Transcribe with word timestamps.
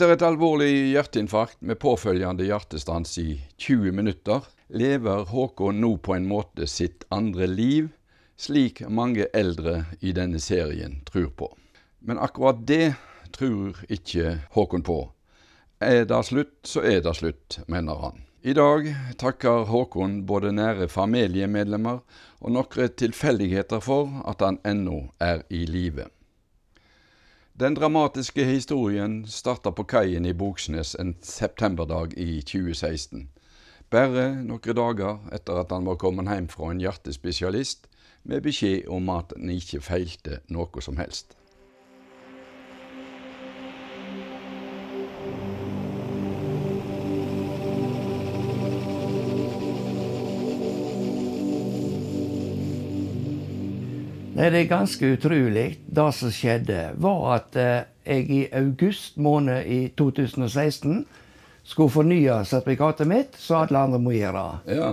Etter 0.00 0.14
et 0.14 0.22
alvorlig 0.24 0.94
hjerteinfarkt 0.94 1.58
med 1.60 1.76
påfølgende 1.76 2.46
hjertestans 2.46 3.10
i 3.20 3.34
20 3.60 3.92
minutter, 3.92 4.46
lever 4.72 5.26
Håkon 5.28 5.76
nå 5.82 5.90
på 6.00 6.14
en 6.14 6.24
måte 6.24 6.64
sitt 6.64 7.02
andre 7.12 7.44
liv, 7.44 7.90
slik 8.40 8.80
mange 8.88 9.26
eldre 9.36 9.82
i 10.00 10.14
denne 10.16 10.40
serien 10.40 11.02
tror 11.04 11.26
på. 11.36 11.48
Men 12.00 12.16
akkurat 12.16 12.62
det 12.64 12.94
tror 13.36 13.82
ikke 13.92 14.38
Håkon 14.54 14.86
på. 14.88 14.96
Er 15.84 16.08
det 16.08 16.22
slutt, 16.30 16.54
så 16.64 16.80
er 16.80 17.04
det 17.04 17.12
slutt, 17.18 17.58
mener 17.68 18.00
han. 18.00 18.24
I 18.40 18.54
dag 18.56 18.88
takker 19.20 19.68
Håkon 19.68 20.22
både 20.24 20.54
nære 20.56 20.88
familiemedlemmer 20.88 22.00
og 22.40 22.56
noen 22.56 22.96
tilfeldigheter 23.04 23.84
for 23.84 24.24
at 24.24 24.40
han 24.48 24.62
ennå 24.64 25.10
er 25.20 25.44
i 25.52 25.66
live. 25.68 26.08
Den 27.60 27.74
dramatiske 27.74 28.44
historien 28.44 29.26
starta 29.28 29.68
på 29.70 29.84
kaien 29.84 30.24
i 30.24 30.32
Boksnes 30.32 30.94
en 30.94 31.10
septemberdag 31.20 32.14
i 32.16 32.38
2016. 32.40 33.26
Bare 33.92 34.22
noen 34.46 34.76
dager 34.78 35.18
etter 35.36 35.60
at 35.60 35.74
han 35.74 35.84
var 35.84 35.98
kommet 36.00 36.30
hjem 36.32 36.46
fra 36.48 36.70
en 36.72 36.80
hjertespesialist 36.80 37.84
med 38.24 38.40
beskjed 38.46 38.88
om 38.88 39.12
at 39.12 39.34
han 39.36 39.52
ikke 39.52 39.82
feilte 39.84 40.38
noe 40.48 40.80
som 40.80 40.96
helst. 40.96 41.36
Nei, 54.34 54.50
Det 54.50 54.60
er 54.60 54.68
ganske 54.70 55.12
utrolig. 55.16 55.78
Det 55.86 56.12
som 56.14 56.30
skjedde, 56.34 56.90
var 57.02 57.24
at 57.34 57.56
eh, 57.56 57.82
jeg 58.06 58.30
i 58.30 58.42
august 58.52 59.16
måned 59.16 59.66
i 59.66 59.80
2016 59.98 61.04
skulle 61.64 61.92
fornye 61.92 62.40
sertifikatet 62.48 63.08
mitt, 63.10 63.36
som 63.38 63.64
alle 63.64 63.78
andre 63.78 63.98
må 64.02 64.14
gjøre. 64.14 64.44
Ja. 64.70 64.92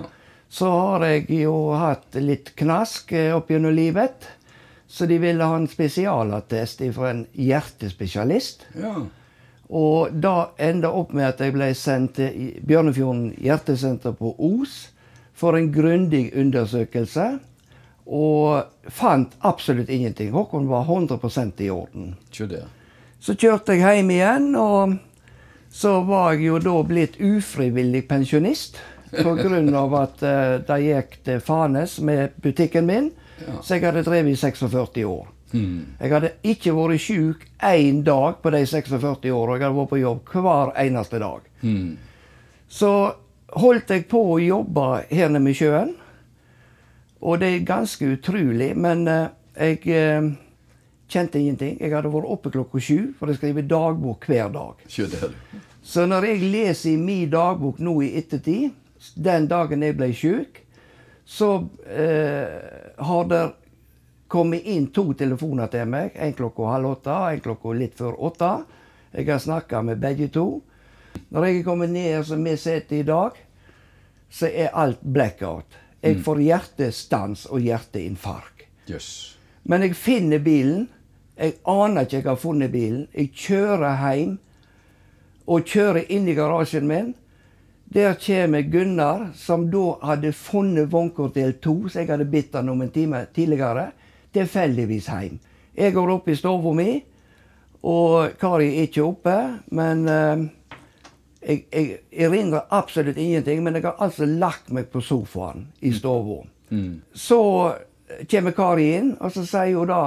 Så 0.50 0.72
har 0.72 1.06
jeg 1.06 1.30
jo 1.42 1.54
hatt 1.76 2.18
litt 2.20 2.54
knask 2.60 3.12
eh, 3.14 3.36
opp 3.36 3.52
gjennom 3.52 3.76
livet. 3.76 4.28
Så 4.88 5.06
de 5.06 5.18
ville 5.20 5.44
ha 5.44 5.56
en 5.60 5.68
spesialattest 5.68 6.82
fra 6.96 7.12
en 7.12 7.26
hjertespesialist. 7.34 8.68
ja. 8.80 8.96
Og 9.68 10.14
da 10.16 10.54
enda 10.64 10.94
opp 10.96 11.12
med 11.12 11.28
at 11.28 11.42
jeg 11.44 11.52
ble 11.52 11.74
sendt 11.76 12.14
til 12.16 12.54
Bjørnefjorden 12.64 13.34
hjertesenter 13.44 14.14
på 14.16 14.32
Os 14.40 14.94
for 15.36 15.58
en 15.58 15.68
grundig 15.76 16.30
undersøkelse. 16.40 17.26
Og 18.08 18.91
fant 18.94 19.33
absolutt 19.45 19.89
ingenting. 19.91 20.31
Håkon 20.31 20.67
var 20.69 20.86
100% 20.88 21.61
i 21.66 21.69
orden. 21.73 22.16
Så 23.19 23.36
kjørte 23.36 23.75
jeg 23.75 24.00
hjem 24.00 24.11
igjen, 24.16 24.52
og 24.55 24.95
så 25.73 25.97
var 26.08 26.35
jeg 26.35 26.47
jo 26.47 26.59
da 26.63 26.75
blitt 26.88 27.17
ufrivillig 27.19 28.05
pensjonist. 28.08 28.80
Av 29.11 29.94
at 29.96 30.23
uh, 30.23 30.59
det 30.67 30.78
gikk 30.84 31.17
til 31.23 31.41
fanes 31.44 31.97
med 32.03 32.35
butikken 32.44 32.88
min. 32.88 33.12
Ja. 33.40 33.59
Så 33.63 33.75
jeg 33.75 33.85
hadde 33.85 34.03
drevet 34.07 34.34
i 34.34 34.40
46 34.40 35.03
år. 35.07 35.28
Mm. 35.53 35.96
Jeg 36.00 36.12
hadde 36.12 36.34
ikke 36.44 36.73
vært 36.75 37.03
syk 37.03 37.46
én 37.63 38.01
dag 38.03 38.41
på 38.44 38.51
de 38.51 38.66
46 38.67 39.31
åra. 39.31 39.56
Jeg 39.56 39.67
hadde 39.67 39.78
vært 39.78 39.94
på 39.94 40.01
jobb 40.01 40.34
hver 40.34 40.73
eneste 40.84 41.22
dag. 41.23 41.47
Mm. 41.62 41.96
Så 42.67 42.91
holdt 43.56 43.94
jeg 43.94 44.07
på 44.12 44.23
å 44.34 44.41
jobbe 44.44 44.90
her 45.09 45.31
nede 45.31 45.46
ved 45.47 45.59
sjøen. 45.62 45.96
Og 47.22 47.39
det 47.41 47.50
er 47.53 47.66
ganske 47.66 48.11
utrolig, 48.13 48.72
men 48.78 49.07
eh, 49.09 49.29
jeg 49.57 49.79
eh, 49.89 50.29
kjente 51.09 51.39
ingenting. 51.39 51.78
Jeg 51.81 51.95
hadde 51.95 52.11
vært 52.13 52.33
oppe 52.35 52.51
klokka 52.53 52.81
sju, 52.83 53.13
for 53.17 53.31
jeg 53.31 53.39
skriver 53.39 53.66
dagbok 53.69 54.28
hver 54.29 54.51
dag. 54.53 54.83
Så 55.81 56.05
når 56.05 56.29
jeg 56.29 56.51
leser 56.51 56.94
i 56.94 57.00
min 57.00 57.29
dagbok 57.31 57.79
nå 57.79 57.95
i 58.03 58.13
ettertid, 58.19 58.75
den 59.16 59.47
dagen 59.47 59.85
jeg 59.85 59.95
ble 59.97 60.11
syk, 60.16 60.61
så 61.28 61.51
eh, 61.89 62.94
har 62.97 63.29
det 63.31 63.41
kommet 64.31 64.67
inn 64.67 64.89
to 64.95 65.09
telefoner 65.17 65.72
til 65.72 65.88
meg. 65.89 66.16
En 66.16 66.35
klokka 66.35 66.72
halv 66.73 66.91
åtte, 66.91 67.17
en 67.31 67.44
klokka 67.44 67.73
litt 67.75 67.97
før 67.99 68.19
åtte. 68.29 68.51
Jeg 69.16 69.29
har 69.31 69.41
snakka 69.44 69.81
med 69.88 70.01
begge 70.03 70.29
to. 70.34 70.47
Når 71.31 71.47
jeg 71.47 71.59
er 71.59 71.66
kommet 71.66 71.91
ned 71.91 72.23
som 72.28 72.44
vi 72.44 72.55
sitter 72.59 72.99
i 72.99 73.07
dag, 73.07 73.38
så 74.29 74.51
er 74.51 74.75
alt 74.75 75.01
blackout. 75.01 75.87
Jeg 76.02 76.22
får 76.24 76.41
hjertestans 76.46 77.46
og 77.50 77.63
hjerteinfarkt. 77.66 78.68
Yes. 78.88 79.38
Men 79.63 79.84
jeg 79.84 79.97
finner 80.00 80.40
bilen. 80.40 80.88
Jeg 81.38 81.58
aner 81.69 82.06
ikke 82.06 82.19
jeg 82.19 82.28
har 82.28 82.41
funnet 82.41 82.72
bilen. 82.74 83.08
Jeg 83.13 83.34
kjører 83.35 83.97
hjem 84.02 84.38
og 85.47 85.68
kjører 85.68 86.12
inn 86.12 86.28
i 86.28 86.35
garasjen 86.38 86.88
min. 86.90 87.13
Der 87.94 88.18
kommer 88.19 88.62
Gunnar, 88.68 89.30
som 89.35 89.69
da 89.72 89.97
hadde 90.03 90.34
funnet 90.35 90.91
vognkort 90.91 91.38
del 91.38 91.53
to, 91.63 91.88
så 91.88 92.02
jeg 92.02 92.12
hadde 92.12 92.28
bitt 92.28 92.56
han 92.58 92.69
om 92.69 92.81
en 92.84 92.91
time 92.91 93.22
tidligere, 93.34 93.91
tilfeldigvis 94.35 95.08
hjem. 95.08 95.38
Jeg 95.78 95.94
går 95.96 96.12
opp 96.18 96.28
i 96.28 96.35
stua 96.35 96.74
mi, 96.75 96.97
og 97.88 98.35
Kari 98.41 98.74
er 98.74 98.90
ikke 98.90 99.06
oppe, 99.06 99.38
men 99.72 100.03
eh, 100.12 100.44
jeg, 101.42 101.66
jeg 101.72 102.00
erindrer 102.28 102.66
absolutt 102.70 103.18
ingenting. 103.18 103.64
Men 103.64 103.78
jeg 103.78 103.88
har 103.88 104.00
altså 104.03 104.25
lagt 104.25 104.72
meg 104.74 104.90
på 104.92 105.02
sofaen 105.02 105.68
i 105.80 105.94
stua. 105.96 106.42
Mm. 106.70 107.02
Så 107.14 107.42
kommer 108.31 108.56
Kari 108.56 108.88
inn, 108.96 109.14
og 109.20 109.31
så 109.36 109.44
sier 109.47 109.76
hun 109.76 109.90
da 109.90 110.02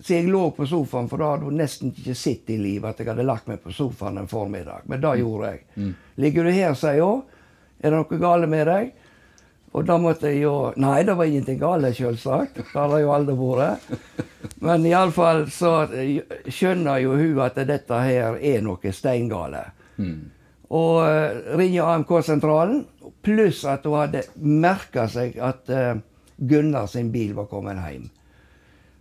Så 0.00 0.16
jeg 0.16 0.28
lå 0.32 0.48
på 0.56 0.66
sofaen, 0.68 1.08
for 1.08 1.20
da 1.20 1.34
hadde 1.34 1.48
hun 1.48 1.60
nesten 1.60 1.92
ikke 1.92 2.16
sett 2.16 2.50
i 2.52 2.58
livet 2.60 2.90
at 2.90 3.00
jeg 3.00 3.08
hadde 3.12 3.24
lagt 3.24 3.48
meg 3.48 3.62
på 3.64 3.72
sofaen 3.72 4.20
en 4.20 4.28
formiddag. 4.28 4.84
Men 4.90 5.00
det 5.00 5.14
gjorde 5.20 5.54
jeg. 5.54 5.94
Ligger 6.20 6.44
du 6.44 6.52
her, 6.52 6.76
sier 6.76 7.00
hun. 7.04 7.24
Er 7.80 7.92
det 7.92 8.00
noe 8.00 8.20
galt 8.20 8.48
med 8.48 8.68
deg? 8.68 8.92
Og 9.74 9.82
da 9.88 9.96
måtte 9.98 10.30
jeg 10.30 10.44
jo 10.44 10.72
Nei, 10.78 11.02
det 11.02 11.16
var 11.18 11.26
ingenting 11.26 11.58
galt, 11.58 11.88
selvsagt. 11.96 12.60
Det 12.60 12.76
har 12.76 12.92
det 12.92 13.00
jo 13.02 13.14
aldri 13.14 13.34
vært. 13.38 13.88
Men 14.64 14.86
iallfall 14.86 15.48
så 15.52 15.72
skjønner 16.46 17.02
jo 17.02 17.16
hun 17.18 17.40
at 17.42 17.58
dette 17.66 17.98
her 18.06 18.38
er 18.38 18.62
noe 18.64 18.92
steingale. 18.94 19.64
Mm. 19.96 20.30
Og 20.74 21.58
ringe 21.58 21.84
AMK-sentralen, 21.84 22.80
pluss 23.22 23.62
at 23.68 23.84
hun 23.86 24.00
hadde 24.00 24.24
merka 24.42 25.06
seg 25.10 25.36
at 25.38 25.70
eh, 25.70 26.00
Gunnar 26.36 26.88
sin 26.90 27.12
bil 27.14 27.34
var 27.36 27.46
kommet 27.50 27.78
hjem. 27.78 28.08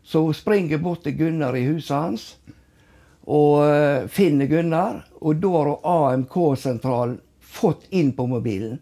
Så 0.04 0.22
hun 0.26 0.36
springer 0.38 0.78
bort 0.84 1.04
til 1.04 1.16
Gunnar 1.18 1.56
i 1.58 1.66
huset 1.66 1.96
hans 1.96 2.28
og 3.24 3.64
eh, 3.66 4.08
finner 4.12 4.50
Gunnar. 4.52 5.04
Og 5.22 5.40
da 5.42 5.54
har 5.58 5.72
hun 5.72 5.88
AMK-sentralen 5.94 7.20
fått 7.40 7.88
inn 7.90 8.12
på 8.14 8.28
mobilen. 8.28 8.80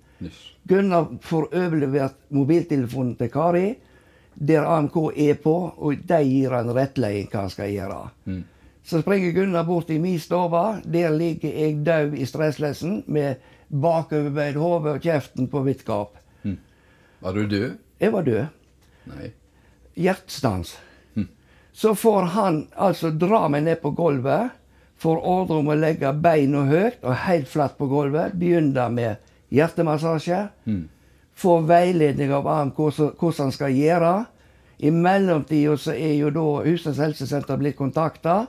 Gunnar 0.63 1.07
får 1.22 1.50
overlevert 1.57 2.18
mobiltelefonen 2.30 3.16
til 3.19 3.31
Kari, 3.34 3.68
der 4.35 4.66
AMK 4.66 4.97
er 5.18 5.40
på, 5.44 5.56
og 5.78 6.03
de 6.07 6.19
gir 6.24 6.53
han 6.56 6.69
rettledning 6.74 7.28
hva 7.31 7.46
han 7.46 7.53
skal 7.53 7.72
gjøre. 7.74 8.01
Mm. 8.30 8.44
Så 8.84 9.01
springer 9.01 9.31
Gunnar 9.31 9.63
bort 9.63 9.89
i 9.89 10.00
min 10.00 10.19
stue. 10.19 10.63
Der 10.83 11.12
ligger 11.13 11.50
jeg 11.50 11.81
død 11.86 12.16
i 12.18 12.25
stresslessen 12.25 13.04
med 13.07 13.36
bakoverbøyd 13.69 14.57
hode 14.60 14.95
og 14.95 15.04
kjeften 15.06 15.48
på 15.48 15.62
vidt 15.68 15.86
gap. 15.86 16.18
Var 17.22 17.33
du 17.38 17.45
død? 17.48 17.78
Jeg 18.00 18.13
var 18.13 18.25
død. 18.25 18.45
Nei. 19.12 19.33
Hjertestans. 19.95 20.80
Så 21.72 21.95
får 21.95 22.22
han 22.36 22.66
altså 22.75 23.12
dra 23.16 23.45
meg 23.51 23.63
ned 23.63 23.80
på 23.83 23.94
gulvet. 23.95 24.51
Får 25.01 25.22
ordre 25.25 25.62
om 25.62 25.69
å 25.72 25.77
legge 25.77 26.12
beina 26.13 26.66
høyt 26.69 27.00
og 27.01 27.16
helt 27.25 27.48
flatt 27.50 27.77
på 27.80 27.88
gulvet. 27.89 28.36
Begynne 28.38 28.88
med 28.94 29.22
hjertemassasje. 29.54 30.44
Mm. 30.66 30.84
Får 31.42 31.63
veiledning 31.69 32.34
av 32.36 32.50
AMK 32.50 32.81
hvordan 32.81 33.48
han 33.48 33.56
skal 33.56 33.77
gjøre. 33.77 34.12
I 34.81 34.92
mellomtida 34.92 35.77
så 35.77 35.95
er 35.95 36.16
jo 36.18 36.34
da 36.34 36.45
Husnes 36.66 37.00
helsesenter 37.01 37.57
blitt 37.62 37.80
kontakta. 37.80 38.45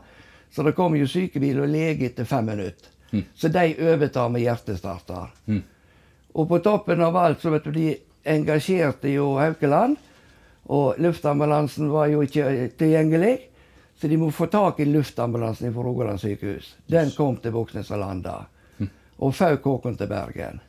Så 0.53 0.63
det 0.63 0.75
kom 0.77 0.97
jo 0.97 1.09
sykebil 1.09 1.61
og 1.63 1.71
lege 1.73 2.11
etter 2.11 2.29
fem 2.29 2.47
minutter. 2.53 2.91
Så 3.35 3.49
de 3.49 3.75
overtar 3.93 4.29
med 4.33 4.41
hjertestarter. 4.41 5.29
Mm. 5.47 5.63
Og 6.33 6.49
på 6.49 6.59
toppen 6.65 7.01
av 7.05 7.17
alt 7.17 7.43
så 7.43 7.53
vet 7.53 7.65
du, 7.65 7.73
de 7.73 7.97
engasjerte 8.25 9.13
jo 9.13 9.35
Haukeland. 9.37 9.97
Og 10.73 11.01
luftambulansen 11.03 11.91
var 11.93 12.09
jo 12.13 12.23
ikke 12.25 12.71
tilgjengelig. 12.79 13.37
Så 14.01 14.09
de 14.09 14.17
må 14.17 14.31
få 14.33 14.49
tak 14.53 14.81
i 14.81 14.89
luftambulansen 14.89 15.75
fra 15.75 15.85
Rogaland 15.85 16.21
sykehus. 16.21 16.75
Den 16.87 17.13
kom 17.17 17.37
til 17.37 17.53
Voksnes 17.53 17.91
og 17.93 18.01
landa. 18.01 18.37
Og 19.23 19.35
fauk 19.37 19.65
Håkon 19.69 19.97
til 19.97 20.09
Bergen. 20.11 20.61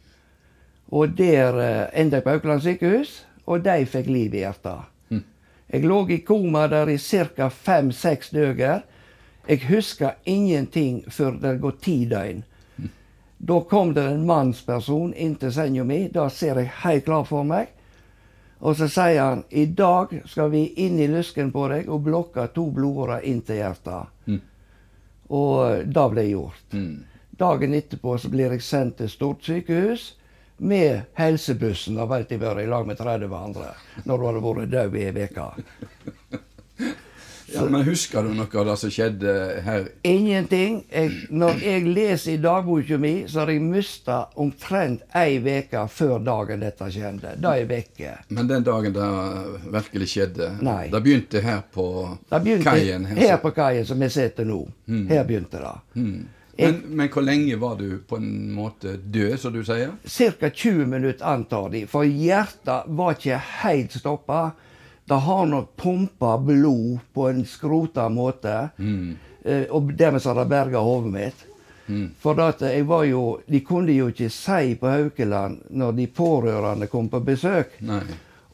Og 0.94 1.16
der 1.18 1.60
eh, 1.60 2.02
endte 2.02 2.20
jeg 2.20 2.26
på 2.26 2.36
Haukeland 2.36 2.62
sykehus, 2.62 3.14
og 3.48 3.64
de 3.66 3.86
fikk 3.90 4.12
liv 4.12 4.36
i 4.36 4.44
hjertet. 4.44 4.90
Jeg 5.74 5.88
lå 5.90 6.04
i 6.14 6.20
koma 6.22 6.68
der 6.70 6.92
i 6.94 7.00
ca. 7.02 7.48
fem-seks 7.50 8.30
døger. 8.30 8.84
Jeg 9.48 9.66
husker 9.68 10.16
ingenting 10.24 11.04
før 11.12 11.36
det 11.42 11.58
går 11.60 11.80
ti 11.84 11.98
døgn. 12.08 12.44
Da 13.44 13.60
kom 13.68 13.92
det 13.94 14.06
en 14.08 14.26
mannsperson 14.26 15.12
inn 15.20 15.36
til 15.36 15.52
senga 15.52 15.84
mi. 15.84 16.06
Det 16.08 16.30
ser 16.32 16.62
jeg 16.62 16.72
helt 16.86 17.06
klart 17.06 17.28
for 17.28 17.44
meg. 17.44 17.74
Og 18.64 18.78
så 18.80 18.88
sier 18.88 19.20
han 19.20 19.44
i 19.52 19.66
dag 19.66 20.14
skal 20.32 20.54
vi 20.54 20.70
inn 20.86 20.96
i 21.04 21.10
lysken 21.12 21.52
på 21.52 21.66
deg 21.68 21.90
og 21.92 22.06
blokke 22.06 22.48
to 22.56 22.70
blodårer 22.72 23.26
inn 23.28 23.42
til 23.44 23.60
hjertet. 23.60 24.40
Og 25.28 25.84
det 25.92 26.08
ble 26.14 26.28
gjort. 26.30 26.78
Dagen 27.44 27.76
etterpå 27.76 28.16
så 28.18 28.32
blir 28.32 28.56
jeg 28.56 28.64
sendt 28.64 29.02
til 29.02 29.12
Stort 29.12 29.44
sykehus 29.44 30.14
med 30.64 31.10
helsebussen. 31.20 32.00
Da 32.00 32.08
vet 32.08 32.32
jeg 32.32 32.40
vært 32.40 32.64
i 32.64 32.70
lag 32.72 32.88
med 32.88 33.02
30 33.02 33.36
andre 33.36 33.74
når 34.08 34.16
du 34.16 34.28
hadde 34.30 34.46
vært 34.48 34.72
død 34.78 34.96
i 34.96 35.08
ei 35.10 35.28
uke. 35.28 35.50
Ja, 37.54 37.64
men 37.70 37.84
husker 37.84 38.24
du 38.24 38.34
noe 38.38 38.48
av 38.60 38.68
det 38.70 38.76
som 38.80 38.92
skjedde 38.94 39.34
her? 39.66 39.88
Ingenting. 40.08 40.84
Jeg, 40.92 41.12
når 41.30 41.60
jeg 41.64 41.86
leser 41.88 42.36
i 42.36 42.38
dagboka 42.44 42.98
mi, 43.02 43.14
så 43.28 43.44
har 43.44 43.54
jeg 43.54 43.64
mista 43.66 44.20
omtrent 44.40 45.04
ei 45.18 45.40
uke 45.44 45.86
før 45.92 46.20
dagen 46.24 46.64
dette 46.64 46.90
skjedde. 46.94 47.36
Da 47.44 47.56
er 47.56 47.64
jeg 47.64 47.72
vekke. 47.72 48.14
Men 48.34 48.52
den 48.52 48.68
dagen 48.68 48.96
det 48.96 49.10
virkelig 49.74 50.12
skjedde, 50.14 50.54
Nei. 50.64 50.88
det 50.94 51.04
begynte 51.04 51.44
her 51.44 51.66
på 51.74 51.88
begynte 52.32 52.70
kaien? 52.70 53.06
her 53.06 53.38
på 53.42 53.52
kaien 53.56 53.86
som 53.86 54.02
jeg 54.08 54.16
sitter 54.16 54.48
nå. 54.48 54.64
Her 55.10 55.28
begynte 55.28 55.62
det. 55.64 55.76
Men, 56.58 56.82
men 56.86 57.10
hvor 57.10 57.26
lenge 57.26 57.56
var 57.58 57.80
du 57.80 57.98
på 58.08 58.20
en 58.22 58.52
måte 58.54 58.98
død, 58.98 59.38
som 59.42 59.54
du 59.56 59.64
sier? 59.66 59.96
Ca. 60.06 60.50
20 60.50 60.86
minutter 60.86 61.26
antar 61.26 61.72
de, 61.74 61.88
for 61.90 62.06
hjertet 62.06 62.92
var 62.94 63.18
ikke 63.18 63.40
helt 63.64 63.98
stoppa. 63.98 64.44
Det 65.06 65.20
har 65.26 65.46
nok 65.46 65.76
pumpa 65.76 66.38
blod 66.38 67.00
på 67.14 67.26
en 67.30 67.42
skrota 67.46 68.06
måte, 68.10 68.70
eh, 69.44 69.66
og 69.70 69.92
dermed 70.00 70.24
har 70.24 70.36
det 70.40 70.46
berga 70.50 70.80
hodet 70.80 71.12
mitt. 71.12 71.42
For 72.24 72.40
at 72.40 72.62
jeg 72.64 72.86
var 72.88 73.04
jo 73.04 73.42
De 73.52 73.60
kunne 73.60 73.92
jo 73.92 74.06
ikke 74.08 74.30
si 74.32 74.76
på 74.80 74.88
Haukeland, 74.88 75.66
når 75.70 75.92
de 75.98 76.06
pårørende 76.08 76.88
kom 76.88 77.10
på 77.10 77.20
besøk, 77.20 77.74
Nei. 77.82 78.00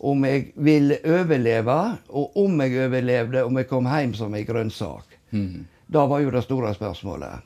om 0.01 0.25
jeg 0.25 0.47
ville 0.55 0.97
overleve, 1.05 1.97
og 2.09 2.37
om 2.37 2.61
jeg 2.61 2.87
overlevde, 2.87 3.43
om 3.45 3.57
jeg 3.57 3.67
kom 3.69 3.85
hjem 3.85 4.13
som 4.17 4.33
ei 4.33 4.43
grønnsak. 4.43 5.05
Det 5.31 6.09
var 6.09 6.19
jo 6.19 6.31
det 6.31 6.43
store 6.43 6.73
spørsmålet. 6.73 7.45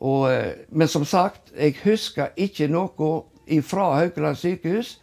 Og, 0.00 0.30
eh, 0.32 0.54
men 0.70 0.88
som 0.88 1.04
sagt, 1.04 1.52
jeg 1.58 1.76
husker 1.84 2.32
ikke 2.36 2.68
noe 2.68 3.22
fra 3.62 3.94
Haukeland 4.00 4.36
sykehus 4.36 4.96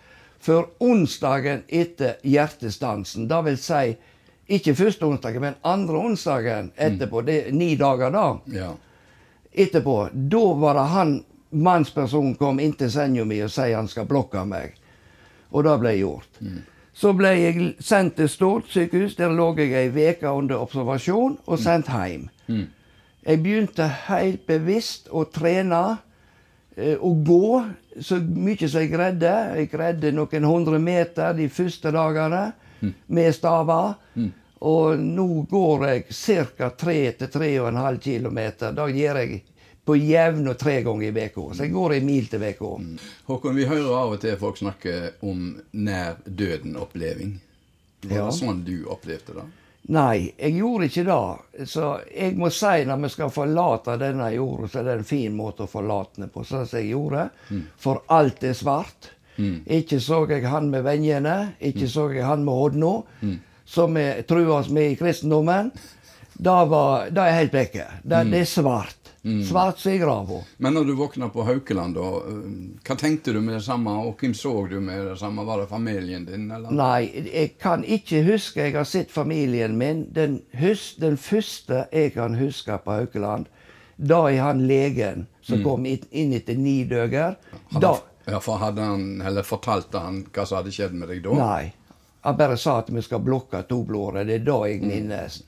før 0.43 0.65
onsdagen 0.83 1.63
etter 1.67 2.17
hjertestansen. 2.27 3.27
Det 3.31 3.39
vil 3.45 3.59
si, 3.61 3.93
ikke 4.53 4.75
første 4.75 5.07
onsdagen, 5.07 5.41
men 5.45 5.59
andre 5.63 6.01
onsdagen 6.09 6.71
etterpå. 6.75 7.23
Det 7.23 7.37
er 7.45 7.55
ni 7.55 7.73
dager 7.79 8.11
da. 8.11 8.25
Ja. 8.51 8.73
Etterpå. 9.53 10.09
Da 10.13 10.43
var 10.59 10.79
det 10.79 10.89
han 10.91 11.15
mannspersonen 11.53 12.35
kom 12.35 12.59
inn 12.59 12.73
til 12.77 12.91
senga 12.91 13.25
mi 13.29 13.39
og 13.45 13.51
sier 13.53 13.77
han 13.77 13.87
skal 13.87 14.07
blokke 14.09 14.43
meg. 14.49 14.75
Og 15.53 15.63
det 15.67 15.75
ble 15.79 15.97
gjort. 15.99 16.39
Så 16.93 17.13
ble 17.17 17.31
jeg 17.37 17.67
sendt 17.81 18.17
til 18.17 18.29
Stord 18.29 18.69
sykehus. 18.69 19.15
Der 19.17 19.33
lå 19.33 19.51
jeg 19.57 19.73
ei 19.73 20.09
uke 20.11 20.29
under 20.29 20.61
observasjon 20.61 21.37
og 21.45 21.59
sendt 21.61 21.89
hjem. 21.93 22.27
Jeg 23.23 23.39
begynte 23.43 23.87
helt 24.09 24.43
bevisst 24.49 25.07
å 25.09 25.23
trene 25.31 25.97
eh, 26.75 26.97
og 26.99 27.23
gå 27.23 27.63
så 28.01 28.17
mye 28.23 28.67
som 28.69 28.81
jeg 28.81 28.91
greide. 28.93 29.33
Jeg 29.59 29.69
greide 29.71 30.11
noen 30.15 30.43
hundre 30.47 30.79
meter 30.79 31.33
de 31.37 31.49
første 31.49 31.91
dagene 31.93 32.53
med 33.07 33.33
staver. 33.35 33.93
Og 34.63 34.99
nå 34.99 35.25
går 35.51 35.87
jeg 35.89 36.05
ca. 36.15 36.69
3-3,5 36.69 37.97
km. 37.99 38.39
Det 38.75 38.85
gjør 38.95 39.19
jeg 39.19 39.41
på 39.83 39.97
jevne 39.99 40.53
tre 40.55 40.77
ganger 40.85 41.09
i 41.09 41.25
uka. 41.25 41.49
Så 41.53 41.65
jeg 41.65 41.73
går 41.73 41.93
en 41.97 42.05
mil 42.07 42.27
til 42.31 42.43
uka. 42.45 42.69
Håkon, 43.27 43.55
vi 43.59 43.65
hører 43.67 43.89
av 43.99 44.13
og 44.15 44.21
til 44.23 44.37
folk 44.39 44.57
snakke 44.61 44.93
om 45.27 45.49
nær 45.73 46.15
døden-oppleving. 46.25 47.33
Var 48.03 48.17
Ja. 48.17 48.25
det 48.29 48.35
sånn 48.39 48.63
du 48.63 48.85
opplevde 48.87 49.35
det? 49.35 49.45
Nei, 49.91 50.31
jeg 50.37 50.53
gjorde 50.61 50.87
ikke 50.87 51.03
det. 51.09 51.65
Så 51.67 51.87
jeg 52.07 52.37
må 52.39 52.47
si 52.55 52.85
når 52.87 53.01
vi 53.03 53.09
skal 53.11 53.33
forlate 53.35 53.97
denne 53.99 54.29
jorda, 54.31 54.69
så 54.71 54.79
er 54.79 54.85
det 54.87 54.93
en 55.01 55.09
fin 55.09 55.33
måte 55.35 55.65
å 55.65 55.71
forlate 55.71 56.21
den 56.21 56.31
på, 56.31 56.45
sånn 56.47 56.63
som 56.69 56.79
jeg 56.79 56.93
gjorde. 56.93 57.25
For 57.83 57.99
alt 58.07 58.43
er 58.47 58.55
svart. 58.55 59.09
Ikke 59.65 59.99
så 59.99 60.21
jeg 60.29 60.45
han 60.47 60.69
med 60.71 60.85
vennene, 60.85 61.53
ikke 61.59 61.87
så 61.89 62.07
jeg 62.13 62.23
han 62.23 62.45
med 62.45 62.53
hodna, 62.53 62.93
som 63.65 63.93
vi 63.97 64.05
truer 64.29 64.55
oss 64.59 64.69
med 64.69 64.91
i 64.93 64.95
kristendommen. 64.99 65.71
Det, 66.33 66.57
var, 66.69 67.09
det 67.11 67.21
er 67.21 67.39
helt 67.41 67.53
vekke. 67.53 67.87
Det, 68.03 68.23
det 68.31 68.39
er 68.45 68.49
svart. 68.49 69.02
Svart 69.23 69.47
Svartsegrava. 69.47 70.43
Men 70.57 70.73
når 70.73 70.85
du 70.85 70.93
våkna 70.99 71.29
på 71.29 71.43
Haukeland, 71.43 71.95
da, 71.95 72.07
øh, 72.27 72.47
hva 72.83 72.95
tenkte 72.99 73.31
du 73.31 73.39
med 73.41 73.55
det 73.55 73.63
samme, 73.63 73.91
og 74.03 74.17
hvem 74.19 74.33
så 74.35 74.51
du 74.67 74.81
med 74.83 75.05
det 75.07 75.17
samme? 75.19 75.45
Var 75.47 75.61
det 75.61 75.67
familien 75.69 76.25
din, 76.25 76.49
eller? 76.51 76.71
Nei, 76.75 77.29
jeg 77.31 77.53
kan 77.63 77.85
ikke 77.87 78.19
huske 78.27 78.65
jeg 78.65 78.75
har 78.75 78.83
sett 78.83 79.11
familien 79.11 79.77
min. 79.79 80.09
Den, 80.11 80.41
hus, 80.59 80.95
den 80.99 81.15
første 81.17 81.85
jeg 81.93 82.11
kan 82.17 82.35
huske 82.35 82.75
på 82.83 82.97
Haukeland, 82.99 83.47
da 83.95 84.25
er 84.27 84.41
han 84.43 84.65
legen 84.67 85.27
som 85.41 85.63
kom 85.63 85.85
inn, 85.87 86.33
etter 86.35 86.59
ni 86.59 86.81
dager. 86.83 87.37
Da, 87.79 87.95
ja, 88.25 88.41
for 88.43 88.59
hadde 88.59 88.81
han, 88.81 89.21
eller 89.21 89.47
fortalte 89.47 90.03
han 90.03 90.25
hva 90.33 90.43
som 90.43 90.59
hadde 90.59 90.75
skjedd 90.75 90.99
med 90.99 91.07
deg 91.13 91.23
da? 91.23 91.39
nei. 91.39 91.73
Han 92.23 92.37
bare 92.39 92.55
sa 92.57 92.77
at 92.79 92.89
vi 92.91 93.01
skal 93.03 93.19
blokke 93.23 93.63
to 93.67 93.81
blodårer. 93.87 94.23
Det 94.27 94.41
er 94.41 94.45
da 94.47 94.59
jeg 94.67 94.83
minnes. 94.83 95.41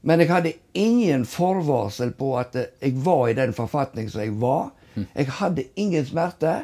Men 0.00 0.22
jeg 0.22 0.30
hadde 0.30 0.52
ingen 0.72 1.24
forvarsel 1.28 2.12
på 2.16 2.32
at 2.40 2.56
jeg 2.56 2.94
var 3.04 3.28
i 3.28 3.36
den 3.36 3.52
forfatning 3.56 4.08
som 4.10 4.22
jeg 4.24 4.36
var. 4.40 4.70
Jeg 4.96 5.26
hadde 5.40 5.66
ingen 5.74 6.06
smerte. 6.06 6.62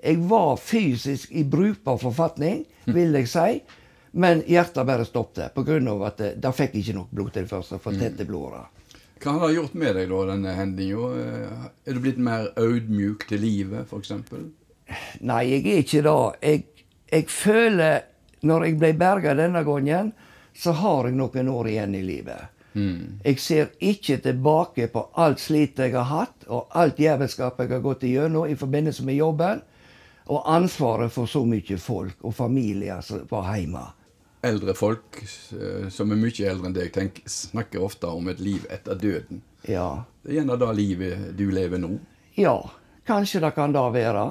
Jeg 0.00 0.22
var 0.30 0.56
fysisk 0.56 1.32
i 1.32 1.44
brukbar 1.44 1.98
forfatning, 2.00 2.64
vil 2.86 3.12
jeg 3.18 3.28
si. 3.28 3.60
Men 4.18 4.40
hjertet 4.48 4.86
bare 4.88 5.04
stoppet 5.04 5.54
pga. 5.54 5.78
at 6.06 6.18
det, 6.18 6.34
det 6.40 6.52
fikk 6.56 6.74
ikke 6.80 6.96
nok 6.96 7.10
blodtilførsel 7.12 7.78
for 7.82 7.92
tette 7.92 8.24
blodårer. 8.24 8.66
Hva 9.18 9.34
har 9.34 9.48
det 9.48 9.56
gjort 9.58 9.74
med 9.74 9.96
deg, 9.98 10.08
da, 10.08 10.18
denne 10.30 10.54
hendinga? 10.54 11.08
Er 11.84 11.96
du 11.96 12.00
blitt 12.00 12.20
mer 12.22 12.52
audmjuk 12.56 13.26
til 13.28 13.42
livet, 13.42 13.90
f.eks.? 13.90 14.12
Nei, 15.20 15.42
jeg 15.50 15.64
er 15.66 15.82
ikke 15.82 16.02
det. 16.06 16.18
Jeg, 16.42 16.62
jeg 17.10 17.26
føler 17.28 18.06
Når 18.40 18.64
jeg 18.64 18.76
ble 18.78 18.92
berga 18.94 19.32
denne 19.34 19.64
gangen, 19.66 20.12
så 20.54 20.70
har 20.78 21.08
jeg 21.08 21.16
noen 21.18 21.48
år 21.50 21.68
igjen 21.72 21.96
i 21.98 22.02
livet. 22.06 22.57
Jeg 23.24 23.40
ser 23.40 23.70
ikke 23.80 24.18
tilbake 24.24 24.88
på 24.92 25.04
alt 25.18 25.40
slitet 25.42 25.88
jeg 25.88 25.96
har 25.96 26.08
hatt, 26.10 26.46
og 26.48 26.68
alt 26.78 27.00
jævelskap 27.00 27.60
jeg 27.60 27.72
har 27.72 27.84
gått 27.84 28.06
igjennom 28.08 28.48
i 28.48 28.56
forbindelse 28.58 29.04
med 29.06 29.18
jobben, 29.18 29.62
og 30.28 30.48
ansvaret 30.52 31.12
for 31.12 31.26
så 31.30 31.44
mye 31.48 31.78
folk 31.80 32.24
og 32.24 32.34
familier 32.36 33.00
som 33.04 33.24
var 33.30 33.48
hjemme. 33.56 33.84
Eldre 34.44 34.74
folk 34.76 35.18
eh, 35.22 35.88
som 35.90 36.12
er 36.14 36.20
mye 36.20 36.50
eldre 36.50 36.68
enn 36.68 36.76
deg, 36.76 36.92
tenk, 36.94 37.22
snakker 37.26 37.82
ofte 37.82 38.10
om 38.12 38.28
et 38.30 38.40
liv 38.40 38.66
etter 38.70 38.98
døden. 38.98 39.40
Ja. 39.66 40.04
Det 40.22 40.34
er 40.34 40.40
gjerne 40.40 40.58
det 40.60 40.74
livet 40.78 41.24
du 41.38 41.48
lever 41.50 41.80
nå. 41.82 41.96
Ja, 42.38 42.60
kanskje 43.08 43.40
det 43.42 43.54
kan 43.56 43.74
det 43.74 43.82
være. 43.96 44.26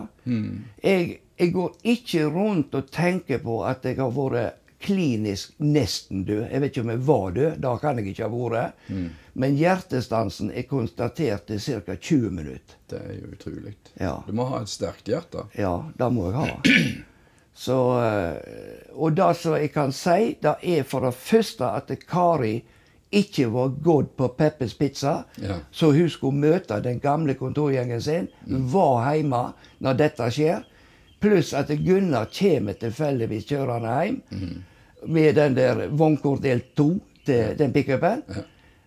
Jeg, 0.83 1.17
jeg 1.39 1.51
går 1.53 1.75
ikke 1.83 2.29
rundt 2.31 2.77
og 2.77 2.91
tenker 2.93 3.41
på 3.43 3.59
at 3.67 3.83
jeg 3.85 3.99
har 3.99 4.13
vært 4.15 4.63
klinisk 4.81 5.53
nesten 5.57 6.23
død. 6.27 6.43
Jeg 6.51 6.61
vet 6.61 6.71
ikke 6.71 6.81
om 6.85 6.89
jeg 6.93 7.03
var 7.07 7.31
død, 7.35 7.55
da 7.63 7.71
kan 7.81 7.97
jeg 7.97 8.11
ikke 8.11 8.27
ha 8.27 8.29
vært. 8.53 8.87
Men 9.37 9.57
hjertestansen 9.57 10.51
er 10.53 10.67
konstatert 10.69 11.47
til 11.49 11.59
ca. 11.61 11.95
20 11.95 12.31
minutter. 12.31 12.77
Det 12.89 12.99
er 13.01 13.13
jo 13.19 13.31
utrolig. 13.33 13.75
Ja. 13.99 14.15
Du 14.27 14.33
må 14.37 14.45
ha 14.51 14.61
et 14.61 14.69
sterkt 14.71 15.09
hjerte. 15.09 15.47
Ja, 15.57 15.75
det 15.97 16.09
må 16.13 16.29
jeg 16.31 16.39
ha. 16.39 16.47
Så, 17.57 17.75
eh, 18.05 18.91
og 18.93 19.15
det 19.17 19.31
som 19.39 19.55
jeg 19.57 19.71
kan 19.73 19.89
si, 19.91 20.35
det 20.45 20.51
er 20.61 20.83
for 20.85 21.07
det 21.07 21.15
første 21.17 21.65
at 21.73 21.89
Kari 22.05 22.59
ikke 23.17 23.47
var 23.49 23.71
gått 23.81 24.11
på 24.19 24.27
Peppes 24.37 24.75
Pizza, 24.77 25.23
Ja. 25.41 25.55
så 25.71 25.89
hun 25.95 26.09
skulle 26.09 26.37
møte 26.37 26.77
den 26.83 26.99
gamle 26.99 27.33
kontorgjengen 27.39 28.01
sin, 28.01 28.27
var 28.45 29.07
hjemme 29.15 29.53
når 29.79 29.97
dette 29.97 30.27
skjer. 30.35 30.65
Pluss 31.19 31.53
at 31.57 31.71
Gunnar 31.81 32.29
kommer 32.33 32.77
tilfeldigvis 32.77 33.47
kjørende 33.49 33.93
hjem 34.03 34.21
med 35.07 35.35
den 35.35 35.55
der 35.57 35.87
vognkort 35.87 36.41
del 36.43 36.61
2 36.75 36.87
til 37.25 37.57
den 37.57 37.73
pickupen. 37.73 38.23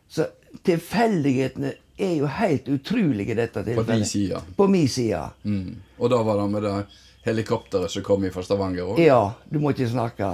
Så 0.08 0.26
tilfeldighetene 0.66 1.72
er 2.00 2.14
jo 2.16 2.26
helt 2.26 2.68
utrolige 2.68 3.34
i 3.34 3.38
dette 3.38 3.62
tilfellet. 3.64 4.56
På 4.56 4.66
min 4.66 4.88
side. 4.88 5.28
Mm. 5.42 5.76
Og 5.98 6.10
da 6.10 6.22
var 6.22 6.40
det 6.40 6.48
med 6.50 6.62
det 6.62 6.74
helikopteret 7.22 7.90
som 7.90 8.02
kom 8.02 8.24
fra 8.32 8.42
Stavanger 8.42 8.94
òg? 8.94 9.00
Ja, 9.04 9.34
du 9.50 9.58
må 9.60 9.74
ikke 9.74 9.88
snakke. 9.90 10.30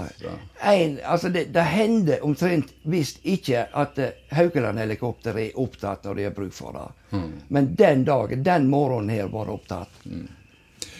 En, 0.62 0.98
altså 1.02 1.32
det, 1.34 1.48
det 1.54 1.66
hender 1.66 2.22
omtrent 2.24 2.70
visst 2.86 3.18
ikke 3.26 3.66
at 3.74 3.98
uh, 3.98 4.12
Haukeland-helikopteret 4.36 5.48
er 5.48 5.60
opptatt 5.60 6.06
når 6.06 6.20
de 6.20 6.26
har 6.28 6.36
bruk 6.36 6.54
for 6.54 6.78
det. 6.78 6.86
Mm. 7.18 7.30
Men 7.48 7.70
den 7.74 8.04
dagen, 8.06 8.44
den 8.46 8.70
morgenen 8.70 9.10
her, 9.16 9.30
var 9.32 9.50
det 9.50 9.58
opptatt. 9.58 10.02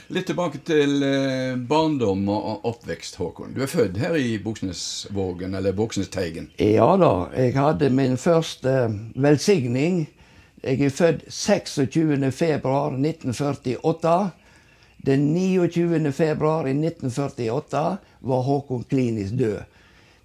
Litt 0.06 0.28
tilbake 0.30 0.60
til 0.62 1.00
eh, 1.02 1.56
barndom 1.66 2.28
og 2.30 2.66
oppvekst, 2.68 3.16
Håkon. 3.18 3.56
Du 3.56 3.64
er 3.64 3.70
født 3.70 3.96
her 3.98 4.14
i 4.14 4.36
Buksnesvågen, 4.38 5.56
eller 5.58 5.74
Buksnesteigen. 5.74 6.52
Ja 6.62 6.92
da, 7.00 7.26
jeg 7.34 7.56
hadde 7.58 7.88
min 7.90 8.14
første 8.14 8.76
velsigning. 9.18 10.04
Jeg 10.62 10.84
er 10.86 10.94
født 10.94 11.24
26. 11.26 12.30
februar 12.30 12.94
1948. 12.94 14.14
Den 15.08 15.26
29. 15.34 16.12
februar 16.14 16.70
1948 16.70 17.82
var 18.30 18.46
Håkon 18.46 18.86
klinisk 18.86 19.34
død. 19.42 19.58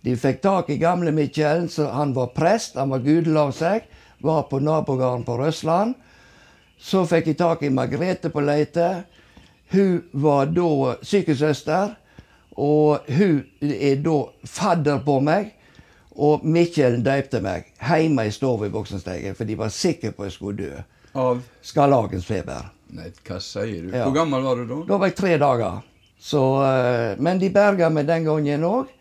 De 0.06 0.14
fikk 0.18 0.44
tak 0.46 0.70
i 0.70 0.78
gamle 0.82 1.10
Mikkjelen, 1.14 1.70
så 1.70 1.90
han 1.94 2.14
var 2.14 2.36
prest, 2.38 2.78
han 2.78 2.94
var 2.94 3.02
gudelav 3.02 3.50
seg, 3.58 3.90
var 4.22 4.46
på 4.50 4.62
nabogården 4.62 5.26
på 5.26 5.42
Røsland. 5.42 5.98
Så 6.82 7.04
fikk 7.06 7.30
de 7.30 7.36
tak 7.38 7.62
i 7.66 7.74
Margrethe 7.74 8.30
på 8.34 8.42
Leite. 8.42 9.04
Hun 9.72 10.04
var 10.12 10.52
da 10.52 10.96
sykesøster, 11.06 11.96
og 12.60 13.08
hun 13.08 13.44
er 13.62 14.02
da 14.04 14.18
fadder 14.48 15.04
på 15.06 15.20
meg. 15.24 15.54
Og 16.22 16.44
Mikkel 16.44 17.00
døypte 17.06 17.40
meg 17.42 17.70
hjemme 17.80 18.28
i 18.28 18.34
stua 18.36 18.68
i 18.68 18.74
Voksensteigen, 18.74 19.36
for 19.38 19.48
de 19.48 19.56
var 19.58 19.72
sikre 19.72 20.12
på 20.12 20.26
at 20.26 20.32
jeg 20.32 20.36
skulle 20.36 20.58
dø. 20.60 20.82
Av 21.22 21.40
Skarlagensfeber. 21.66 22.68
Nei, 22.96 23.08
hva 23.28 23.38
sier 23.44 23.88
du? 23.88 23.94
Ja. 23.96 24.04
Hvor 24.04 24.16
gammel 24.16 24.44
var 24.44 24.60
du 24.60 24.66
da? 24.68 24.82
Da 24.90 25.00
var 25.00 25.12
jeg 25.12 25.18
tre 25.20 25.38
dager. 25.40 25.80
Så, 26.22 26.42
eh, 26.68 27.16
men 27.24 27.40
de 27.40 27.50
berga 27.50 27.90
meg 27.90 28.10
den 28.10 28.28
gangen 28.28 28.68
òg. 28.68 28.92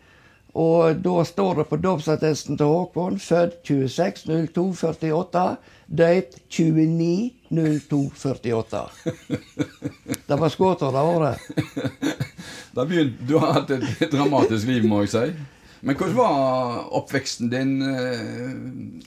Og 0.57 1.03
da 1.03 1.23
står 1.23 1.61
det 1.61 1.67
på 1.69 1.79
dåpsattesten 1.79 2.57
til 2.59 2.67
Håkon 2.67 3.19
født 3.23 3.61
26.02.48, 3.67 5.43
døypt 5.87 6.41
29.02.48. 7.51 8.89
Det 10.27 10.35
var 10.35 10.49
skuddår 10.49 10.91
det 10.91 10.99
året. 10.99 11.39
Da 12.71 12.85
begynt, 12.87 13.17
du 13.27 13.35
har 13.35 13.53
hatt 13.53 13.71
et, 13.75 14.11
dramatisk 14.11 14.67
liv, 14.67 14.85
må 14.87 15.01
jeg 15.03 15.09
si. 15.11 15.23
Men 15.83 15.97
hvordan 15.99 16.15
var 16.15 16.85
oppveksten 17.01 17.49
din? 17.51 17.73
Eh, 17.83 18.53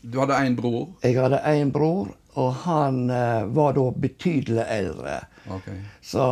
Du 0.02 0.18
hadde 0.20 0.36
én 0.36 0.56
bror. 0.58 0.90
Jeg 1.00 1.16
hadde 1.16 1.40
én 1.48 1.70
bror, 1.72 2.10
og 2.36 2.50
han 2.66 3.08
eh, 3.10 3.46
var 3.56 3.72
da 3.78 3.86
betydelig 3.96 4.66
eldre. 4.68 5.16
Okay. 5.48 5.78
Så 6.02 6.26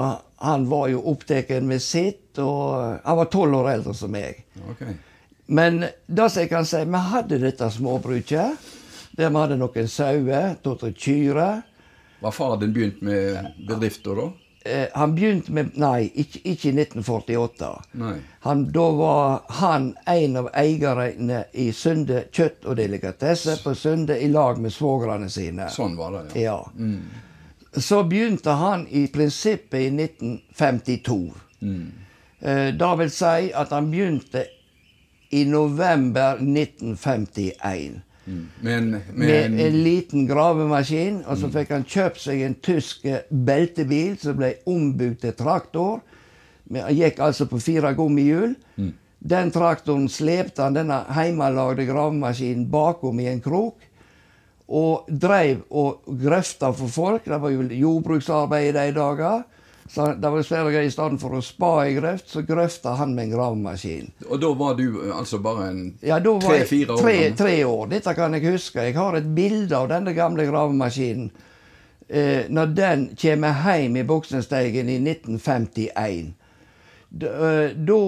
han 0.45 0.69
var 0.69 0.91
jo 0.93 1.01
opptatt 1.15 1.55
med 1.65 1.81
sitt, 1.83 2.39
og 2.39 3.01
han 3.05 3.17
var 3.23 3.33
tolv 3.33 3.63
år 3.63 3.71
eldre 3.79 3.95
som 3.97 4.13
meg. 4.13 4.45
Okay. 4.75 4.93
Men 5.47 5.87
det 6.07 6.29
som 6.31 6.43
jeg 6.45 6.53
kan 6.53 6.69
si, 6.69 6.85
vi 6.85 7.03
hadde 7.17 7.41
dette 7.41 7.71
småbruket. 7.71 8.71
Der 9.17 9.29
vi 9.29 9.37
hadde 9.41 9.57
noen 9.61 9.89
sauer, 9.89 10.55
to-tre 10.65 10.93
kyrer. 10.93 11.63
Var 12.23 12.31
far 12.31 12.57
din 12.57 12.73
begynt 12.73 13.01
med 13.03 13.47
bedrifter 13.69 14.17
da? 14.17 14.29
Eh, 14.65 14.89
han 14.95 15.15
begynte 15.15 15.53
med 15.53 15.73
Nei, 15.75 16.05
ikke, 16.15 16.39
ikke 16.45 16.69
i 16.69 16.73
1948. 16.85 17.71
Nei. 17.99 18.13
Han, 18.47 18.65
da 18.73 18.85
var 18.95 19.41
han 19.59 19.89
en 20.07 20.37
av 20.37 20.51
eierne 20.55 21.41
i 21.53 21.73
Sunde 21.75 22.25
kjøtt 22.31 22.69
og 22.71 22.77
delikatesse 22.79 23.57
på 23.65 23.75
Sunde 23.75 24.21
i 24.23 24.29
lag 24.31 24.61
med 24.63 24.71
svogrene 24.73 25.27
sine. 25.31 25.67
Sånn 25.71 25.97
var 25.99 26.15
det, 26.15 26.41
ja. 26.45 26.61
Ja. 26.79 27.81
Så 27.81 28.03
begynte 28.05 28.55
han 28.61 28.87
i 28.91 29.07
prinsippet 29.11 29.81
i 29.81 29.91
1952. 29.91 31.21
Eh, 32.41 32.69
Det 32.79 32.93
vil 32.99 33.11
si 33.11 33.51
at 33.55 33.71
han 33.75 33.91
begynte 33.91 34.45
i 35.31 35.45
november 35.49 36.39
1951. 36.39 38.03
Med 38.25 38.79
en, 38.79 38.91
med 38.91 39.03
Med 39.15 39.45
en 39.45 39.59
en 39.61 39.83
liten 39.83 40.27
gravemaskin. 40.27 41.23
Og 41.27 41.39
så 41.39 41.51
fikk 41.51 41.73
han 41.75 41.85
kjøpt 41.85 42.23
seg 42.23 42.43
en 42.47 42.55
tysk 42.55 43.07
beltebil 43.31 44.19
som 44.21 44.37
ble 44.39 44.55
ombygd 44.71 45.23
til 45.25 45.37
traktor. 45.39 46.03
Han 46.73 46.95
gikk 46.95 47.21
altså 47.21 47.49
på 47.51 47.61
fire 47.61 47.95
gummihjul. 47.99 48.55
Den 49.23 49.53
traktoren 49.55 50.09
slepte 50.11 50.65
han 50.65 50.75
denne 50.75 51.03
hjemmelagde 51.15 51.87
gravemaskinen 51.87 52.67
bakom 52.71 53.21
i 53.23 53.29
en 53.31 53.43
krok. 53.43 53.83
Og 54.73 55.09
dreiv 55.09 55.67
og 55.71 56.07
grøfta 56.07 56.73
for 56.73 56.89
folk. 56.89 57.27
Det 57.27 57.41
var 57.43 57.51
jo 57.53 57.67
jordbruksarbeid 57.67 58.71
i 58.71 58.77
de 58.79 58.95
dager. 58.97 59.43
Så 59.91 60.07
det 60.15 60.31
var 60.31 60.43
flere 60.47 60.71
greier. 60.71 60.89
I 60.89 60.95
stedet 60.95 61.21
for 61.21 61.37
å 61.37 61.43
spa 61.45 61.71
i 61.87 61.95
grøft, 61.97 62.29
så 62.31 62.43
grøfta 62.47 62.95
han 63.01 63.15
med 63.17 63.29
en 63.29 63.35
gravemaskin. 63.35 64.11
Og 64.29 64.41
da 64.41 64.53
var 64.59 64.77
du 64.79 64.85
eh, 64.89 65.15
altså 65.17 65.41
bare 65.43 65.69
en 65.71 65.81
Ja, 66.01 66.21
tre-fire 66.23 66.95
år 66.97 67.03
tre, 67.03 67.17
tre 67.39 67.57
år. 67.65 67.89
Dette 67.91 68.15
kan 68.19 68.35
jeg 68.39 68.47
huske. 68.53 68.87
Jeg 68.89 68.97
har 68.97 69.19
et 69.19 69.33
bilde 69.37 69.77
av 69.77 69.91
denne 69.93 70.15
gamle 70.17 70.47
gravemaskinen. 70.49 71.31
Eh, 72.09 72.49
når 72.53 72.73
den 72.77 73.05
kommer 73.17 73.63
hjem 73.67 73.97
i 73.97 74.07
Buksensteigen 74.09 74.89
i 74.93 74.99
1951. 75.03 76.35
Eh, 77.23 77.77
Da 77.77 78.03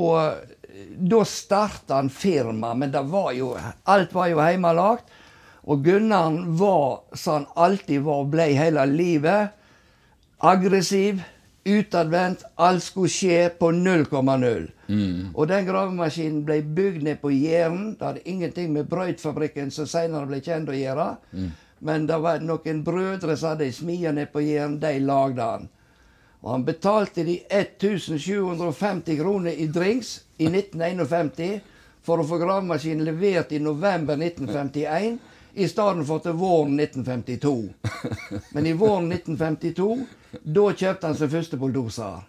da 0.99 1.25
starta 1.25 1.95
han 2.01 2.09
firma, 2.11 2.75
men 2.75 2.91
det 2.91 3.03
var 3.11 3.33
jo, 3.33 3.53
alt 3.85 4.15
var 4.15 4.27
jo 4.33 4.41
hjemmelagt. 4.43 5.05
Og 5.65 5.85
Gunnaren 5.85 6.57
var, 6.59 7.01
som 7.17 7.33
han 7.35 7.47
alltid 7.57 8.03
var, 8.05 8.25
og 8.25 8.33
ble 8.35 8.49
hele 8.53 8.85
livet, 8.91 9.55
aggressiv, 10.45 11.23
utadvendt. 11.65 12.45
Alt 12.55 12.83
skulle 12.83 13.13
skje 13.13 13.49
på 13.59 13.71
0,0. 13.73 14.67
Og 15.35 15.49
den 15.49 15.67
gravemaskinen 15.67 16.45
ble 16.45 16.61
bygd 16.63 17.03
ned 17.03 17.21
på 17.23 17.33
Jæren. 17.33 17.95
Det 17.99 18.07
hadde 18.07 18.29
ingenting 18.29 18.73
med 18.73 18.89
brøytfabrikken 18.89 19.71
som 19.71 19.87
senere 19.89 20.29
ble 20.31 20.41
kjent 20.45 20.69
å 20.69 20.77
gjøre. 20.77 21.09
Men 21.85 22.07
det 22.07 22.19
var 22.23 22.41
noen 22.41 22.85
brødre 22.85 23.37
som 23.37 23.55
hadde 23.55 23.69
ei 23.69 23.73
smie 23.77 24.13
nede 24.13 24.33
på 24.33 24.45
Jæren. 24.45 24.81
De 24.81 24.99
lagde 25.01 25.41
den. 25.41 25.69
Og 26.45 26.51
han 26.53 26.65
betalte 26.65 27.25
de 27.25 27.39
1750 27.49 29.17
kroner 29.17 29.53
i 29.57 29.67
drinks 29.73 30.19
i 30.37 30.51
1951 30.51 31.63
for 32.05 32.21
å 32.21 32.27
få 32.29 32.37
gravemaskinen 32.43 33.07
levert 33.07 33.53
i 33.57 33.63
november 33.65 34.19
1951 34.21 35.17
i 35.55 35.69
stedet 35.69 36.07
for 36.07 36.19
til 36.25 36.33
våren 36.39 36.81
1952. 36.81 37.75
Men 38.53 38.67
i 38.67 38.73
våren 38.73 39.13
1952 39.13 40.07
da 40.43 40.65
kjøpte 40.75 41.07
han 41.07 41.17
sin 41.17 41.31
første 41.31 41.57
bulldoser 41.57 42.23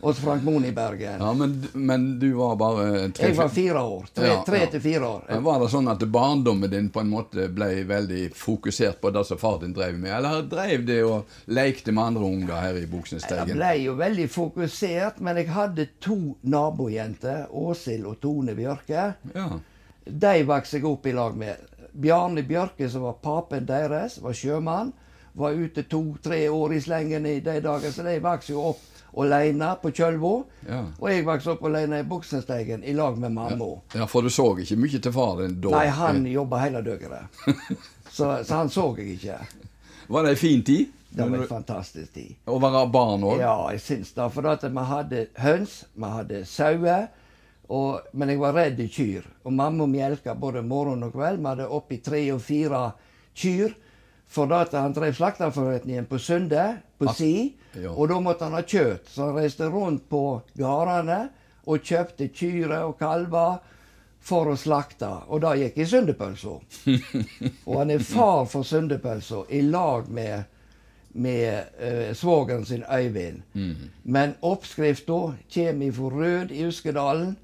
hos 0.00 0.20
Frank 0.22 0.44
Moen 0.46 0.64
i 0.64 0.72
Bergen. 0.72 1.20
Ja, 1.20 1.32
men, 1.34 1.56
men 1.72 2.04
du 2.20 2.32
var 2.38 2.56
bare 2.56 3.08
tre 3.10 3.30
Jeg 3.30 3.36
var 3.36 3.48
fire 3.52 3.82
år. 3.82 4.06
Tre, 4.14 4.28
Ja, 4.28 4.36
tre 4.46 4.60
ja. 4.64 4.68
til 4.70 4.80
fire 4.84 5.08
år. 5.08 5.24
Men 5.28 5.42
Var 5.46 5.58
det 5.62 5.70
sånn 5.72 5.90
at 5.90 6.04
barndommen 6.14 6.70
din 6.70 6.90
på 6.94 7.02
en 7.02 7.10
måte 7.10 7.48
ble 7.52 7.70
veldig 7.88 8.22
fokusert 8.38 9.00
på 9.02 9.10
det 9.14 9.24
som 9.26 9.40
far 9.40 9.58
din 9.62 9.74
drev 9.76 9.98
med, 9.98 10.12
eller 10.20 10.46
drev 10.48 10.86
det 10.86 11.00
og 11.06 11.34
lekte 11.50 11.94
med 11.94 12.12
andre 12.12 12.30
unger 12.30 12.54
her 12.62 12.78
i 12.78 12.86
Jeg 12.86 13.56
ble 13.56 13.74
jo 13.82 13.96
veldig 13.98 14.28
fokusert, 14.30 15.20
men 15.20 15.42
jeg 15.42 15.50
hadde 15.52 15.88
to 16.00 16.36
nabojenter, 16.42 17.46
Åshild 17.50 18.06
og 18.06 18.20
Tone 18.22 18.54
Bjørke. 18.54 19.12
Ja. 19.34 19.50
De 20.04 20.42
vokste 20.46 20.80
jeg 20.80 20.86
opp 20.88 21.06
i 21.06 21.12
lag 21.14 21.36
med. 21.38 21.71
Bjarne 21.92 22.42
Bjørke, 22.42 22.88
som 22.90 23.02
var 23.06 23.18
papen 23.22 23.66
deres, 23.68 24.18
var 24.22 24.32
sjømann. 24.36 24.92
Var 25.32 25.52
ute 25.56 25.82
to-tre 25.88 26.42
år 26.52 26.74
i 26.76 26.80
slengen 26.84 27.26
i 27.26 27.38
de 27.40 27.54
dager, 27.64 27.90
så 27.92 28.02
de 28.04 28.18
vokste 28.20 28.52
jo 28.52 28.64
opp 28.72 28.80
alene 29.22 29.70
på 29.80 29.90
Kjølvo. 29.96 30.32
Ja. 30.68 30.82
Og 31.00 31.08
jeg 31.08 31.24
vokste 31.24 31.54
opp 31.54 31.64
alene 31.68 32.02
i 32.02 32.06
Buksnesteigen 32.08 32.84
i 32.84 32.92
lag 32.96 33.16
med 33.20 33.32
mamma. 33.32 33.68
ja, 33.94 34.06
for 34.06 34.22
du 34.24 34.30
så 34.32 34.50
ikke 34.60 34.76
mye 34.76 35.00
til 35.00 35.12
far 35.12 35.40
din 35.40 35.56
da? 35.60 35.72
Nei, 35.72 35.86
han 35.88 36.26
jobba 36.28 36.60
hele 36.66 36.82
døgnet. 36.84 37.42
Så, 38.12 38.26
så 38.44 38.54
han 38.58 38.68
så 38.68 38.82
jeg 38.98 39.14
ikke. 39.14 39.38
Var 40.12 40.22
det 40.26 40.30
ei 40.34 40.36
fin 40.36 40.60
tid? 40.62 40.90
Det 41.08 41.24
var 41.24 41.38
en 41.38 41.48
fantastisk 41.48 42.12
tid. 42.12 42.34
Å 42.44 42.58
være 42.60 42.82
barn 42.92 43.24
òg? 43.24 43.38
Ja, 43.40 43.54
jeg 43.72 43.80
syns 43.80 44.10
det. 44.12 44.26
For 44.34 44.48
at 44.50 44.66
vi 44.68 44.84
hadde 44.90 45.22
høns, 45.40 45.78
vi 45.96 46.10
hadde 46.12 46.42
sauer. 46.44 47.06
Og, 47.68 48.00
men 48.12 48.32
jeg 48.32 48.40
var 48.40 48.56
redd 48.56 48.80
kyr. 48.92 49.26
Og 49.46 49.54
mamma 49.54 49.86
mjelka 49.86 50.34
både 50.34 50.62
morgen 50.66 51.04
og 51.06 51.14
kveld. 51.14 51.40
Vi 51.40 51.50
hadde 51.50 51.68
oppi 51.68 52.00
tre 52.04 52.22
og 52.34 52.42
fire 52.44 52.84
kyr. 53.38 53.74
For 54.32 54.48
da 54.48 54.62
at 54.64 54.74
han 54.76 54.94
drev 54.96 55.12
slakterforretningen 55.16 56.08
på 56.08 56.18
Sunde, 56.18 56.64
på 56.98 57.12
Si. 57.16 57.52
Og 57.92 58.08
da 58.08 58.18
måtte 58.20 58.48
han 58.48 58.56
ha 58.56 58.62
kjøtt. 58.64 59.10
Så 59.12 59.28
han 59.28 59.36
reiste 59.36 59.68
rundt 59.72 60.08
på 60.10 60.40
gårdene 60.58 61.26
og 61.68 61.84
kjøpte 61.86 62.28
kyrer 62.34 62.88
og 62.88 62.96
kalver 63.00 63.60
for 64.22 64.52
å 64.52 64.56
slakte. 64.58 65.10
Og 65.28 65.42
det 65.44 65.58
gikk 65.60 65.82
i 65.82 65.88
sundepølsa. 65.92 66.56
og 67.68 67.76
han 67.78 67.92
er 67.94 68.04
far 68.06 68.48
for 68.50 68.66
sundepølsa 68.66 69.44
i 69.50 69.62
lag 69.68 70.10
med 70.10 70.48
med 71.12 71.64
uh, 71.76 72.14
svogeren 72.16 72.64
sin 72.64 72.84
Øyvind. 72.88 73.42
Men 74.02 74.34
oppskrifta 74.40 75.34
kommer 75.54 75.92
fra 75.92 76.08
Rød 76.08 76.50
i 76.50 76.66
Uskedalen. 76.66 77.36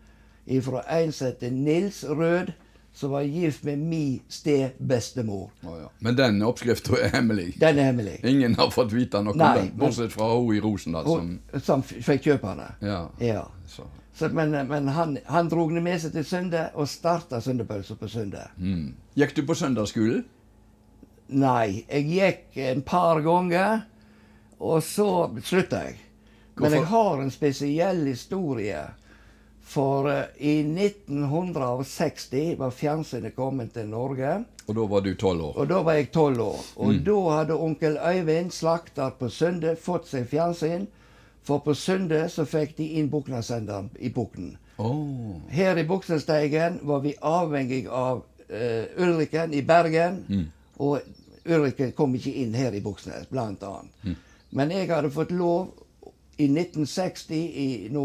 Fra 0.65 0.83
en 0.83 1.13
som 1.13 1.27
heter 1.27 1.51
Nils 1.51 2.05
Rød, 2.05 2.53
som 2.93 3.11
var 3.11 3.23
gift 3.23 3.63
med 3.65 3.79
min 3.79 4.21
stebestemor. 4.29 5.51
Oh, 5.63 5.77
ja. 5.81 5.91
Men 5.99 6.17
den 6.17 6.43
oppskrifta 6.43 6.97
er 7.05 7.13
hemmelig. 7.13 7.53
Den 7.61 7.79
er 7.79 7.91
hemmelig. 7.91 8.17
Ingen 8.25 8.57
har 8.59 8.73
fått 8.75 8.93
vite 8.93 9.21
noe 9.23 9.37
Nei, 9.39 9.51
om 9.53 9.61
den, 9.61 9.77
bortsett 9.79 10.13
fra 10.13 10.33
hun 10.33 10.57
i 10.57 10.63
Rosendal 10.65 11.07
som 11.07 11.29
som 11.63 11.85
fikk 11.85 12.25
kjøpe 12.31 12.55
den. 12.59 12.89
Ja. 12.89 13.03
Ja. 13.23 13.45
Så. 13.67 13.87
Så, 14.19 14.33
men 14.35 14.51
men 14.51 14.89
han, 14.89 15.19
han 15.29 15.49
drog 15.49 15.75
den 15.75 15.85
med 15.85 16.01
seg 16.03 16.17
til 16.17 16.25
Sunde 16.27 16.65
og 16.75 16.89
starta 16.91 17.39
Sundepølsa 17.45 17.95
på 18.01 18.09
Sunde. 18.11 18.49
Mm. 18.57 18.97
Gikk 19.15 19.37
du 19.37 19.45
på 19.47 19.55
søndagsskolen? 19.55 20.25
Nei, 21.29 21.85
jeg 21.87 22.09
gikk 22.09 22.57
en 22.73 22.83
par 22.83 23.21
ganger, 23.21 23.85
og 24.59 24.83
så 24.83 25.29
slutta 25.45 25.85
jeg. 25.85 25.99
Men 26.59 26.75
jeg 26.75 26.89
har 26.91 27.21
en 27.23 27.31
spesiell 27.31 28.01
historie. 28.09 28.81
For 29.69 30.11
eh, 30.11 30.25
i 30.39 30.55
1960 30.61 32.55
var 32.57 32.71
fjernsynet 32.71 33.37
kommet 33.37 33.75
til 33.77 33.89
Norge. 33.89 34.45
Og 34.67 34.77
da 34.77 34.87
var 34.89 35.05
du 35.05 35.11
tolv 35.15 35.45
år. 35.51 35.59
Og 35.61 35.69
da 35.69 35.83
var 35.85 35.99
jeg 35.99 36.09
tolv 36.13 36.41
år. 36.41 36.63
Og 36.77 37.03
da 37.05 37.19
hadde 37.37 37.57
onkel 37.57 37.99
Øyvind, 38.01 38.51
slakter 38.53 39.13
på 39.19 39.29
Sunde, 39.33 39.77
fått 39.77 40.09
seg 40.09 40.29
fjernsyn. 40.29 40.87
For 41.45 41.61
på 41.65 41.75
Sunde 41.77 42.27
så 42.33 42.45
fikk 42.49 42.77
de 42.81 42.87
inn 43.01 43.11
Buknasenderen 43.13 43.91
i 44.01 44.11
Bukten. 44.13 44.57
Oh. 44.79 45.41
Her 45.49 45.77
i 45.77 45.85
Buksesteigen 45.85 46.79
var 46.83 47.01
vi 47.01 47.15
avhengig 47.21 47.89
av 47.91 48.21
uh, 48.23 48.85
Ulriken 48.97 49.55
i 49.55 49.63
Bergen. 49.67 50.23
Og 50.79 51.01
Ulriken 51.49 51.93
kom 51.97 52.15
ikke 52.15 52.35
inn 52.43 52.55
her 52.55 52.77
i 52.77 52.83
Buksnes, 52.85 53.27
blant 53.31 53.65
annet. 53.67 54.17
Men 54.51 54.73
jeg 54.73 54.89
hadde 54.93 55.11
fått 55.13 55.33
lov 55.35 55.73
i 56.39 56.47
1960, 56.47 57.35
i 57.35 57.89
no, 57.91 58.05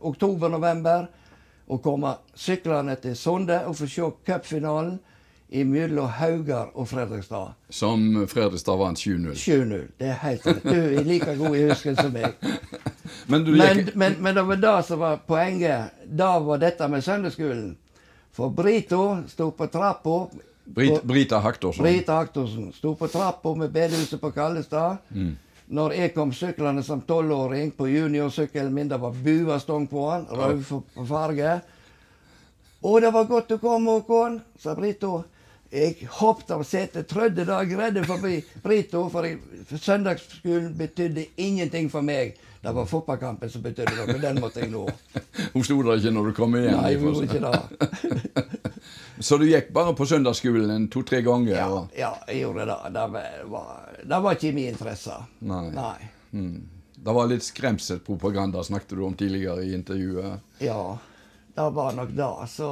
oktober-november, 0.00 1.08
å 1.68 1.76
komme 1.84 2.14
syklende 2.34 2.96
til 3.02 3.16
Sonde 3.16 3.60
og 3.68 3.76
få 3.76 3.88
se 3.92 4.08
cupfinalen 4.26 4.96
mellom 5.48 6.08
Haugar 6.08 6.70
og 6.74 6.88
Fredrikstad. 6.88 7.52
Som 7.68 8.26
Fredrikstad 8.28 8.76
vant 8.80 8.98
7-0. 9.00 9.34
7-0. 9.36 9.84
Det 10.00 10.08
er 10.08 10.18
helt 10.22 10.46
rett. 10.46 10.64
Du 10.64 10.80
er 11.00 11.04
like 11.04 11.36
god 11.36 11.56
i 11.56 11.62
husken 11.68 11.96
som 11.96 12.12
meg. 12.12 12.36
Men 13.30 13.44
du 13.44 13.52
Men, 13.56 13.78
gikk 13.82 13.94
men, 13.96 14.16
men 14.20 14.34
det 14.36 14.42
var 14.44 14.56
det 14.60 14.74
som 14.84 15.00
var 15.00 15.20
poenget. 15.26 15.94
Da 16.04 16.38
var 16.44 16.60
dette 16.60 16.88
med 16.88 17.04
søndagsskolen. 17.04 17.70
For 18.36 18.52
Brito 18.52 19.22
sto 19.28 19.50
på 19.50 19.66
trappa 19.72 20.28
Brit, 20.64 21.02
Brita 21.02 21.40
Haktorsen. 21.40 21.84
Brita 21.84 22.18
Haktorsen 22.20 22.72
sto 22.76 22.92
på 22.94 23.08
trappa 23.08 23.54
med 23.56 23.72
bedehuset 23.72 24.20
på 24.20 24.30
Kallestad. 24.32 25.00
Når 25.68 25.92
jeg 25.92 26.12
kom 26.14 26.30
syklende 26.32 26.82
som 26.82 27.02
tolvåring 27.04 27.74
på 27.76 27.90
juniorsykkelen 27.92 28.72
min, 28.72 28.88
det 28.88 28.96
var 29.00 29.16
buestong 29.24 29.86
på 29.90 30.04
den, 30.10 30.24
rød 30.30 30.62
farge. 31.08 31.58
Og 32.88 33.02
det 33.02 33.10
var 33.12 33.24
godt 33.28 33.48
du 33.48 33.58
kom, 33.58 33.86
Håkon, 33.86 34.40
sa 34.58 34.74
Brito. 34.78 35.24
Jeg 35.68 36.08
hoppet 36.16 36.54
av 36.54 36.62
setet, 36.64 37.04
trødde 37.10 37.44
da 37.44 37.58
jeg 37.60 37.76
redde 37.76 38.04
forbi 38.08 38.38
Brito, 38.64 39.02
for 39.12 39.28
søndagsskolen 39.76 40.72
betydde 40.78 41.26
ingenting 41.36 41.90
for 41.92 42.00
meg. 42.00 42.38
Det 42.62 42.72
var 42.74 42.88
fotballkampen 42.88 43.50
som 43.52 43.62
betydde 43.62 43.92
noe, 43.98 44.16
den 44.22 44.40
måtte 44.40 44.64
jeg 44.64 44.72
nå. 44.72 44.86
Hun 45.52 45.66
sto 45.66 45.76
der 45.84 46.00
ikke 46.00 46.14
når 46.16 46.30
du 46.30 46.36
kom 46.38 46.56
igjen. 46.56 46.80
Nei, 46.80 46.94
hun 46.96 47.12
gjorde 47.12 47.28
ikke 47.28 47.44
det. 47.44 48.77
Så 49.20 49.38
du 49.40 49.46
gikk 49.48 49.72
bare 49.74 49.94
på 49.98 50.06
søndagsskolen 50.06 50.88
to-tre 50.92 51.20
ganger? 51.26 51.56
Ja, 51.56 51.80
ja, 51.98 52.10
jeg 52.28 52.44
gjorde 52.44 52.66
det. 52.70 52.78
Det 52.94 53.06
var, 53.14 53.28
var, 53.50 53.72
det 54.04 54.20
var 54.24 54.38
ikke 54.38 54.52
min 54.56 54.72
interesse. 54.72 55.16
Nei. 55.40 55.64
Nei. 55.74 56.10
Mm. 56.32 56.68
Det 56.98 57.14
var 57.14 57.28
litt 57.30 57.46
skremselspropaganda, 57.46 58.62
snakket 58.66 58.96
du 58.98 59.04
om 59.06 59.14
tidligere 59.14 59.64
i 59.66 59.74
intervjuet. 59.74 60.40
Ja, 60.62 60.98
det 61.54 61.68
var 61.74 61.94
nok 61.94 62.10
det. 62.14 62.32
Så 62.50 62.70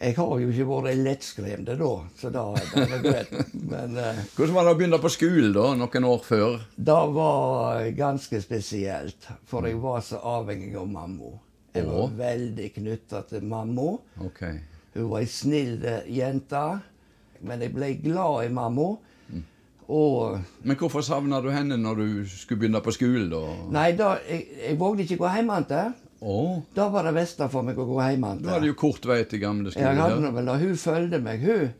jeg 0.00 0.16
har 0.16 0.40
jo 0.40 0.48
ikke 0.48 0.64
vært 0.70 0.96
lettskremd 1.04 1.68
da, 1.76 1.90
så 2.16 2.30
da 2.32 2.44
det 2.56 2.86
er 2.86 3.02
greit. 3.04 3.34
Men 3.72 3.98
eh, 4.00 4.22
Hvordan 4.32 4.56
var 4.56 4.64
det 4.64 4.72
å 4.72 4.78
begynne 4.78 5.00
på 5.02 5.12
skolen 5.12 5.52
da, 5.52 5.66
noen 5.76 6.08
år 6.08 6.24
før? 6.24 6.56
det 6.76 7.00
var 7.16 7.84
ganske 7.98 8.40
spesielt, 8.40 9.28
for 9.44 9.68
jeg 9.68 9.76
var 9.82 10.00
så 10.06 10.22
avhengig 10.38 10.72
av 10.80 10.88
mamma. 10.88 11.34
Jeg 11.76 11.84
var 11.86 12.08
veldig 12.18 12.70
knytta 12.74 13.20
til 13.28 13.44
mamma. 13.46 13.92
Ok. 14.24 14.40
Hun 14.94 15.10
var 15.10 15.22
ei 15.22 15.30
snill 15.30 15.84
jente, 16.10 16.64
men 17.46 17.62
jeg 17.62 17.72
ble 17.74 17.94
glad 18.02 18.46
i 18.46 18.52
mamma. 18.52 18.88
Og 19.90 20.38
Men 20.62 20.76
hvorfor 20.78 21.02
savna 21.02 21.40
du 21.42 21.48
henne 21.50 21.76
når 21.80 21.98
du 21.98 22.06
skulle 22.30 22.60
begynne 22.60 22.82
på 22.82 22.92
skolen? 22.94 23.26
da? 23.32 23.40
Nei, 23.74 23.88
da, 23.98 24.12
jeg, 24.28 24.46
jeg 24.62 24.78
vågde 24.78 25.02
ikke 25.02 25.18
gå 25.24 25.32
hjem 25.34 25.50
igjen. 25.50 25.94
Oh. 26.20 26.60
Da 26.76 26.88
var 26.92 27.08
det 27.08 27.14
beste 27.16 27.48
for 27.50 27.66
meg 27.66 27.78
å 27.80 27.86
gå 27.88 27.98
hjem 28.04 28.26
igjen. 28.26 28.42
du 28.44 28.50
hadde 28.52 28.70
jo 28.70 28.76
kort 28.78 29.06
vei 29.08 29.22
til 29.26 29.42
gamle 29.42 29.72
skole. 29.72 29.86
Jeg 29.86 29.98
hadde 29.98 30.20
noe, 30.22 30.34
vel 30.36 30.50
da 30.52 30.58
hun 30.60 30.76
fulgte 30.78 31.22
meg, 31.24 31.46
hun. 31.46 31.72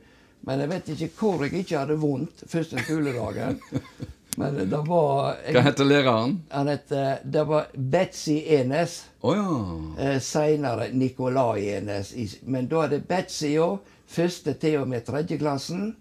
Men 0.48 0.64
jeg 0.64 0.70
vet 0.72 0.88
ikke 0.94 1.10
hvor 1.18 1.44
jeg 1.44 1.60
ikke 1.60 1.78
hadde 1.82 1.98
vondt 2.00 2.46
første 2.48 2.82
skoledagen. 2.86 3.60
Men 4.40 4.56
det 4.70 4.80
var 4.88 5.36
Hva 5.52 5.62
heter 5.66 5.84
læreren? 5.88 6.36
han 6.50 6.68
het, 6.72 6.92
eh, 6.92 7.14
Det 7.24 7.44
var 7.48 7.66
Betzy 7.76 8.38
Enes. 8.56 9.04
Oh, 9.20 9.36
ja. 9.36 10.04
Eh, 10.04 10.18
Seinere 10.20 10.88
Nikolai 10.92 11.68
Enes. 11.76 12.14
Men 12.42 12.68
da 12.68 12.84
er 12.84 12.88
det 12.96 13.02
Betzy 13.08 13.54
òg. 13.60 13.78
Første 14.10 14.54
til 14.58 14.80
og 14.80 14.88
med 14.88 15.04
tredje 15.06 15.38
klassen. 15.38 15.92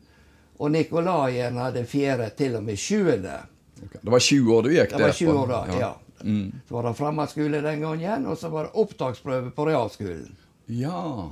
Og 0.60 0.72
Nikolaien 0.72 1.56
hadde 1.58 1.86
fjerde 1.86 2.30
til 2.36 2.56
og 2.58 2.64
med 2.64 2.76
sjuende. 2.78 3.38
Okay. 3.84 4.00
Det 4.04 4.12
var 4.12 4.20
20 4.20 4.54
år 4.58 4.62
du 4.66 4.70
gikk 4.74 4.90
Det 4.90 4.98
der? 4.98 5.06
var 5.06 5.12
20 5.14 5.38
år 5.40 5.48
da, 5.48 5.60
ja. 5.80 5.94
Mm. 6.24 6.52
Så 6.68 6.74
var 6.76 6.84
det 6.84 6.98
fremmedskole 6.98 7.62
den 7.64 7.80
gangen, 7.82 8.26
og 8.28 8.38
så 8.38 8.50
var 8.52 8.64
det 8.68 8.72
opptaksprøve 8.76 9.52
på 9.56 9.66
realskolen. 9.70 10.34
Ja. 10.68 11.30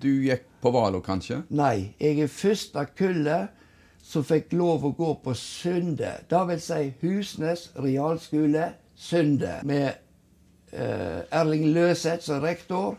Du 0.00 0.08
gikk 0.22 0.44
på 0.62 0.70
Valo, 0.70 1.00
kanskje? 1.00 1.40
Nei, 1.50 1.94
jeg 2.00 2.20
er 2.22 2.30
første 2.30 2.86
kullet 2.98 3.48
som 4.02 4.24
fikk 4.26 4.52
lov 4.58 4.84
å 4.86 4.94
gå 4.98 5.12
på 5.24 5.34
Sunde. 5.38 6.16
Det 6.28 6.42
vil 6.48 6.60
si 6.60 6.80
Husnes 7.02 7.68
realskole 7.78 8.72
Sunde. 8.98 9.60
Med 9.68 9.88
eh, 10.72 11.22
Erling 11.30 11.70
Løseth 11.74 12.26
som 12.26 12.42
rektor, 12.42 12.98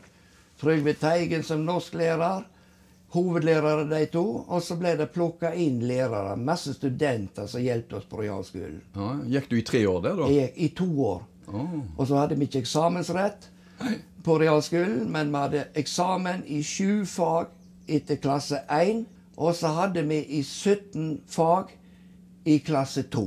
Trygve 0.61 0.95
Teigen 0.95 1.43
som 1.43 1.65
norsklærer, 1.67 2.45
hovedlærere 3.13 3.85
de 3.89 4.05
to. 4.13 4.23
Og 4.47 4.63
så 4.63 4.77
ble 4.79 4.95
det 4.99 5.11
plukka 5.13 5.53
inn 5.59 5.81
lærere, 5.85 6.37
masse 6.39 6.73
studenter 6.77 7.49
som 7.51 7.63
hjalp 7.63 7.99
oss 7.99 8.07
på 8.09 8.23
realskolen. 8.23 8.79
Ja. 8.95 9.13
Gikk 9.35 9.51
du 9.51 9.57
i 9.59 9.65
tre 9.67 9.83
år 9.89 10.05
der, 10.07 10.21
da? 10.21 10.29
Jeg 10.31 10.53
gikk 10.53 10.61
i 10.63 10.69
to 10.79 10.89
år. 11.09 11.25
Oh. 11.51 11.81
Og 11.97 12.07
så 12.07 12.21
hadde 12.21 12.39
vi 12.39 12.47
ikke 12.47 12.63
eksamensrett 12.63 13.49
på 14.23 14.37
realskolen, 14.39 15.11
men 15.11 15.33
vi 15.33 15.41
hadde 15.41 15.65
eksamen 15.79 16.45
i 16.47 16.61
sju 16.63 17.03
fag 17.09 17.51
etter 17.91 18.21
klasse 18.23 18.63
1. 18.71 19.03
Og 19.37 19.55
så 19.55 19.71
hadde 19.73 20.03
vi 20.07 20.19
i 20.37 20.43
17 20.43 21.23
fag 21.27 21.73
i 22.43 22.59
klasse 22.59 23.03
2. 23.13 23.25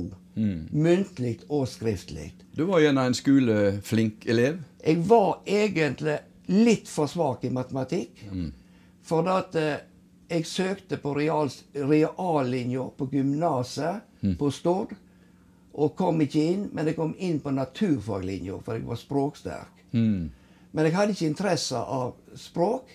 Muntlig 0.71 1.39
og 1.49 1.65
skriftlig. 1.67 2.31
Du 2.53 2.67
var 2.69 2.81
gjerne 2.83 3.07
en 3.09 3.17
skoleflink 3.17 4.27
elev. 4.29 4.61
Jeg 4.85 5.01
var 5.09 5.41
egentlig 5.45 6.19
litt 6.53 6.87
for 6.89 7.09
svak 7.11 7.43
i 7.45 7.51
matematikk. 7.53 8.21
For 9.07 9.27
at 9.31 9.55
eh, 9.55 9.83
jeg 10.27 10.47
søkte 10.47 10.99
på 10.99 11.13
real, 11.15 11.51
reallinja 11.73 12.87
på 12.97 13.07
gymnaset 13.11 14.33
på 14.39 14.51
Stord. 14.51 14.95
Og 15.77 15.93
kom 15.95 16.21
ikke 16.23 16.41
inn, 16.41 16.63
men 16.73 16.89
jeg 16.89 16.97
kom 16.97 17.13
inn 17.21 17.39
på 17.39 17.53
naturfaglinja, 17.53 18.57
for 18.65 18.77
jeg 18.77 18.87
var 18.87 18.99
språksterk. 18.99 19.83
Mm. 19.93 20.29
Men 20.73 20.87
jeg 20.87 20.95
hadde 20.95 21.13
ikke 21.13 21.29
interesse 21.29 21.77
av 21.79 22.15
språk. 22.35 22.89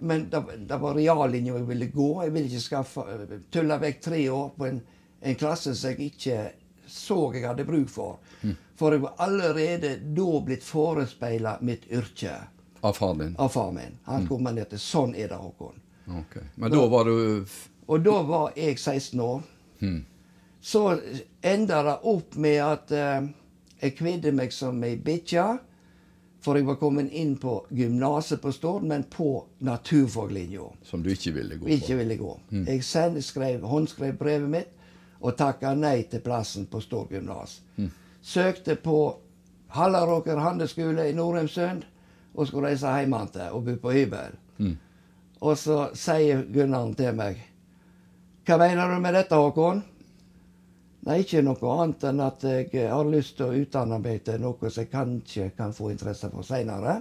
Men 0.00 0.28
det, 0.30 0.40
det 0.68 0.78
var 0.80 0.94
reallinja 0.96 1.54
jeg 1.58 1.66
ville 1.68 1.86
gå. 1.92 2.08
Jeg 2.24 2.32
ville 2.34 2.48
ikke 2.50 2.60
skaffe, 2.64 3.04
tulle 3.52 3.76
vekk 3.82 4.00
tre 4.04 4.20
år 4.30 4.48
på 4.56 4.66
en, 4.68 4.80
en 5.20 5.36
klasse 5.40 5.74
som 5.76 5.90
jeg 5.92 6.12
ikke 6.14 6.38
så 6.90 7.18
jeg 7.34 7.44
hadde 7.46 7.64
bruk 7.68 7.88
for. 7.92 8.16
For 8.80 8.96
jeg 8.96 9.02
var 9.04 9.14
allerede 9.22 9.92
da 10.16 10.40
blitt 10.46 10.64
forespeila 10.66 11.58
mitt 11.60 11.84
yrke 11.92 12.32
Av 12.82 12.96
far 12.96 13.14
din. 13.14 13.34
av 13.38 13.48
far 13.52 13.70
min. 13.76 13.98
Han 14.08 14.24
kommenterte 14.26 14.78
sånn 14.80 15.12
er 15.14 15.28
det, 15.28 15.36
Håkon. 15.36 15.76
Ok. 16.18 16.38
Men 16.56 16.72
da 16.72 16.86
var 16.90 17.04
du 17.04 17.44
Og 17.86 18.00
da 18.02 18.22
var 18.22 18.52
jeg 18.56 18.78
16 18.78 19.20
år. 19.20 19.42
Så 20.60 21.00
enda 21.42 21.82
det 21.82 21.96
opp 22.04 22.34
med 22.36 22.58
at 22.64 22.90
eh, 22.92 23.28
jeg 23.80 23.94
kvidde 23.98 24.32
meg 24.36 24.52
som 24.52 24.82
ei 24.84 24.96
bikkje. 24.96 25.44
For 26.40 26.56
jeg 26.56 26.64
var 26.66 26.78
kommet 26.80 27.10
inn 27.12 27.34
på 27.36 27.66
gymnaset 27.68 28.40
på 28.40 28.52
Stord, 28.52 28.82
men 28.88 29.02
på 29.12 29.44
naturfaglinja. 29.58 30.70
som 30.82 31.02
du 31.02 31.10
ikke 31.10 31.32
ville 31.36 31.56
gå 31.56 31.66
på. 31.66 31.72
Ikke 31.74 31.96
ville 31.96 32.16
gå. 32.16 32.40
Jeg 32.66 32.84
sendte, 32.84 33.22
skrev, 33.22 33.60
håndskrev 33.62 34.16
brevet 34.18 34.48
mitt 34.50 34.70
og 35.20 35.36
takka 35.36 35.74
nei 35.76 36.02
til 36.08 36.20
plassen 36.24 36.66
på 36.66 36.80
Stord 36.80 37.10
gymnas. 37.12 37.60
Søkte 38.22 38.76
på 38.76 39.16
Hallaråker 39.76 40.36
handelsskole 40.40 41.08
i 41.10 41.12
Norheimsund 41.12 41.84
og 42.34 42.46
skulle 42.46 42.68
reise 42.72 42.88
hjem 42.88 43.14
igjen 43.14 43.52
og 43.52 43.64
bo 43.64 43.76
på 43.76 43.92
hybel. 43.92 44.38
Og 45.40 45.56
så 45.58 45.90
sier 45.96 46.42
Gunnaren 46.52 46.94
til 46.94 47.14
meg 47.16 47.38
Hva 48.46 48.56
mener 48.58 48.90
du 48.94 49.00
med 49.00 49.14
dette, 49.14 49.36
Håkon? 49.36 49.82
Nei, 51.06 51.22
ikke 51.22 51.40
noe 51.44 51.76
annet 51.80 52.04
enn 52.10 52.20
at 52.20 52.42
jeg 52.44 52.88
har 52.90 53.08
lyst 53.08 53.38
til 53.38 53.48
å 53.48 53.56
utdanne 53.56 53.98
meg 54.02 54.20
til 54.26 54.42
noe 54.42 54.68
som 54.68 54.82
jeg 54.82 54.90
kanskje 54.92 55.46
kan 55.56 55.72
få 55.72 55.92
interesse 55.94 56.28
for 56.32 56.44
seinere. 56.44 56.98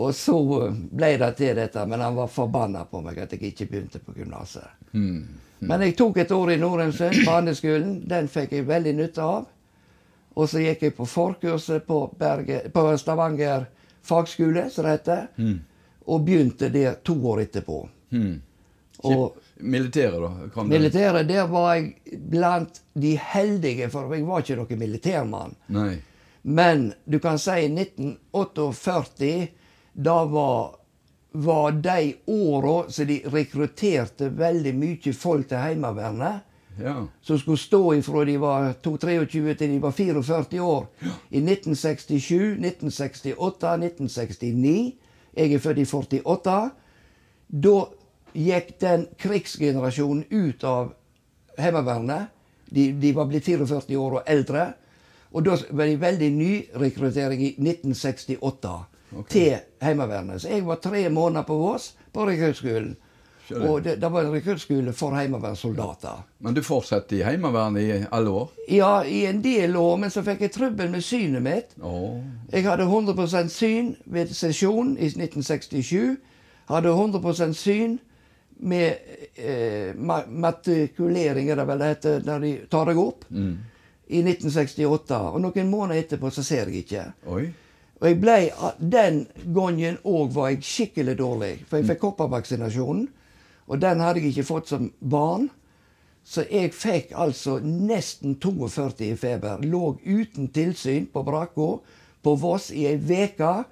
Og 0.00 0.12
så 0.14 0.36
ble 0.70 1.14
det 1.18 1.30
til 1.38 1.56
dette, 1.58 1.84
men 1.88 2.04
han 2.04 2.14
var 2.14 2.28
forbanna 2.30 2.84
på 2.86 3.00
meg 3.02 3.18
at 3.24 3.32
jeg 3.34 3.50
ikke 3.50 3.66
begynte 3.72 4.02
på 4.04 4.14
gymnaset. 4.18 4.68
Mm. 4.92 5.24
Men 5.66 5.82
jeg 5.84 5.96
tok 5.98 6.20
et 6.22 6.30
år 6.32 6.54
i 6.54 6.60
Norheimsund, 6.60 7.24
barneskolen. 7.26 7.96
Den 8.08 8.28
fikk 8.32 8.54
jeg 8.56 8.68
veldig 8.68 8.94
nytte 8.96 9.24
av. 9.24 9.48
Og 10.38 10.48
så 10.48 10.62
gikk 10.62 10.86
jeg 10.86 10.94
på 10.96 11.08
forkurset 11.10 11.84
på, 11.88 12.04
Berge, 12.18 12.62
på 12.72 12.84
Stavanger 13.00 13.66
fagskole, 14.06 14.68
som 14.70 14.86
det 14.86 14.94
heter. 14.94 15.26
Mm. 15.36 15.58
Og 16.06 16.24
begynte 16.24 16.70
der 16.72 16.94
to 17.04 17.16
år 17.28 17.44
etterpå. 17.44 17.82
Mm. 18.10 18.40
Og 19.10 19.36
Militæret, 19.62 20.20
da? 20.22 20.48
Kom 20.54 20.68
militæret, 20.68 21.28
der 21.28 21.46
var 21.50 21.74
jeg 21.74 22.20
blant 22.30 22.82
de 22.94 23.16
heldige, 23.32 23.90
for 23.90 24.14
jeg 24.14 24.26
var 24.26 24.44
ikke 24.44 24.56
noen 24.60 24.78
militærmann. 24.78 25.56
Nei. 25.74 25.94
Men 26.42 26.92
du 27.04 27.18
kan 27.20 27.38
si 27.38 27.66
1948, 27.68 29.48
da 29.92 30.18
var, 30.24 30.76
var 31.32 31.72
de 31.84 32.14
åra 32.26 32.76
som 32.88 33.08
de 33.10 33.20
rekrutterte 33.32 34.30
veldig 34.36 34.72
mye 34.78 35.12
folk 35.16 35.50
til 35.50 35.60
Heimevernet. 35.60 36.46
Ja. 36.80 37.06
Som 37.20 37.38
skulle 37.38 37.58
stå 37.60 37.94
ifra 37.94 38.24
de 38.24 38.38
var 38.40 38.72
23 38.82 39.54
til 39.54 39.74
de 39.74 39.78
var 39.82 39.92
44 39.92 40.62
år. 40.64 40.86
I 41.28 41.42
1967, 41.42 42.56
1968, 42.56 43.74
1969. 43.74 44.96
Jeg 45.36 45.52
er 45.52 45.58
født 45.58 45.78
i 46.14 46.20
48. 46.24 46.70
Da 47.50 47.74
gikk 48.34 48.76
den 48.80 49.06
krigsgenerasjonen 49.18 50.24
ut 50.30 50.64
av 50.64 50.92
Heimevernet. 51.58 52.30
De, 52.70 52.92
de 52.92 53.12
var 53.12 53.26
blitt 53.26 53.44
44 53.44 53.98
år 53.98 54.20
og 54.20 54.30
eldre. 54.30 54.66
Og 55.30 55.44
da 55.46 55.56
var 55.70 55.86
det 55.86 56.00
veldig 56.00 56.30
ny 56.34 56.52
rekruttering 56.78 57.42
i 57.42 57.52
1968 57.58 58.72
okay. 59.16 59.28
til 59.30 59.56
Heimevernet. 59.82 60.42
Så 60.42 60.48
jeg 60.50 60.66
var 60.66 60.82
tre 60.82 61.08
måneder 61.08 61.46
på 61.46 61.58
Vås 61.58 61.92
på 62.12 62.26
rekruttskolen. 62.26 62.96
Og 63.50 63.82
det, 63.82 63.96
det 63.96 64.08
var 64.08 64.24
en 64.24 64.32
rekruttskole 64.32 64.92
for 64.92 65.14
heimevernssoldater. 65.18 66.22
Men 66.38 66.54
du 66.54 66.62
fortsatte 66.62 67.16
i 67.16 67.22
Heimevernet 67.26 67.82
i 67.82 68.04
alle 68.10 68.30
år? 68.30 68.50
Ja, 68.70 69.02
i 69.02 69.24
en 69.26 69.42
del 69.42 69.76
år, 69.76 69.96
men 69.96 70.10
så 70.10 70.22
fikk 70.22 70.44
jeg 70.46 70.52
trøbbel 70.54 70.90
med 70.92 71.02
synet 71.02 71.42
mitt. 71.42 71.74
Oh. 71.82 72.20
Jeg 72.52 72.68
hadde 72.68 72.86
100% 72.86 73.50
syn 73.50 73.96
ved 74.04 74.30
sesjon 74.34 74.94
i 74.98 75.10
1967. 75.10 76.16
Hadde 76.70 76.94
100% 76.94 77.58
syn 77.58 77.98
med 78.62 78.96
eh, 79.36 79.94
matrikulering, 79.96 81.48
er 81.50 81.56
det 81.60 81.66
vel 81.68 81.78
det 81.82 81.88
heter, 81.94 82.22
når 82.26 82.40
de 82.44 82.52
tar 82.70 82.90
deg 82.90 82.98
opp, 83.00 83.24
Mm. 83.30 83.56
i 84.10 84.22
1968. 84.22 85.20
Og 85.34 85.40
noen 85.40 85.70
måneder 85.70 86.02
etterpå 86.02 86.30
så 86.34 86.42
ser 86.42 86.66
jeg 86.68 86.84
ikke. 86.84 87.04
Oi. 87.26 87.44
Og 88.00 88.08
jeg 88.08 88.20
ble, 88.20 88.50
Den 88.80 89.26
gangen 89.54 89.98
òg 90.04 90.32
var 90.32 90.50
jeg 90.50 90.62
skikkelig 90.62 91.16
dårlig, 91.18 91.64
for 91.68 91.76
jeg 91.78 91.86
fikk 91.86 92.00
koppervaksinasjonen. 92.00 93.08
Og 93.68 93.80
den 93.80 94.00
hadde 94.00 94.20
jeg 94.20 94.32
ikke 94.32 94.44
fått 94.48 94.68
som 94.68 94.92
barn. 95.00 95.50
Så 96.24 96.44
jeg 96.50 96.72
fikk 96.74 97.12
altså 97.14 97.58
nesten 97.62 98.34
42 98.40 99.12
i 99.12 99.16
feber. 99.16 99.58
Lå 99.62 99.98
uten 100.04 100.48
tilsyn 100.48 101.06
på 101.12 101.22
brakka 101.24 101.78
på 102.22 102.34
Voss 102.36 102.70
i 102.72 102.86
ei 102.86 102.96
uke 102.98 103.64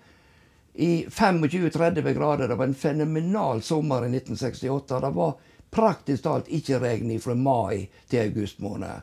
i 0.78 1.06
25-30 1.06 2.12
grader. 2.14 2.48
Det 2.48 2.54
var 2.54 2.64
en 2.64 2.74
fenomenal 2.74 3.62
sommer 3.62 4.06
i 4.06 4.10
1968. 4.16 5.00
Det 5.00 5.10
var 5.10 5.34
praktisk 5.70 6.22
talt 6.22 6.48
ikke 6.48 6.78
regn 6.78 7.10
fra 7.20 7.34
mai 7.34 7.88
til 8.08 8.20
august 8.28 8.60
måned. 8.62 9.02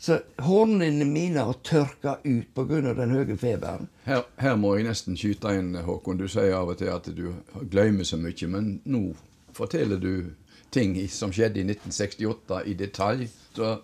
Så 0.00 0.18
hornene 0.42 1.04
mine 1.04 1.44
har 1.44 1.60
tørka 1.62 2.16
ut 2.24 2.54
pga. 2.54 2.94
den 2.94 3.10
høye 3.10 3.36
feberen. 3.36 3.88
Her, 4.04 4.24
her 4.36 4.56
må 4.56 4.74
jeg 4.76 4.88
nesten 4.88 5.16
skyte 5.16 5.52
inn, 5.54 5.74
Håkon. 5.76 6.18
Du 6.18 6.26
sier 6.28 6.56
av 6.56 6.72
og 6.72 6.78
til 6.80 6.90
at 6.90 7.06
du 7.14 7.34
glemmer 7.70 8.04
så 8.08 8.16
mye, 8.16 8.48
men 8.48 8.80
nå 8.84 9.12
forteller 9.52 10.00
du 10.00 10.32
ting 10.70 10.96
som 11.08 11.30
skjedde 11.30 11.60
i 11.60 11.66
1968 11.68 12.62
i 12.66 12.74
detalj. 12.74 13.28
Så 13.54 13.76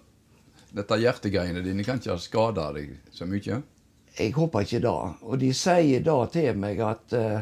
dette 0.75 0.99
hjertegreiene 1.05 1.63
dine 1.63 1.85
kan 1.85 2.01
ikke 2.01 2.17
ha 2.17 2.21
skada 2.21 2.71
deg 2.75 2.97
så 3.13 3.29
mye? 3.29 3.63
Jeg 4.19 4.33
håper 4.33 4.65
ikke 4.65 4.83
det. 4.85 4.97
Og 5.23 5.39
de 5.41 5.53
sier 5.57 6.05
da 6.05 6.17
til 6.33 6.59
meg 6.61 6.81
at 6.85 7.17
uh, 7.17 7.41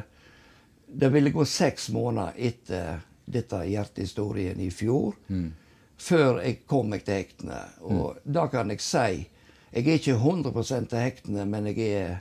det 0.86 1.10
ville 1.14 1.32
gå 1.34 1.44
seks 1.48 1.90
måneder 1.94 2.34
etter 2.36 3.02
dette 3.24 3.62
hjertehistorien 3.64 4.60
i 4.60 4.68
fjor, 4.70 5.14
før 5.96 6.42
jeg 6.42 6.58
kom 6.68 6.90
meg 6.92 7.06
til 7.06 7.22
hektene. 7.22 7.60
Og 7.88 8.20
da 8.24 8.46
kan 8.52 8.70
jeg 8.70 8.82
si 8.84 9.30
Jeg 9.74 9.88
er 9.88 9.96
ikke 9.98 10.12
100 10.14 10.86
til 10.86 10.98
hektene, 10.98 11.44
men 11.50 11.66
jeg 11.66 11.88
er 11.98 12.18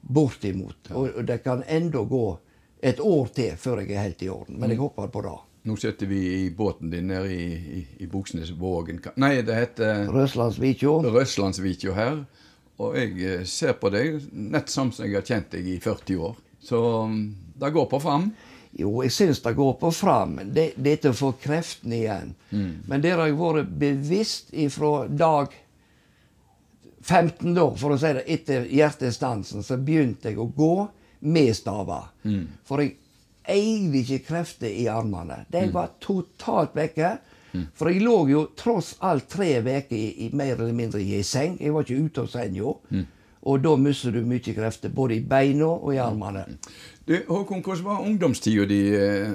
bortimot. 0.00 0.90
Og, 0.90 1.14
og 1.16 1.24
det 1.24 1.38
kan 1.42 1.62
enda 1.64 2.02
gå 2.04 2.38
et 2.82 3.00
år 3.00 3.30
til 3.32 3.56
før 3.56 3.80
jeg 3.80 3.94
er 3.94 4.02
helt 4.02 4.22
i 4.22 4.28
orden. 4.28 4.58
Men 4.60 4.70
jeg 4.70 4.78
håper 4.78 5.08
på 5.08 5.22
det. 5.24 5.38
Nå 5.64 5.76
sitter 5.80 6.06
vi 6.06 6.44
i 6.44 6.50
båten 6.50 6.90
din 6.92 7.06
nede 7.08 7.32
i, 7.32 7.46
i, 7.78 7.86
i 8.04 8.06
Buksnesvågen. 8.06 9.00
Nei, 9.16 9.38
det 9.40 9.54
heter 9.56 10.10
Røslandsvikjo. 10.12 10.98
Røslandsvikjo 11.14 11.94
her. 11.96 12.18
Og 12.82 12.96
jeg 12.98 13.14
eh, 13.22 13.44
ser 13.46 13.76
på 13.78 13.90
deg 13.94 14.24
nett 14.32 14.72
som 14.72 14.90
jeg 14.98 15.14
har 15.14 15.26
kjent 15.26 15.52
deg 15.54 15.68
i 15.70 15.78
40 15.82 16.24
år. 16.26 16.38
Så 16.64 16.80
mm, 17.06 17.22
det 17.60 17.70
går 17.74 17.86
på 17.90 18.00
fram. 18.02 18.30
Jo, 18.74 18.96
jeg 19.04 19.12
syns 19.14 19.42
det 19.44 19.54
går 19.54 19.76
på 19.78 19.90
fram. 19.94 20.40
Det, 20.50 20.72
det 20.76 20.96
er 20.96 21.02
til 21.04 21.14
å 21.14 21.18
få 21.18 21.34
kreftene 21.38 22.00
igjen. 22.00 22.32
Men 22.90 23.04
der 23.04 23.20
har 23.20 23.30
jeg 23.30 23.38
vært 23.38 23.76
bevisst 23.78 24.50
ifra 24.50 25.06
dag 25.06 25.54
15 27.04 27.54
da, 27.54 27.68
for 27.78 27.94
å 27.94 28.00
si 28.00 28.10
det, 28.16 28.24
etter 28.32 28.66
hjertestansen, 28.72 29.62
så 29.62 29.76
begynte 29.78 30.32
jeg 30.32 30.40
å 30.40 30.48
gå 30.56 30.74
med 31.28 31.52
staver. 31.54 32.08
For 32.66 32.82
jeg 32.82 32.96
eide 33.44 34.00
ikke 34.00 34.24
krefter 34.30 34.72
i 34.72 34.88
armene. 34.88 35.44
De 35.52 35.66
var 35.72 35.94
totalt 36.02 36.74
vekke. 36.76 37.18
For 37.74 37.90
jeg 37.90 38.02
lå 38.02 38.16
jo 38.30 38.46
tross 38.56 38.94
alt 39.00 39.28
tre 39.30 39.52
uker 39.62 39.94
i, 39.96 40.06
i 40.26 40.30
mer 40.32 40.56
eller 40.58 40.72
mindre 40.74 41.00
i 41.02 41.14
ei 41.18 41.22
seng. 41.26 41.58
Jeg 41.60 41.72
var 41.74 41.84
ikke 41.86 42.02
ute 42.08 42.24
av 42.24 42.32
senga. 42.32 42.74
Og 43.44 43.60
da 43.60 43.74
mister 43.76 44.10
du 44.14 44.22
mye 44.24 44.40
krefter, 44.56 44.88
både 44.88 45.18
i 45.18 45.20
beina 45.20 45.66
og 45.68 45.90
i 45.92 45.98
armene. 46.00 46.46
Du, 47.04 47.12
Håkon, 47.28 47.60
hvordan 47.60 47.84
var 47.84 47.98
ungdomstida 48.00 48.64
di? 48.64 48.78
eh, 48.96 49.34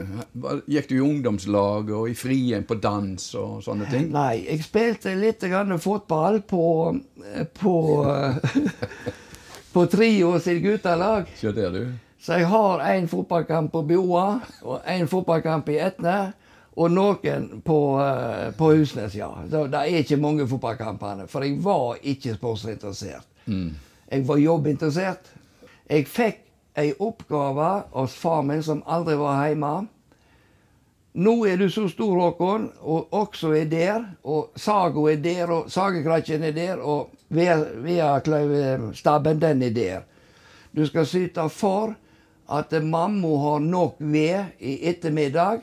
Gikk 0.66 0.88
du 0.90 0.96
i 0.96 1.04
ungdomslag 1.06 1.92
og 1.94 2.08
i 2.10 2.16
frien 2.18 2.64
på 2.66 2.80
dans 2.82 3.28
og 3.38 3.60
sånne 3.62 3.86
ting? 3.92 4.08
Nei, 4.16 4.40
jeg 4.48 4.64
spilte 4.66 5.14
litt 5.14 5.46
grann 5.46 5.78
fotball 5.78 6.40
på, 6.50 6.64
på, 7.62 7.76
på 9.74 9.86
Trio 9.94 10.34
sitt 10.42 10.64
guttelag. 10.64 11.30
Så 12.20 12.36
jeg 12.42 12.50
har 12.52 12.82
én 12.90 13.06
fotballkamp 13.08 13.72
på 13.72 13.84
Bjoa 13.94 14.26
og 14.66 14.82
én 14.90 15.06
fotballkamp 15.08 15.70
i 15.72 15.78
Etne. 15.86 16.18
Og 16.76 16.92
noen 16.92 17.62
på, 17.66 18.00
eh, 18.02 18.52
på 18.52 18.74
Husnes, 18.76 19.16
ja. 19.16 19.32
Så 19.50 19.68
det 19.68 19.80
er 19.80 20.04
ikke 20.04 20.18
mange 20.18 20.48
fotballkampene. 20.48 21.28
For 21.28 21.44
jeg 21.44 21.64
var 21.64 21.98
ikke 22.04 22.36
sportsinteressert. 22.36 23.28
Jeg 24.12 24.28
var 24.28 24.38
jobbinteressert. 24.38 25.32
Jeg 25.90 26.08
fikk 26.08 26.38
ei 26.78 26.94
oppgave 27.00 27.84
hos 27.92 28.14
far 28.16 28.44
min 28.46 28.62
som 28.64 28.84
aldri 28.88 29.16
var 29.18 29.48
hjemme. 29.48 29.88
Nå 31.20 31.34
er 31.50 31.58
du 31.58 31.70
så 31.70 31.88
stor, 31.90 32.20
Håkon, 32.22 32.70
og 32.86 33.08
også 33.18 33.50
er 33.58 33.66
der, 33.66 34.04
og 34.24 34.52
saga 34.56 35.08
er 35.12 35.18
der, 35.24 35.52
og 35.52 35.72
sagekrakken 35.72 36.44
er 36.44 36.52
der, 36.54 36.78
og 36.78 37.10
vedkløyvestabben, 37.34 39.42
den 39.42 39.64
er 39.66 39.74
der. 39.74 40.02
Du 40.72 40.86
skal 40.86 41.06
syte 41.10 41.50
for 41.50 41.96
at 42.50 42.72
mamma 42.84 43.28
har 43.42 43.60
nok 43.60 43.96
ved 44.00 44.46
i 44.60 44.90
ettermiddag 44.90 45.62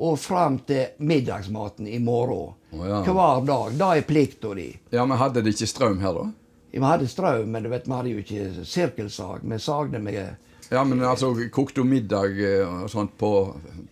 og 0.00 0.18
fram 0.18 0.58
til 0.64 0.96
middagsmaten 1.04 1.86
i 1.86 1.98
morgen. 2.00 2.54
Oh, 2.72 2.84
ja. 2.88 3.00
Hver 3.04 3.44
dag. 3.46 3.72
Det 3.76 3.88
er 3.98 4.06
plikta 4.08 4.54
di. 4.56 4.68
Ja, 4.94 5.04
men 5.04 5.18
hadde 5.20 5.42
de 5.44 5.52
ikke 5.52 5.68
strøm 5.68 5.98
her, 6.00 6.16
da? 6.16 6.28
Vi 6.70 6.80
hadde 6.86 7.08
strøm, 7.10 7.50
men 7.50 7.66
du 7.66 7.70
vet, 7.72 7.88
vi 7.88 7.96
hadde 7.98 8.14
jo 8.14 8.22
ikke 8.22 8.64
sirkelsag. 8.64 9.42
Vi 9.42 9.58
sagde 9.58 9.98
med 10.00 10.36
Ja, 10.72 10.84
men 10.84 11.02
altså, 11.04 11.34
kokte 11.52 11.80
hun 11.80 11.88
middag 11.90 12.36
eh, 12.46 12.82
og 12.82 12.90
sånt 12.90 13.16
på, 13.18 13.30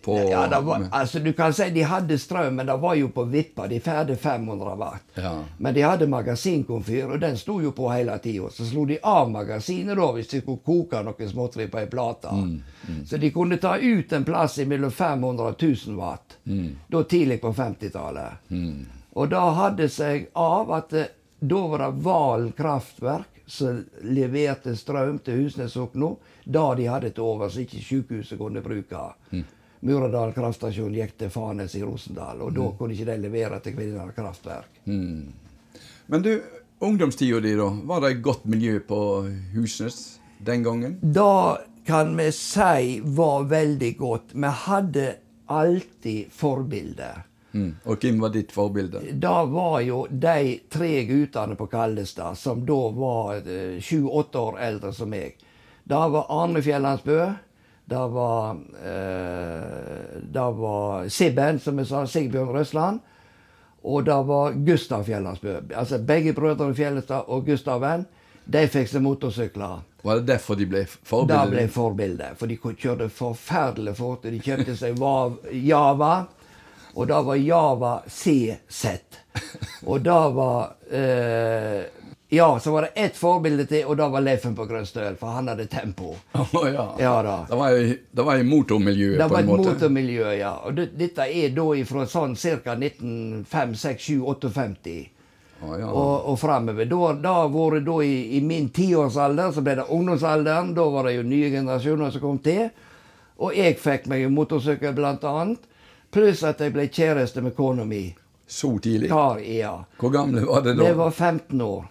på 0.01 0.17
Ja, 0.29 0.45
det 0.47 0.59
var, 0.63 0.85
altså 0.91 1.19
Du 1.19 1.33
kan 1.35 1.53
si 1.53 1.69
de 1.75 1.83
hadde 1.83 2.15
strøm, 2.17 2.55
men 2.55 2.69
det 2.69 2.77
var 2.79 2.95
jo 2.95 3.09
på 3.11 3.25
vippa. 3.27 3.67
De 3.67 3.81
ferdig 3.83 4.15
500 4.19 4.75
watt. 4.79 5.03
Ja. 5.19 5.33
Men 5.57 5.75
de 5.75 5.83
hadde 5.83 6.07
magasinkomfyr, 6.07 7.11
og 7.11 7.19
den 7.19 7.35
sto 7.37 7.57
jo 7.61 7.73
på 7.75 7.89
hele 7.91 8.15
tida. 8.23 8.47
Så 8.55 8.65
slo 8.69 8.85
de 8.87 8.99
av 9.03 9.27
magasinet 9.31 9.99
da 9.99 10.07
hvis 10.15 10.31
de 10.31 10.39
skulle 10.39 10.63
koke 10.63 11.03
noe 11.03 11.27
småtteri 11.27 11.67
på 11.67 11.81
ei 11.81 11.89
plate. 11.91 12.31
Så 13.05 13.19
de 13.19 13.31
kunne 13.35 13.59
ta 13.59 13.75
ut 13.77 14.13
en 14.15 14.25
plass 14.25 14.57
mellom 14.63 14.91
500 14.91 15.51
og 15.51 15.59
1000 15.59 15.99
watt. 15.99 16.37
Da 16.87 17.03
tidlig 17.03 17.41
på 17.43 17.51
50-tallet. 17.53 18.47
Og 19.19 19.27
da 19.29 19.43
hadde 19.57 19.89
seg 19.91 20.29
av 20.37 20.71
at 20.71 20.93
eh, 20.95 21.11
da 21.39 21.59
var 21.67 21.81
det 21.83 21.91
Valen 22.05 22.51
kraftverk 22.55 23.39
som 23.49 23.81
leverte 24.05 24.75
strøm 24.77 25.17
til 25.25 25.41
Husnesokno. 25.43 26.17
Da 26.49 26.65
de 26.75 26.87
hadde 26.89 27.11
til 27.13 27.25
over, 27.25 27.49
så 27.49 27.61
ikke 27.61 27.81
sykehuset 27.85 28.39
kunne 28.39 28.63
bruke. 28.65 29.03
Muradal 29.85 30.33
kraftstasjon 30.35 30.95
gikk 30.97 31.13
til 31.21 31.29
Fanes 31.31 31.75
i 31.77 31.83
Rosendal, 31.85 32.41
og 32.43 32.55
da 32.55 32.71
kunne 32.77 32.95
ikke 32.95 33.07
de 33.11 33.17
levere 33.21 33.59
til 33.63 33.75
Kvinnherad 33.77 34.15
kraftverk. 34.17 34.81
Men 36.09 36.25
du, 36.25 36.31
ungdomstida 36.79 37.39
di, 37.45 37.53
da? 37.55 37.69
Var 37.91 38.01
det 38.01 38.11
et 38.15 38.23
godt 38.25 38.49
miljø 38.49 38.79
på 38.81 38.99
Husnes 39.53 40.19
den 40.41 40.65
gangen? 40.65 40.97
Da 41.01 41.59
kan 41.85 42.17
vi 42.17 42.31
si 42.33 42.99
var 43.03 43.45
veldig 43.49 43.97
godt. 43.97 44.33
Vi 44.33 44.53
hadde 44.65 45.07
alltid 45.45 46.31
forbilder. 46.33 47.25
Mm. 47.51 47.75
Og 47.83 47.97
hvem 48.01 48.19
var 48.21 48.33
ditt 48.33 48.51
forbilde? 48.53 49.01
Da 49.17 49.43
var 49.49 49.79
jo 49.81 50.03
de 50.09 50.59
tre 50.69 50.91
guttene 51.09 51.57
på 51.57 51.65
Kaldestad, 51.69 52.37
som 52.37 52.65
da 52.65 52.81
var 52.93 53.39
eh, 53.41 53.79
sju-åtte 53.81 54.43
år 54.43 54.59
eldre 54.67 54.93
som 54.93 55.09
meg. 55.09 55.37
Da 55.89 56.07
var 56.13 56.25
Arne 56.29 56.61
Fjellandsbø. 56.61 57.19
Da 57.89 58.03
var, 58.07 58.57
eh, 58.85 60.19
da 60.21 60.49
var 60.53 61.07
Sibben, 61.09 61.59
som 61.59 61.77
jeg 61.81 61.87
sa, 61.89 62.03
Sigbjørn 62.05 62.51
Røsland. 62.53 62.99
Og 63.83 64.05
da 64.05 64.19
var 64.21 64.51
Gustav 64.53 65.03
Fjellandsbø. 65.07 65.55
Altså 65.75 65.97
begge 66.05 66.33
brødrene 66.37 66.75
Fjellestad 66.77 67.23
og 67.27 67.45
Gustaven. 67.47 68.05
De 68.45 68.67
fikk 68.67 68.89
seg 68.91 69.01
motorsykler. 69.01 69.79
Var 70.03 70.15
det 70.19 70.27
derfor 70.29 70.55
de 70.55 70.65
ble 70.65 70.83
Da 70.85 70.89
forbilder? 71.09 71.49
ble 71.51 71.67
forbilder. 71.67 72.35
For 72.37 72.47
de 72.47 72.57
kjørte 72.57 73.09
forferdelig 73.09 73.95
fort. 73.97 74.23
De 74.23 74.39
kjøpte 74.39 74.75
seg 74.77 74.97
Java, 75.65 76.25
og 76.95 77.07
da 77.07 77.21
var 77.21 77.35
Java 77.35 78.01
CZ. 78.07 78.85
Og 79.85 80.01
da 80.03 80.19
var 80.29 80.75
eh, 80.91 81.83
Ja, 82.31 82.59
så 82.61 82.69
var 82.71 82.81
det 82.85 82.91
ett 82.95 83.15
forbilde 83.17 83.63
til, 83.65 83.85
og 83.89 83.95
da 83.97 84.05
var 84.13 84.21
Leifen 84.21 84.53
på 84.55 84.65
Grønstøl, 84.69 85.15
for 85.17 85.27
han 85.33 85.47
hadde 85.49 85.65
tempo. 85.65 86.11
Oh, 86.53 86.67
ja. 86.73 86.83
Ja 87.01 87.15
da. 87.25 87.37
Det 87.49 87.55
var, 87.57 87.71
i- 87.73 87.95
det 88.11 88.21
var 88.27 88.35
i 88.37 88.43
motormiljøet, 88.45 89.17
Det 89.17 89.25
på 89.27 89.33
var 89.33 89.39
i 89.39 89.43
et 89.43 89.49
motormiljø, 89.65 90.27
ja. 90.37 90.51
Og 90.65 90.75
det, 90.77 90.85
dette 90.99 91.21
er 91.25 91.49
da 91.57 91.65
fra 91.89 92.05
sånn 92.05 92.35
ca. 92.37 92.75
1905-6-7-58 92.77 95.09
Å 95.61 95.75
ja. 95.79 95.87
og, 95.91 96.25
og 96.31 96.37
fremover. 96.39 96.85
Da, 96.87 97.09
da 97.19 97.33
var 97.51 97.73
det 97.75 97.81
da 97.89 97.97
i, 98.05 98.13
i 98.37 98.41
min 98.45 98.69
tiårsalder, 98.71 99.49
så 99.51 99.61
ble 99.65 99.73
det 99.81 99.87
ungdomsalderen. 99.91 100.69
Da 100.77 100.85
var 100.93 101.03
det 101.09 101.17
jo 101.17 101.23
nye 101.27 101.49
generasjoner 101.51 102.11
som 102.15 102.21
kom 102.23 102.37
til. 102.45 102.69
Og 103.43 103.55
jeg 103.57 103.75
fikk 103.79 104.07
meg 104.11 104.23
en 104.27 104.33
motorsykkel, 104.37 104.93
blant 104.95 105.23
annet. 105.27 105.59
Pluss 106.13 106.43
at 106.47 106.61
jeg 106.63 106.71
ble 106.73 106.87
kjæreste 106.87 107.41
med 107.43 107.55
kona 107.57 107.83
mi. 107.85 108.05
Så 108.49 108.71
tidlig? 108.81 109.09
Ja, 109.11 109.35
ja. 109.43 109.73
Hvor 109.99 110.09
gamle 110.13 110.41
var 110.47 110.61
det 110.65 110.77
da? 110.79 110.83
Det 110.87 110.95
var 110.97 111.11
15 111.11 111.61
år. 111.61 111.83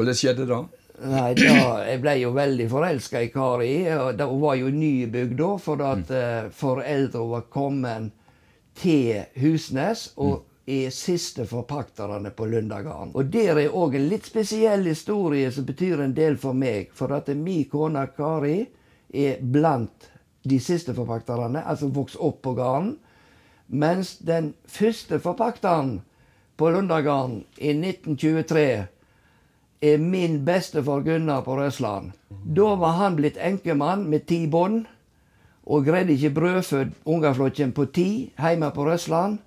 Hvordan 0.00 0.16
skjedde 0.16 0.46
det? 0.48 0.58
Nei, 1.00 1.32
da, 1.36 1.80
Jeg 1.84 2.00
ble 2.00 2.14
jo 2.22 2.30
veldig 2.32 2.66
forelska 2.72 3.20
i 3.20 3.28
Kari. 3.32 3.72
og 3.92 4.20
Hun 4.20 4.40
var 4.40 4.54
jo 4.56 4.70
nybygd 4.72 5.34
da, 5.36 5.48
for 5.60 5.82
at 5.84 6.12
eh, 6.12 6.46
foreldra 6.56 7.24
var 7.28 7.42
kommet 7.52 8.12
til 8.80 9.26
Husnes 9.36 10.06
og 10.16 10.46
er 10.70 10.88
siste 10.94 11.44
forpakterne 11.44 12.30
på 12.32 12.46
Lundagarden. 12.48 13.12
Og 13.12 13.28
der 13.28 13.58
er 13.58 13.76
òg 13.76 13.98
en 13.98 14.08
litt 14.08 14.28
spesiell 14.28 14.86
historie 14.88 15.50
som 15.52 15.66
betyr 15.68 16.00
en 16.00 16.14
del 16.16 16.38
for 16.40 16.56
meg. 16.56 16.94
For 16.96 17.12
at 17.12 17.28
min 17.36 17.66
kone 17.68 18.06
Kari 18.16 18.62
er 19.12 19.40
blant 19.42 20.08
de 20.48 20.60
siste 20.64 20.94
forpakterne, 20.96 21.60
altså 21.60 21.90
vokst 21.92 22.16
opp 22.16 22.40
på 22.46 22.54
gården. 22.56 22.94
Mens 23.68 24.16
den 24.24 24.54
første 24.64 25.20
forpakteren 25.20 25.98
på 26.56 26.70
Lundagarden 26.72 27.44
i 27.58 27.74
1923 27.76 28.64
er 28.64 28.88
min 29.80 30.44
bestefar 30.44 31.00
Gunnar 31.00 31.42
på 31.42 31.56
Røsland. 31.56 32.12
Da 32.28 32.74
var 32.74 32.98
han 33.00 33.16
blitt 33.16 33.36
enkemann 33.36 34.04
med 34.10 34.26
ti 34.26 34.46
bånd, 34.46 34.84
og 35.64 35.86
greide 35.86 36.12
ikke 36.12 36.34
brødfødd 36.36 36.92
ungeflokken 37.04 37.72
på 37.72 37.86
ti 37.94 38.08
hjemme 38.36 38.70
på 38.74 38.84
Røsland. 38.84 39.38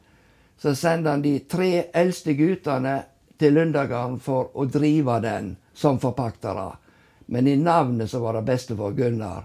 Så 0.58 0.76
sendte 0.76 1.10
han 1.10 1.22
de 1.22 1.40
tre 1.40 1.90
eldste 1.94 2.34
guttene 2.34 3.04
til 3.38 3.54
Lundagarden 3.54 4.20
for 4.24 4.54
å 4.54 4.66
drive 4.66 5.20
den 5.22 5.56
som 5.74 6.00
forpaktere. 6.00 6.72
Men 7.26 7.48
i 7.48 7.58
navnet 7.58 8.10
så 8.10 8.22
var 8.24 8.38
det 8.38 8.48
bestefar 8.48 8.94
Gunnar 8.98 9.44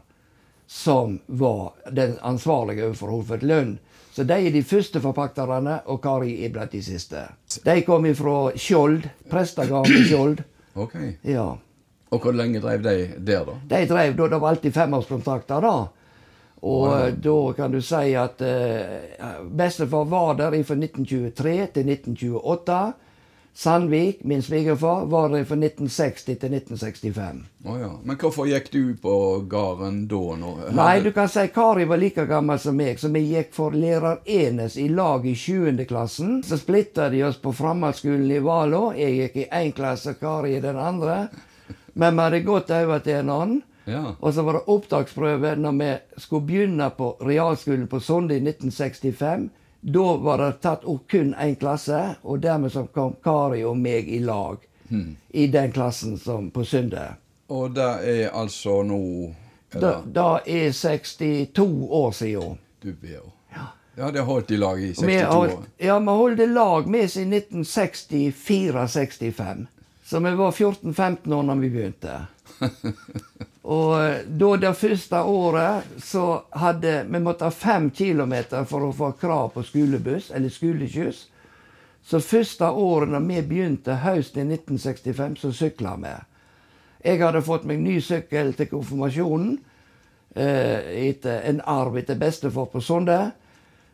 som 0.69 1.19
var 1.27 1.73
den 1.91 2.19
ansvarlige 2.21 2.85
overfor 2.85 3.09
Holfert 3.09 3.43
Lund. 3.43 3.79
Så 4.13 4.23
de 4.23 4.35
er 4.35 4.53
de 4.53 4.63
første 4.63 5.01
forpakterne, 5.01 5.79
og 5.87 6.03
Kari 6.03 6.35
er 6.45 6.53
blant 6.53 6.73
de 6.73 6.83
siste. 6.85 7.23
De 7.65 7.77
kom 7.87 8.05
fra 8.19 8.51
Skjold, 8.57 9.07
prestegarden 9.31 9.97
i 9.97 10.05
Skjold. 10.11 10.43
Ok. 10.79 10.97
Ja. 11.27 11.49
Og 12.09 12.23
hvor 12.23 12.33
lenge 12.33 12.61
drev 12.63 12.83
de 12.83 12.97
der, 13.19 13.45
da? 13.45 13.57
De 13.69 13.87
drev 13.89 14.15
da, 14.17 14.29
det 14.33 14.41
var 14.41 14.55
alltid 14.55 14.75
femårskontrakter 14.75 15.65
da. 15.65 15.77
Og 16.59 16.87
wow. 16.89 17.11
da 17.23 17.37
kan 17.55 17.75
du 17.75 17.79
si 17.85 18.15
at 18.19 18.41
eh, 18.43 19.43
bestefar 19.55 20.09
var 20.11 20.33
der 20.41 20.57
fra 20.67 20.79
1923 20.79 21.53
til 21.75 21.93
1928. 21.93 22.79
Sandvik, 23.59 24.25
min 24.25 24.43
svigerfar, 24.43 25.05
var 25.05 25.29
der 25.29 25.45
fra 25.45 25.57
1960 25.57 26.25
til 26.25 26.35
1965. 26.35 27.41
Oh, 27.65 27.81
ja. 27.81 27.91
Men 28.05 28.17
hvorfor 28.17 28.47
gikk 28.47 28.69
du 28.71 28.95
på 29.03 29.15
gården 29.51 30.05
da? 30.07 30.21
Når, 30.39 30.61
Nei, 30.79 31.01
du 31.03 31.11
kan 31.17 31.27
si 31.27 31.43
Kari 31.51 31.89
var 31.91 31.99
like 31.99 32.23
gammel 32.31 32.61
som 32.63 32.79
meg, 32.79 33.01
så 33.03 33.11
vi 33.11 33.25
gikk 33.33 33.51
for 33.57 33.75
lærer 33.75 34.21
Enes 34.31 34.77
i 34.79 34.87
lag 34.87 35.27
i 35.27 35.35
7. 35.35 35.75
klassen. 35.91 36.39
Så 36.47 36.61
splitta 36.63 37.09
de 37.11 37.25
oss 37.27 37.43
på 37.43 37.51
framhaldsskolen 37.51 38.31
i 38.31 38.39
Valå. 38.47 38.93
Jeg 38.95 39.19
gikk 39.19 39.43
i 39.43 39.49
én 39.51 39.75
klasse, 39.75 40.15
Kari 40.23 40.55
i 40.55 40.63
den 40.63 40.79
andre. 40.79 41.25
Men 41.99 42.15
vi 42.15 42.29
hadde 42.29 42.45
gått 42.47 42.71
over 42.71 43.03
til 43.03 43.25
en 43.25 43.37
annen. 43.41 43.63
Ja. 43.91 44.05
Og 44.21 44.39
så 44.39 44.47
var 44.47 44.61
det 44.61 44.69
opptaksprøve 44.71 45.57
når 45.59 45.79
vi 45.83 45.91
skulle 46.23 46.47
begynne 46.47 46.93
på 46.95 47.17
realskolen 47.27 47.91
på 47.91 47.99
Sonde 47.99 48.39
i 48.39 48.45
1965. 48.47 49.51
Da 49.81 50.17
var 50.17 50.39
det 50.39 50.53
tatt 50.63 50.85
opp 50.85 51.09
kun 51.11 51.35
én 51.39 51.55
klasse, 51.57 52.15
og 52.23 52.41
dermed 52.43 52.73
så 52.73 52.87
kom 52.93 53.15
Kari 53.25 53.63
og 53.65 53.77
meg 53.79 54.09
i 54.09 54.19
lag. 54.25 54.57
I 55.31 55.47
den 55.53 55.73
klassen 55.73 56.17
som 56.19 56.51
på 56.51 56.65
Sunde. 56.65 57.05
Og 57.49 57.75
det 57.77 57.91
er 58.09 58.31
altså 58.33 58.83
nå 58.83 59.01
da 59.73 60.41
er 60.47 60.73
62 60.73 61.89
år 61.91 62.13
siden. 62.13 62.59
Du 62.81 62.93
ber. 62.93 63.21
Ja, 63.99 64.11
det 64.11 64.19
har 64.19 64.27
holdt 64.27 64.51
i 64.51 64.57
lag 64.57 64.81
i 64.81 64.87
Vi 64.87 64.95
62 64.95 65.25
har, 65.25 65.49
år. 65.49 65.65
ja, 65.77 65.99
vi 65.99 66.07
holdt 66.07 66.49
lag 66.49 66.89
med 66.89 67.05
oss 67.05 67.17
i 67.17 67.25
1964-65. 67.25 69.67
Så 70.05 70.21
vi 70.21 70.35
var 70.35 70.51
14-15 70.51 71.35
år 71.35 71.43
når 71.43 71.55
vi 71.55 71.71
begynte. 71.71 72.27
Og 73.69 74.29
da 74.41 74.51
det 74.57 74.71
første 74.81 75.19
året 75.29 75.89
så 76.01 76.25
hadde 76.57 77.03
vi 77.05 77.21
måtte 77.21 77.51
ha 77.51 77.53
fem 77.53 77.91
kilometer 77.93 78.65
for 78.69 78.87
å 78.87 78.95
få 78.97 79.11
krav 79.21 79.51
på 79.53 79.65
skolebuss, 79.67 80.31
eller 80.33 80.53
skoleskyss. 80.53 81.27
Så 82.09 82.21
første 82.25 82.71
året 82.71 83.13
da 83.13 83.21
vi 83.21 83.43
begynte 83.45 83.99
høsten 84.01 84.49
i 84.49 84.57
1965, 84.57 85.37
så 85.43 85.53
sykla 85.53 85.99
vi. 86.01 86.15
Jeg 87.05 87.21
hadde 87.21 87.45
fått 87.45 87.67
meg 87.69 87.83
ny 87.85 87.99
sykkel 88.01 88.55
til 88.57 88.71
konfirmasjonen. 88.73 89.59
Eh, 90.33 90.89
etter 91.09 91.45
en 91.51 91.61
arv 91.69 91.99
etter 92.01 92.17
bestefar 92.17 92.71
på 92.73 92.81
Sonde. 92.81 93.19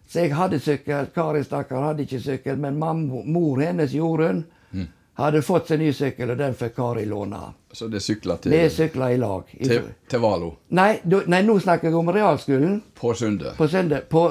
Så 0.06 0.22
jeg 0.22 0.37
hadde 0.38 0.62
sykkel. 0.62 1.10
Kari 1.14 1.42
stakkar 1.42 1.88
hadde 1.88 2.06
ikke 2.06 2.22
sykkel, 2.22 2.60
men 2.60 2.78
mamma, 2.78 3.24
mor 3.26 3.58
hennes, 3.58 3.94
Jorunn, 3.96 4.44
hadde 5.14 5.42
fått 5.46 5.68
seg 5.70 5.79
ny 5.79 5.92
sykkel, 5.94 6.31
og 6.35 6.38
den 6.40 6.55
fikk 6.59 6.74
Kari 6.77 7.05
låne. 7.07 7.40
Så 7.74 7.88
det 7.90 8.00
sykla 8.03 8.37
til, 8.42 8.53
Vi 8.55 8.70
sykla 8.70 9.12
i 9.12 9.16
lag. 9.18 9.42
til, 9.50 9.88
til 10.11 10.20
Valo 10.22 10.53
Nei, 10.74 11.00
du, 11.03 11.20
nei, 11.27 11.40
nå 11.42 11.57
snakker 11.62 11.88
jeg 11.88 11.96
om 11.98 12.11
realskolen 12.14 12.77
på 12.94 13.14
Sunde. 13.18 13.55
på 13.59 13.66
Sønde. 13.68 14.00
På, 14.11 14.22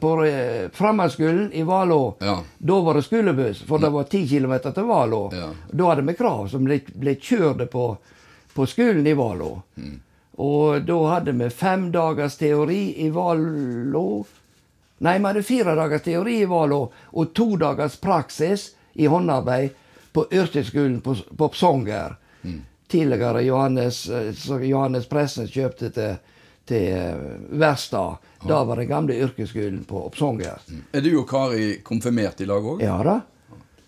på 0.00 0.12
eh, 0.26 0.68
framhaldsskolen 0.74 1.50
i 1.52 1.62
Valo. 1.66 2.16
Ja. 2.20 2.36
Da 2.58 2.80
var 2.80 2.94
det 2.94 3.02
skolebuss, 3.06 3.62
for 3.66 3.78
det 3.82 3.90
var 3.90 4.04
ti 4.10 4.22
kilometer 4.28 4.70
til 4.74 4.86
Valo. 4.86 5.24
Ja. 5.34 5.50
Da 5.70 5.90
hadde 5.92 6.06
vi 6.06 6.14
krav 6.14 6.46
som 6.50 6.64
ble, 6.64 6.80
ble 6.94 7.14
kjørt 7.18 7.66
på, 7.70 7.88
på 8.54 8.66
skolen 8.66 9.06
i 9.06 9.14
Valå. 9.18 9.50
Og 10.42 10.82
da 10.86 10.98
hadde 11.10 11.34
vi 11.38 11.50
fem 11.50 11.90
dagers 11.92 12.36
teori 12.40 12.84
i 13.04 13.10
Valo. 13.14 14.06
Nei, 15.02 15.18
vi 15.18 15.24
hadde 15.26 15.42
fire 15.42 15.74
dagers 15.74 16.02
teori 16.06 16.38
i 16.42 16.46
Valo 16.50 16.84
og 17.12 17.34
to 17.34 17.56
dagers 17.58 17.96
praksis 18.00 18.70
i 18.94 19.06
håndarbeid 19.10 19.70
på 20.12 20.26
yrkesskolen 20.30 21.00
på, 21.00 21.16
på 21.36 21.48
Psonger. 21.48 22.16
Tidligere 22.88 23.42
Johannes, 23.42 24.08
eh, 24.08 24.62
Johannes 24.62 25.06
Pressen 25.08 25.48
kjøpte 25.48 25.88
til, 25.90 26.16
til 26.68 26.88
eh, 26.92 27.22
verkstad. 27.48 28.18
Da 28.44 28.64
var 28.68 28.76
den 28.82 28.90
gamle 28.90 29.16
yrkesskolen 29.16 29.84
på 29.88 30.04
Psonger. 30.12 30.60
Er 30.92 31.00
du 31.04 31.14
og 31.16 31.28
Kari 31.30 31.78
konfirmert 31.86 32.42
i 32.44 32.48
lag 32.50 32.66
òg? 32.74 32.82
Ja 32.84 32.98
da. 33.06 33.20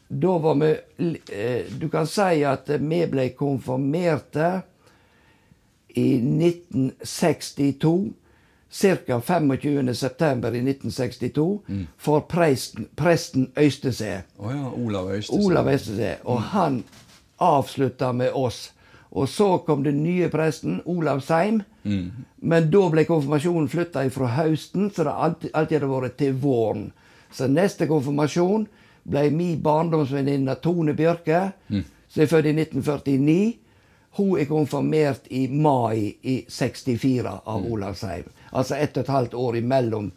Da 0.09 0.39
var 0.39 0.55
vi 0.61 0.71
eh, 1.33 1.67
Du 1.81 1.89
kan 1.93 2.07
si 2.07 2.45
at 2.47 2.69
vi 2.71 3.01
ble 3.11 3.29
konfirmerte 3.37 4.51
i 5.95 6.09
1962. 6.19 8.13
Ca. 8.81 9.21
25. 9.21 9.95
september 9.95 10.55
i 10.55 10.59
1962 10.59 11.61
for 11.99 12.21
presten, 12.21 12.89
presten 12.97 13.51
Øystese. 13.57 14.23
Oh 14.39 14.51
ja, 14.51 14.71
Olav 14.87 15.11
Øystese. 15.11 15.47
Olav 15.47 15.69
Øystese. 15.69 16.17
Og 16.25 16.43
han 16.43 16.85
avslutta 17.39 18.13
med 18.13 18.31
oss. 18.35 18.73
Og 19.11 19.29
så 19.29 19.59
kom 19.59 19.85
den 19.85 20.03
nye 20.03 20.29
presten, 20.29 20.81
Olav 20.85 21.21
Seim. 21.21 21.63
Men 22.41 22.71
da 22.71 22.89
ble 22.91 23.05
konfirmasjonen 23.05 23.69
flytta 23.69 24.09
fra 24.11 24.27
høsten, 24.27 24.91
så 24.91 25.05
det 25.05 25.13
alltid, 25.15 25.51
alltid 25.55 25.79
hadde 25.79 25.91
vært 25.93 26.17
til 26.19 26.33
våren. 26.43 26.89
Så 27.31 27.47
neste 27.47 27.87
konfirmasjon 27.87 28.67
ble 29.05 29.29
min 29.31 29.61
barndomsvenninne 29.63 30.55
Tone 30.63 30.95
Bjørke, 30.99 31.53
som 32.09 32.23
er 32.23 32.27
født 32.27 32.47
i 32.51 32.57
1949. 32.59 33.53
Hun 34.17 34.39
er 34.39 34.47
konfirmert 34.47 35.27
i 35.31 35.47
mai 35.51 36.15
i 36.23 36.45
64 36.49 37.41
av 37.47 37.65
Olavsheim. 37.71 38.25
Altså 38.55 38.79
ett 38.79 38.97
og 38.97 39.05
et 39.05 39.13
halvt 39.13 39.35
år 39.35 39.59
imellom 39.61 40.13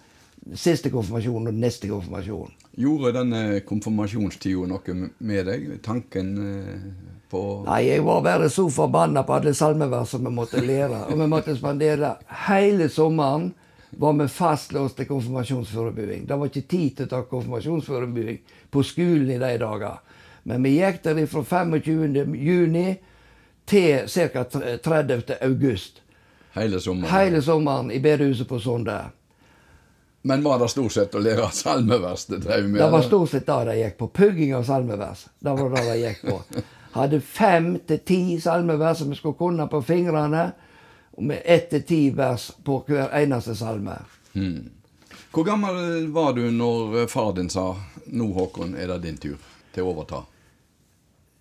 siste 0.56 0.92
konfirmasjon 0.94 1.50
og 1.50 1.60
neste 1.60 1.90
konfirmasjon. 1.90 2.54
Gjorde 2.78 3.14
denne 3.16 3.44
konfirmasjonstida 3.66 4.68
noe 4.70 4.98
med 5.02 5.48
deg? 5.50 5.70
Tanken 5.86 6.34
eh, 6.44 6.90
på 7.32 7.44
Nei, 7.66 7.82
jeg 7.90 8.04
var 8.06 8.22
bare 8.26 8.50
så 8.54 8.68
forbanna 8.72 9.26
på 9.28 9.36
alle 9.36 9.54
salmevers 9.58 10.14
som 10.14 10.24
vi 10.24 10.34
måtte 10.34 10.62
lære. 10.64 11.08
Og 11.12 11.20
vi 11.20 11.30
måtte 11.32 11.58
spandere 11.58 12.16
hele 12.48 12.90
sommeren 12.94 13.50
var 13.98 14.14
vi 14.20 14.28
fastlåst 14.30 14.98
til 15.00 15.08
konfirmasjonsforberedelse. 15.10 16.28
Det 16.28 16.40
var 16.40 16.52
ikke 16.52 16.70
tid 16.70 16.96
til 16.96 17.08
å 17.08 17.12
ta 17.12 17.22
konfirmasjonsforberedelse 17.32 18.72
på 18.72 18.84
skolen 18.86 19.32
i 19.32 19.40
de 19.42 19.54
dager. 19.64 20.02
Men 20.48 20.64
vi 20.64 20.78
gikk 20.78 21.02
der 21.04 21.26
fra 21.28 21.44
25. 21.44 22.36
juni 22.36 22.88
til 23.68 24.08
ca. 24.08 24.44
30. 24.84 25.40
august. 25.42 26.04
Hele 26.58 26.82
sommeren? 26.82 27.14
Hele 27.14 27.42
sommeren 27.42 27.92
i 27.92 28.00
bedehuset 28.00 28.50
på 28.50 28.60
Sonde. 28.60 28.98
Men 30.28 30.44
var 30.44 30.60
det 30.60 30.68
stort 30.70 30.92
sett 30.92 31.16
å 31.16 31.22
lære 31.24 31.50
salmevers 31.56 32.26
det 32.28 32.42
drev 32.44 32.66
med? 32.70 32.82
Det 32.82 32.90
var 32.92 33.06
stort 33.06 33.32
sett 33.32 33.46
det 33.48 33.60
de 33.70 33.76
gikk 33.80 33.98
på. 33.98 34.08
Pugging 34.08 34.56
av 34.56 34.66
salmevers. 34.68 35.28
Det 35.40 35.54
var 35.56 35.70
det 35.76 35.84
de 35.88 35.98
gikk 36.02 36.24
på. 36.28 36.40
Hadde 36.98 37.22
fem 37.22 37.70
til 37.88 38.00
ti 38.04 38.22
salmevers 38.42 39.00
som 39.00 39.14
vi 39.14 39.20
skulle 39.20 39.40
kunne 39.40 39.70
på 39.72 39.82
fingrene. 39.88 40.50
Og 41.18 41.24
med 41.32 41.42
ett 41.46 41.70
til 41.70 41.86
ti 41.88 42.02
vers 42.12 42.50
på 42.64 42.82
hver 42.88 43.14
eneste 43.16 43.56
salme. 43.56 43.96
Hmm. 44.34 44.66
Hvor 45.32 45.48
gammel 45.48 46.08
var 46.12 46.34
du 46.34 46.44
når 46.52 47.02
eh, 47.02 47.08
far 47.08 47.34
din 47.34 47.50
sa 47.50 47.76
'Nå, 48.06 48.34
Håkon, 48.34 48.76
er 48.76 48.88
det 48.88 49.00
din 49.04 49.18
tur 49.18 49.38
til 49.74 49.84
å 49.84 49.94
overta'? 49.94 50.24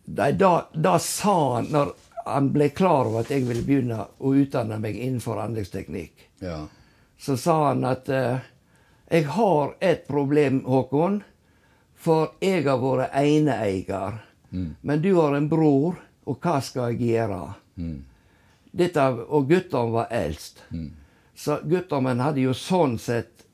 Nei, 0.06 0.32
da, 0.32 0.68
da 0.72 0.98
sa 0.98 1.54
han, 1.54 1.68
når 1.70 1.92
han 2.26 2.50
ble 2.52 2.68
klar 2.74 3.06
over 3.08 3.22
at 3.24 3.30
jeg 3.30 3.46
ville 3.46 3.62
begynne 3.66 4.00
å 4.18 4.32
utdanne 4.34 4.78
meg 4.82 4.96
innenfor 4.98 5.38
anleggsteknikk, 5.44 6.28
Ja. 6.42 6.66
så 7.18 7.36
sa 7.40 7.68
han 7.68 7.84
at 7.84 8.08
uh, 8.08 8.38
jeg 9.10 9.24
har 9.36 9.76
et 9.80 10.06
problem, 10.08 10.64
Håkon, 10.66 11.20
for 11.94 12.34
jeg 12.42 12.64
har 12.66 12.78
vært 12.82 13.14
eneeier. 13.16 14.18
Men 14.82 15.02
du 15.02 15.12
har 15.14 15.34
en 15.36 15.48
bror, 15.48 15.96
og 16.26 16.38
hva 16.42 16.60
skal 16.64 16.92
jeg 16.94 17.12
gjøre? 17.14 17.54
Mm. 17.76 18.04
Dette, 18.76 19.04
og 19.28 19.46
guttene 19.48 19.92
var 19.94 20.08
eldst. 20.10 20.62
Så 21.36 21.58
guttene 21.64 22.16
hadde 22.22 22.40
jo 22.42 22.54
sånn 22.56 22.98
sett, 22.98 23.44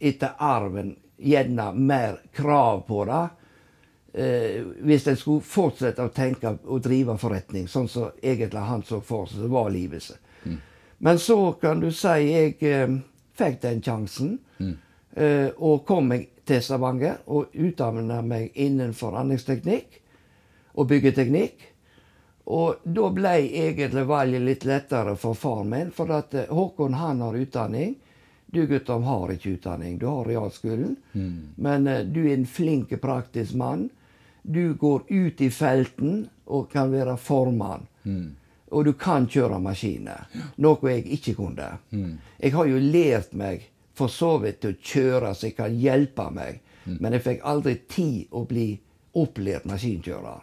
etter 0.00 0.34
arven, 0.38 0.96
gjerne 1.16 1.70
mer 1.74 2.18
krav 2.34 2.84
på 2.88 3.04
det. 3.08 3.22
Eh, 4.14 4.62
hvis 4.86 5.06
en 5.10 5.16
skulle 5.18 5.42
fortsette 5.42 6.04
å 6.04 6.12
tenke 6.14 6.52
og 6.70 6.82
drive 6.84 7.16
forretning, 7.18 7.66
sånn 7.66 7.88
som 7.90 8.12
egentlig 8.22 8.60
han 8.62 8.84
så 8.86 9.00
for 9.02 9.26
seg 9.26 9.50
var 9.50 9.72
livet 9.74 10.02
sitt. 10.02 10.20
Men 11.02 11.18
så 11.18 11.52
kan 11.58 11.80
du 11.82 11.88
si 11.92 12.12
jeg 12.28 12.54
eh, 12.62 12.92
fikk 13.34 13.58
den 13.64 13.82
sjansen, 13.82 14.36
eh, 15.16 15.50
og 15.58 15.82
kom 15.88 16.12
meg 16.12 16.28
til 16.46 16.62
Stavanger 16.62 17.24
og 17.26 17.56
utdanna 17.58 18.20
meg 18.22 18.54
innenfor 18.54 19.18
anleggsteknikk 19.18 19.98
og 20.78 20.88
byggeteknikk. 20.92 21.66
Og 22.54 22.84
da 22.84 23.10
ble 23.10 23.34
egentlig 23.48 24.06
valget 24.06 24.46
litt 24.46 24.64
lettere 24.68 25.16
for 25.16 25.34
far 25.34 25.64
min, 25.64 25.90
for 25.90 26.12
at 26.14 26.36
Håkon 26.50 26.94
han 26.94 27.20
har 27.24 27.34
utdanning. 27.34 27.96
Du 28.46 28.62
gutter 28.70 29.02
har 29.02 29.34
ikke 29.34 29.56
utdanning, 29.56 29.98
du 29.98 30.06
har 30.06 30.24
realskolen. 30.28 30.96
Men 31.56 31.86
eh, 31.90 32.06
du 32.06 32.22
er 32.28 32.38
en 32.38 32.46
flink, 32.46 32.94
praktisk 33.02 33.58
mann. 33.58 33.88
Du 34.44 34.74
går 34.76 35.02
ut 35.08 35.40
i 35.40 35.50
felten 35.50 36.26
og 36.44 36.66
kan 36.72 36.90
være 36.92 37.16
formann. 37.16 37.86
Og 38.74 38.84
du 38.84 38.92
kan 38.92 39.24
kjøre 39.30 39.60
maskiner, 39.62 40.26
noe 40.58 40.90
jeg 40.90 41.04
ikke 41.16 41.34
kunne. 41.38 41.78
Jeg 42.42 42.52
har 42.52 42.66
jo 42.68 42.78
lært 42.82 43.32
meg 43.32 43.70
for 43.94 44.08
så 44.10 44.38
vidt 44.42 44.60
til 44.60 44.74
å 44.74 44.80
kjøre, 44.82 45.34
så 45.34 45.46
jeg 45.46 45.56
kan 45.56 45.72
hjelpe 45.78 46.26
meg. 46.34 46.60
Men 46.84 47.12
jeg 47.16 47.22
fikk 47.24 47.44
aldri 47.48 47.76
tid 47.88 48.26
å 48.34 48.44
bli 48.44 48.66
opplært 49.14 49.64
maskinkjører. 49.70 50.40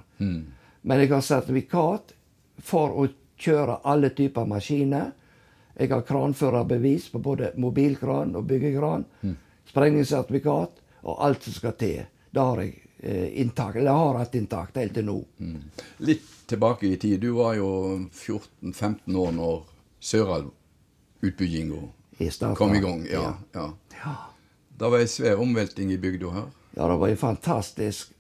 Men 0.82 1.00
jeg 1.04 1.12
har 1.12 1.22
sertifikat 1.22 2.14
for 2.58 2.96
å 2.98 3.08
kjøre 3.38 3.82
alle 3.84 4.10
typer 4.18 4.46
maskiner. 4.50 5.12
Jeg 5.78 5.90
har 5.92 6.02
kranførerbevis 6.08 7.10
på 7.12 7.20
både 7.20 7.52
mobilkran 7.58 8.34
og 8.36 8.48
byggekran. 8.50 9.06
Sprengningssertifikat 9.70 10.82
og 11.04 11.22
alt 11.26 11.44
som 11.44 11.54
skal 11.54 11.76
til. 11.78 12.02
Det 12.32 12.42
har 12.42 12.62
jeg 12.64 12.81
eh, 13.02 13.42
intakt, 13.42 13.78
eller 13.78 13.92
har 13.92 14.20
hatt 14.22 14.36
inntak 14.36 14.76
helt 14.76 14.94
til 14.94 15.06
nå. 15.06 15.18
Litt 15.98 16.28
tilbake 16.52 16.88
i 16.88 16.98
tid. 16.98 17.20
Du 17.22 17.32
var 17.38 17.56
jo 17.56 17.72
14-15 18.12 19.16
år 19.16 19.32
når 19.38 19.62
Søralv-utbygginga 20.02 21.82
kom 22.58 22.76
i 22.76 22.80
gang. 22.80 23.06
Ja, 23.12 23.34
ja. 23.54 23.74
Ja. 24.04 24.16
Det 24.78 24.90
var 24.90 25.04
ei 25.04 25.08
svær 25.10 25.42
omvelting 25.42 25.92
i 25.94 25.98
bygda 26.02 26.30
her. 26.34 26.48
Ja, 26.76 26.88
det 26.88 26.98
var 26.98 27.10
en 27.10 27.18
fantastisk 27.18 28.14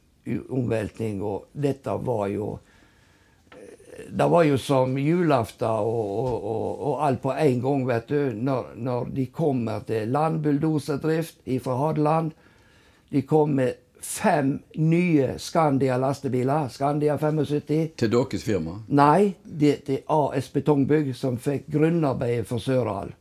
omvelting. 0.50 1.22
og 1.22 1.48
dette 1.52 1.98
var 1.98 2.28
jo 2.28 2.60
Det 4.10 4.28
var 4.30 4.44
jo 4.44 4.58
som 4.58 4.98
julaften 4.98 5.67
og, 5.67 6.12
og, 6.20 6.44
og, 6.44 6.80
og 6.88 7.04
alt 7.06 7.22
på 7.22 7.34
en 7.34 7.62
gang, 7.62 7.84
vet 7.88 8.08
du. 8.08 8.32
Når, 8.34 8.74
når 8.76 9.10
de 9.13 9.26
kommer 9.26 9.80
til 9.86 10.10
landbulldoserdrift 10.10 11.44
fra 11.62 11.76
Hadeland. 11.78 12.32
De 13.10 13.22
kom 13.22 13.54
med 13.56 13.74
fem 14.01 14.59
nye 14.75 15.37
Skandia-lastebiler. 15.39 16.67
Skandia 16.69 17.17
75. 17.17 17.91
Til 17.97 18.11
deres 18.11 18.43
firma. 18.43 18.79
Nei, 18.87 19.35
det 19.43 19.75
til 19.87 20.03
AS 20.09 20.49
Betongbygg 20.53 21.13
som 21.15 21.37
fikk 21.41 21.67
grunnarbeidet 21.71 22.47
for 22.49 22.63
Søral. 22.63 23.13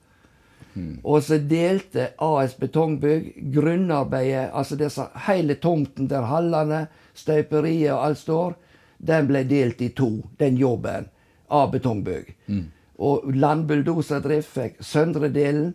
Og 1.02 1.22
så 1.26 1.38
delte 1.38 2.12
AS 2.22 2.54
Betongbygg 2.54 3.52
grunnarbeidet, 3.54 4.50
altså 4.54 4.76
disse, 4.78 5.06
hele 5.26 5.54
tomten 5.60 6.08
der 6.08 6.28
hallene, 6.30 6.86
støperiet 7.14 7.92
og 7.92 8.04
alt 8.06 8.18
står, 8.18 8.54
den 8.98 9.26
ble 9.28 9.42
delt 9.48 9.80
i 9.82 9.90
to, 9.96 10.10
den 10.38 10.56
jobben, 10.60 11.08
av 11.50 11.72
Betongbygg. 11.72 12.34
Og 13.00 13.30
Landbulldoserdrift 13.34 14.52
fikk 14.54 14.82
søndre 14.84 15.28
delen. 15.32 15.74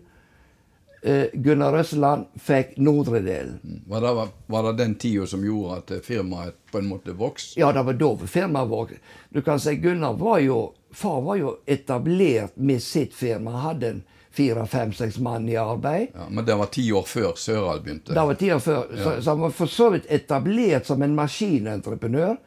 Eh, 1.06 1.26
Gunnar 1.34 1.72
Røsseland 1.72 2.26
fikk 2.42 2.78
nordre 2.82 3.20
delen. 3.20 3.82
Var 3.88 4.02
det, 4.02 4.28
var 4.46 4.64
det 4.64 4.72
den 4.84 4.96
tida 4.96 5.28
som 5.30 5.44
gjorde 5.46 5.76
at 5.78 6.06
firmaet 6.06 6.56
på 6.72 6.80
en 6.82 6.88
måte 6.90 7.14
vokste? 7.14 7.60
Ja, 7.60 7.70
det 7.72 7.84
var 7.86 7.94
da 7.94 8.10
firmaet 8.26 8.70
vokste. 8.72 8.98
Du 9.30 9.42
kan 9.46 9.60
si 9.60 9.76
Gunnar 9.76 10.14
var 10.14 10.40
jo 10.40 10.74
Far 10.96 11.22
var 11.22 11.36
jo 11.36 11.58
etablert 11.66 12.56
med 12.56 12.82
sitt 12.84 13.14
firma. 13.14 13.52
Hadde 13.52 13.90
en 13.90 14.04
fire, 14.32 14.66
fem, 14.66 14.94
seks 14.94 15.18
mann 15.20 15.50
i 15.50 15.58
arbeid. 15.60 16.08
Ja, 16.14 16.30
men 16.30 16.46
det 16.46 16.56
var 16.56 16.66
ti 16.66 16.88
år 16.92 17.04
før 17.04 17.34
Sørald 17.36 17.84
begynte? 17.84 18.14
Det 18.16 18.26
var 18.26 18.34
ti 18.40 18.52
år 18.54 18.60
før. 18.60 18.98
Så, 19.04 19.22
så 19.22 19.30
han 19.30 19.42
var 19.44 19.50
for 19.50 19.68
så 19.68 19.90
vidt 19.90 20.08
etablert 20.10 20.88
som 20.88 21.02
en 21.04 21.16
maskinentreprenør. 21.20 22.38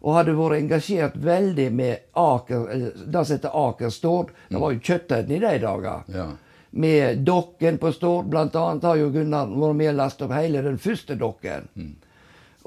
Og 0.00 0.14
hadde 0.14 0.38
vært 0.38 0.62
engasjert 0.62 1.16
veldig 1.20 1.72
med 1.74 2.06
Aker, 2.14 2.68
det 3.04 3.24
som 3.26 3.34
heter 3.36 3.62
Aker 3.66 3.90
Stord. 3.90 4.30
Det 4.48 4.62
var 4.62 4.76
jo 4.76 4.84
kjøttet 4.92 5.32
i 5.34 5.40
de 5.42 5.56
dager. 5.66 6.06
Ja. 6.14 6.28
Med 6.70 7.18
dokken 7.24 7.78
på 7.78 7.92
Stord, 7.92 8.28
blant 8.28 8.56
annet, 8.56 8.84
har 8.84 8.96
jo 9.00 9.10
Gunnar 9.10 9.48
vært 9.48 9.76
med 9.76 9.90
og 9.94 9.98
lastet 10.02 10.26
opp 10.26 10.34
hele 10.36 10.62
den 10.62 10.78
første 10.78 11.16
dokken. 11.16 11.68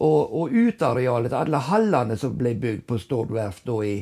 Og, 0.02 0.34
og 0.42 0.54
utearealet 0.54 1.30
til 1.30 1.38
alle 1.38 1.62
hallene 1.68 2.18
som 2.18 2.34
ble 2.38 2.56
bygd 2.58 2.88
på 2.90 2.98
Stord 2.98 3.34
verft 3.36 3.68
da 3.70 3.82
i, 3.86 3.98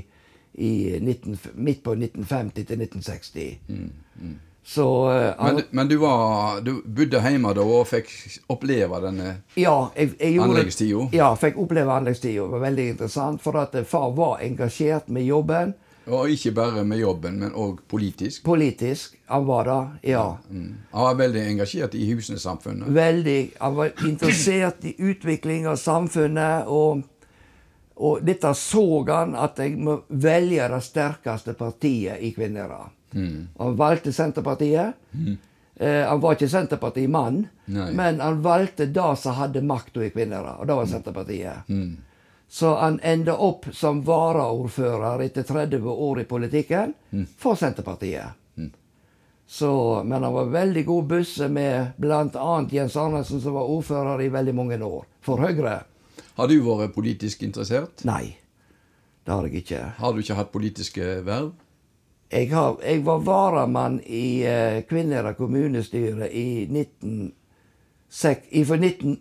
i 0.54 0.72
19, 1.02 1.36
midt 1.56 1.84
på 1.84 1.98
1950 1.98 2.70
til 2.70 2.86
1960. 2.86 4.46
Så 4.70 4.86
uh, 5.12 5.46
Men, 5.46 5.62
men 5.70 5.88
du, 5.88 5.98
var, 5.98 6.62
du 6.62 6.82
bodde 6.86 7.20
hjemme 7.24 7.52
da 7.58 7.64
og 7.66 7.88
fikk 7.90 8.12
oppleve 8.54 9.00
denne 9.02 9.32
Ja, 9.58 9.90
jeg, 9.96 10.14
jeg 10.20 10.36
gjorde, 10.36 10.50
Anleggstida? 10.54 11.06
Ja, 11.16 11.30
fikk 11.40 11.58
oppleve 11.64 11.96
anleggstida. 11.96 12.44
Det 12.44 12.54
var 12.54 12.66
veldig 12.68 12.88
interessant, 12.94 13.42
for 13.42 13.58
at 13.60 13.76
far 13.90 14.12
var 14.16 14.44
engasjert 14.46 15.10
med 15.10 15.26
jobben. 15.26 15.74
Og 16.10 16.32
ikke 16.34 16.52
bare 16.58 16.84
med 16.88 17.02
jobben, 17.04 17.38
men 17.42 17.54
òg 17.54 17.84
politisk. 17.88 18.44
Politisk. 18.48 19.16
Han 19.30 19.46
var 19.46 19.70
det, 19.70 20.12
ja. 20.12 20.24
Mm. 20.50 20.72
Han 20.92 21.06
var 21.06 21.20
veldig 21.20 21.44
engasjert 21.52 21.96
i 21.96 22.08
Husene-samfunnet? 22.10 22.90
Veldig. 22.96 23.40
Han 23.60 23.76
var 23.78 24.06
interessert 24.08 24.86
i 24.90 24.96
utvikling 24.98 25.68
av 25.70 25.78
samfunnet, 25.82 26.68
og, 26.68 27.04
og 27.96 28.24
dette 28.26 28.54
så 28.58 28.86
han 29.12 29.38
at 29.38 29.62
jeg 29.62 29.78
må 29.78 30.00
velge 30.10 30.72
det 30.74 30.82
sterkeste 30.88 31.54
partiet 31.60 32.24
i 32.26 32.34
Kvinnherad. 32.34 32.90
Han 33.14 33.78
valgte 33.78 34.14
Senterpartiet. 34.14 34.98
Eh, 35.80 36.04
han 36.10 36.20
var 36.20 36.36
ikke 36.36 36.50
Senterpartimann, 36.52 37.46
Nei. 37.72 37.92
men 37.96 38.20
han 38.20 38.42
valgte 38.44 38.90
det 38.92 39.12
som 39.22 39.38
hadde 39.38 39.62
makta 39.64 40.04
i 40.04 40.10
Kvinnherad, 40.12 40.58
og 40.60 40.68
det 40.68 40.76
var 40.76 40.90
Senterpartiet. 40.92 41.70
Så 42.50 42.76
han 42.76 43.00
enda 43.04 43.36
opp 43.38 43.68
som 43.78 44.02
varaordfører 44.04 45.22
etter 45.22 45.46
30 45.46 45.86
år 45.86 46.22
i 46.22 46.26
politikken 46.26 46.94
mm. 47.12 47.28
for 47.38 47.56
Senterpartiet. 47.56 48.40
Så, 49.52 50.04
men 50.04 50.24
han 50.24 50.34
var 50.34 50.46
veldig 50.46 50.86
god 50.86 51.06
busse 51.10 51.48
med 51.50 51.88
bl.a. 51.98 52.66
Jens 52.72 52.96
Arnesen, 52.96 53.42
som 53.42 53.54
var 53.54 53.70
ordfører 53.70 54.22
i 54.22 54.28
veldig 54.30 54.54
mange 54.54 54.78
år, 54.86 55.08
for 55.26 55.42
Høyre. 55.42 55.80
Har 56.38 56.50
du 56.52 56.60
vært 56.62 56.94
politisk 56.94 57.42
interessert? 57.48 58.04
Nei, 58.06 58.38
det 59.26 59.34
har 59.34 59.48
jeg 59.48 59.64
ikke. 59.64 59.80
Har 59.98 60.14
du 60.14 60.22
ikke 60.22 60.38
hatt 60.38 60.52
politiske 60.54 61.08
verv? 61.26 61.50
Jeg, 62.30 62.52
har, 62.54 62.78
jeg 62.86 63.02
var 63.08 63.26
varamann 63.26 63.98
i 64.06 64.46
uh, 64.46 64.84
Kvinnherad 64.86 65.38
kommunestyre 65.42 66.30
i 66.30 66.68
19... 66.70 67.34
Sek, 68.10 68.46
19 68.54 69.18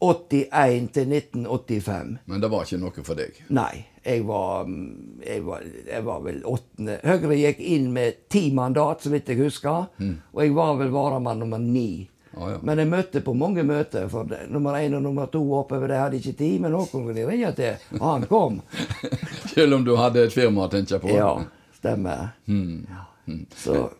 81 0.00 0.88
til 0.94 1.12
1985. 1.12 2.18
Men 2.24 2.42
det 2.42 2.50
var 2.52 2.66
ikke 2.66 2.78
noe 2.82 3.04
for 3.06 3.18
deg? 3.18 3.40
Nei. 3.54 3.86
Jeg 4.08 4.22
var, 4.24 4.64
mm, 4.64 5.18
jeg 5.26 5.42
var, 5.44 5.64
jeg 5.84 6.04
var 6.06 6.20
vel 6.24 6.38
åttende 6.48 6.94
Høyre 7.04 7.36
gikk 7.36 7.58
inn 7.60 7.90
med 7.92 8.22
ti 8.32 8.46
mandat, 8.56 9.02
så 9.04 9.10
vidt 9.12 9.28
jeg 9.28 9.42
husker. 9.42 9.90
Mm. 9.98 10.14
Og 10.32 10.40
jeg 10.44 10.54
var 10.56 10.78
vel 10.78 10.94
varamann 10.94 11.42
nummer 11.42 11.60
ni. 11.60 12.06
Ah, 12.38 12.52
ja. 12.54 12.60
Men 12.62 12.78
jeg 12.78 12.88
møtte 12.92 13.20
på 13.26 13.34
mange 13.34 13.64
møter, 13.66 14.06
for 14.08 14.30
nummer 14.48 14.78
én 14.78 14.94
og 14.96 15.02
nummer 15.02 15.28
to 15.32 15.42
oppover 15.58 15.90
det 15.90 15.98
hadde 15.98 16.22
ikke 16.22 16.36
tid. 16.38 16.56
Men 16.62 16.76
noen 16.76 16.88
kunne 16.92 17.16
de 17.16 17.26
ringe 17.26 17.52
til, 17.58 17.84
og 17.98 18.06
han 18.06 18.26
kom. 18.30 18.62
Selv 19.54 19.80
om 19.80 19.84
du 19.84 19.96
hadde 19.98 20.28
et 20.28 20.34
firma 20.34 20.68
å 20.68 20.72
tenke 20.72 21.02
på? 21.02 21.10
Ja, 21.12 21.34
stemmer. 21.80 22.30
Mm. 22.46 22.86
Ja. 22.86 23.04
Mm. 23.28 23.44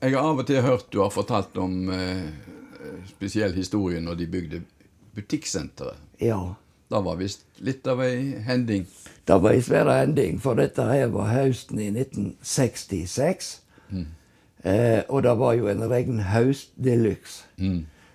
Jeg 0.01 0.15
har 0.15 0.25
av 0.25 0.39
og 0.41 0.47
til 0.49 0.63
hørt 0.65 0.87
du 0.89 1.03
har 1.03 1.11
fortalt 1.13 1.59
om 1.61 1.91
eh, 1.93 2.23
eh 2.81 3.01
spesiell 3.11 3.53
historie 3.53 4.01
når 4.01 4.23
de 4.23 4.27
bygde 4.31 4.61
butikksenteret. 5.19 6.09
ja. 6.23 6.41
Det 6.89 7.01
var 7.05 7.19
visst 7.21 7.43
litt 7.61 7.85
av 7.85 8.01
ei 8.01 8.39
hending. 8.47 8.87
Det 9.29 9.37
var 9.45 9.53
en 9.53 9.63
svær 9.63 9.91
hending, 9.93 10.39
for 10.41 10.57
dette 10.57 10.87
her 10.89 11.11
var 11.13 11.27
høsten 11.35 11.83
i 11.85 11.91
1966. 11.91 13.51
Eh, 14.63 15.03
og 15.09 15.23
det 15.23 15.35
var 15.39 15.59
jo 15.59 15.69
en 15.69 15.85
regnhaust 15.91 16.73
de 16.81 16.97
luxe. 16.97 17.45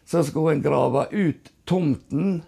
Så 0.09 0.23
skulle 0.25 0.57
en 0.57 0.63
grave 0.65 1.05
ut 1.11 1.51
tomten 1.69 2.41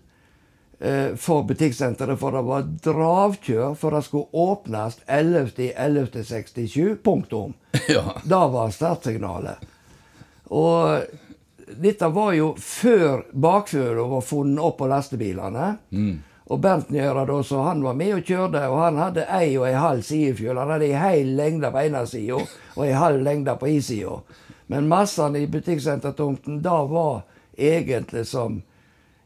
eh, 0.80 1.14
for 1.16 1.45
butikksenteret, 1.47 2.20
for 2.20 2.36
det 2.36 2.43
var 2.49 2.66
dravkjør, 2.89 3.78
for 3.80 3.95
det 3.95 4.03
skulle 4.10 4.26
åpnes 4.34 4.99
11.11.67. 5.06 6.97
Punktum. 7.06 7.53
ja. 7.88 8.18
Det 8.24 8.43
var 8.58 8.74
startsignalet. 8.74 9.62
Og 10.45 11.06
dette 11.68 12.07
var 12.13 12.34
jo 12.38 12.53
før 12.59 13.26
bakføra 13.32 14.05
var 14.11 14.22
funnet 14.22 14.63
opp 14.63 14.78
på 14.80 14.88
lastebilene. 14.91 15.68
Og 16.45 16.59
Bernt 16.61 16.91
Njøra, 16.93 17.24
da, 17.26 17.39
så 17.43 17.63
han 17.66 17.82
var 17.82 17.95
med 17.97 18.20
og 18.20 18.28
kjørte, 18.28 18.68
og 18.70 18.78
han 18.84 18.99
hadde 19.01 19.24
ei 19.34 19.55
og 19.57 19.66
ei 19.66 19.74
halv 19.74 20.03
sidefjøl. 20.05 20.59
Han 20.61 20.76
hadde 20.76 20.86
ei 20.91 20.99
hel 21.01 21.32
lengde 21.39 21.72
på 21.74 21.82
ene 21.82 22.03
sida 22.07 22.38
og 22.76 22.84
ei 22.86 22.91
halv 22.93 23.24
lengde 23.26 23.55
på 23.57 23.72
i 23.72 23.80
sida. 23.82 24.20
Men 24.70 24.88
massene 24.89 25.41
i 25.41 25.49
butikksentertomten, 25.49 26.61
da 26.61 26.84
var 26.89 27.24
egentlig 27.57 28.28
som 28.30 28.61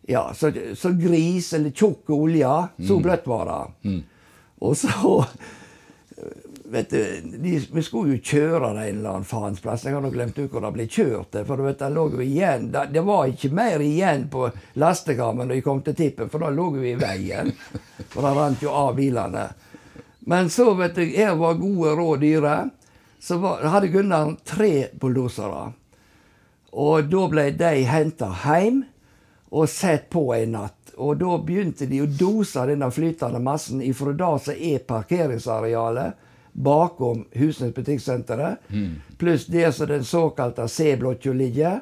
ja, 0.08 0.32
så, 0.34 0.52
så 0.76 0.94
gris 0.98 1.52
eller 1.54 1.76
tjukk 1.76 2.10
olje. 2.16 2.56
Så 2.88 3.00
bløtt 3.04 3.28
var 3.28 3.46
det. 3.52 3.60
Og 4.60 4.78
så 4.78 4.90
vet 6.70 6.89
du, 6.89 7.22
de, 7.22 7.67
Vi 7.72 7.84
skulle 7.84 8.15
jo 8.15 8.22
kjøre 8.24 8.74
det 8.74 8.84
en 8.89 8.97
eller 8.97 9.09
annen 9.09 9.26
faens 9.26 9.61
plass. 9.61 9.86
Jeg 9.86 9.95
har 9.95 10.03
nå 10.03 10.11
glemt 10.13 10.38
ut 10.38 10.51
hvor 10.51 10.63
det 10.63 10.72
ble 10.76 10.86
kjørt. 10.88 11.38
For 11.47 11.57
du 11.57 11.65
vet, 11.65 11.80
det 11.80 11.89
lå 11.93 12.05
jo 12.13 12.22
igjen, 12.24 12.70
det, 12.74 12.86
det 12.93 13.03
var 13.05 13.30
ikke 13.30 13.51
mer 13.55 13.84
igjen 13.84 14.28
på 14.32 14.49
lastekammen 14.82 15.49
når 15.49 15.59
de 15.59 15.65
kom 15.65 15.82
til 15.86 15.97
tippen, 15.97 16.30
for 16.30 16.45
da 16.45 16.51
lå 16.53 16.70
vi 16.78 16.93
i 16.93 16.99
veien. 16.99 17.51
For 18.09 18.26
det 18.26 18.36
rant 18.38 18.63
jo 18.63 18.76
av 18.76 18.93
bilene. 18.97 19.47
Men 20.30 20.49
så, 20.53 20.72
vet 20.78 20.95
du, 20.95 21.03
her 21.15 21.36
var 21.39 21.57
gode 21.57 21.95
råd 21.97 22.24
dyre. 22.26 22.55
Så 23.20 23.39
var, 23.41 23.65
hadde 23.65 23.91
Gunnar 23.91 24.36
tre 24.47 24.88
bulldosere. 24.93 25.72
Og 26.70 27.09
da 27.09 27.26
ble 27.32 27.49
de 27.57 27.74
henta 27.89 28.30
hjem 28.45 28.84
og 29.49 29.70
sett 29.70 30.09
på 30.13 30.28
en 30.36 30.53
natt. 30.53 30.93
Og 30.99 31.17
da 31.17 31.38
begynte 31.41 31.88
de 31.89 32.03
å 32.03 32.09
dose 32.11 32.65
denne 32.70 32.91
flytende 32.91 33.39
massen 33.41 33.82
ifra 33.82 34.13
det 34.13 34.34
som 34.45 34.65
er 34.70 34.84
parkeringsarealet 34.88 36.29
bakom 36.60 37.26
Husnes 37.39 37.72
butikksenteret, 37.76 38.57
pluss 39.18 39.45
det 39.47 39.72
som 39.76 39.88
den 39.88 40.03
såkalte 40.03 40.68
C-blokka 40.68 41.32
ligger. 41.34 41.80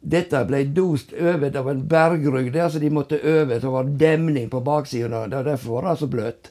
Dette 0.00 0.44
ble 0.46 0.60
dost 0.64 1.12
over. 1.12 1.56
av 1.58 1.70
en 1.70 1.80
bergrugg. 1.88 2.52
Det 2.52 2.70
så 2.70 2.78
de 2.78 2.90
måtte 2.90 3.18
over. 3.18 3.58
Det 3.60 3.66
var 3.72 3.84
demning 3.84 4.50
på 4.50 4.60
baksida. 4.60 5.26
Derfor 5.26 5.80
var 5.80 5.88
det 5.90 5.96
så 5.98 6.06
bløtt. 6.06 6.50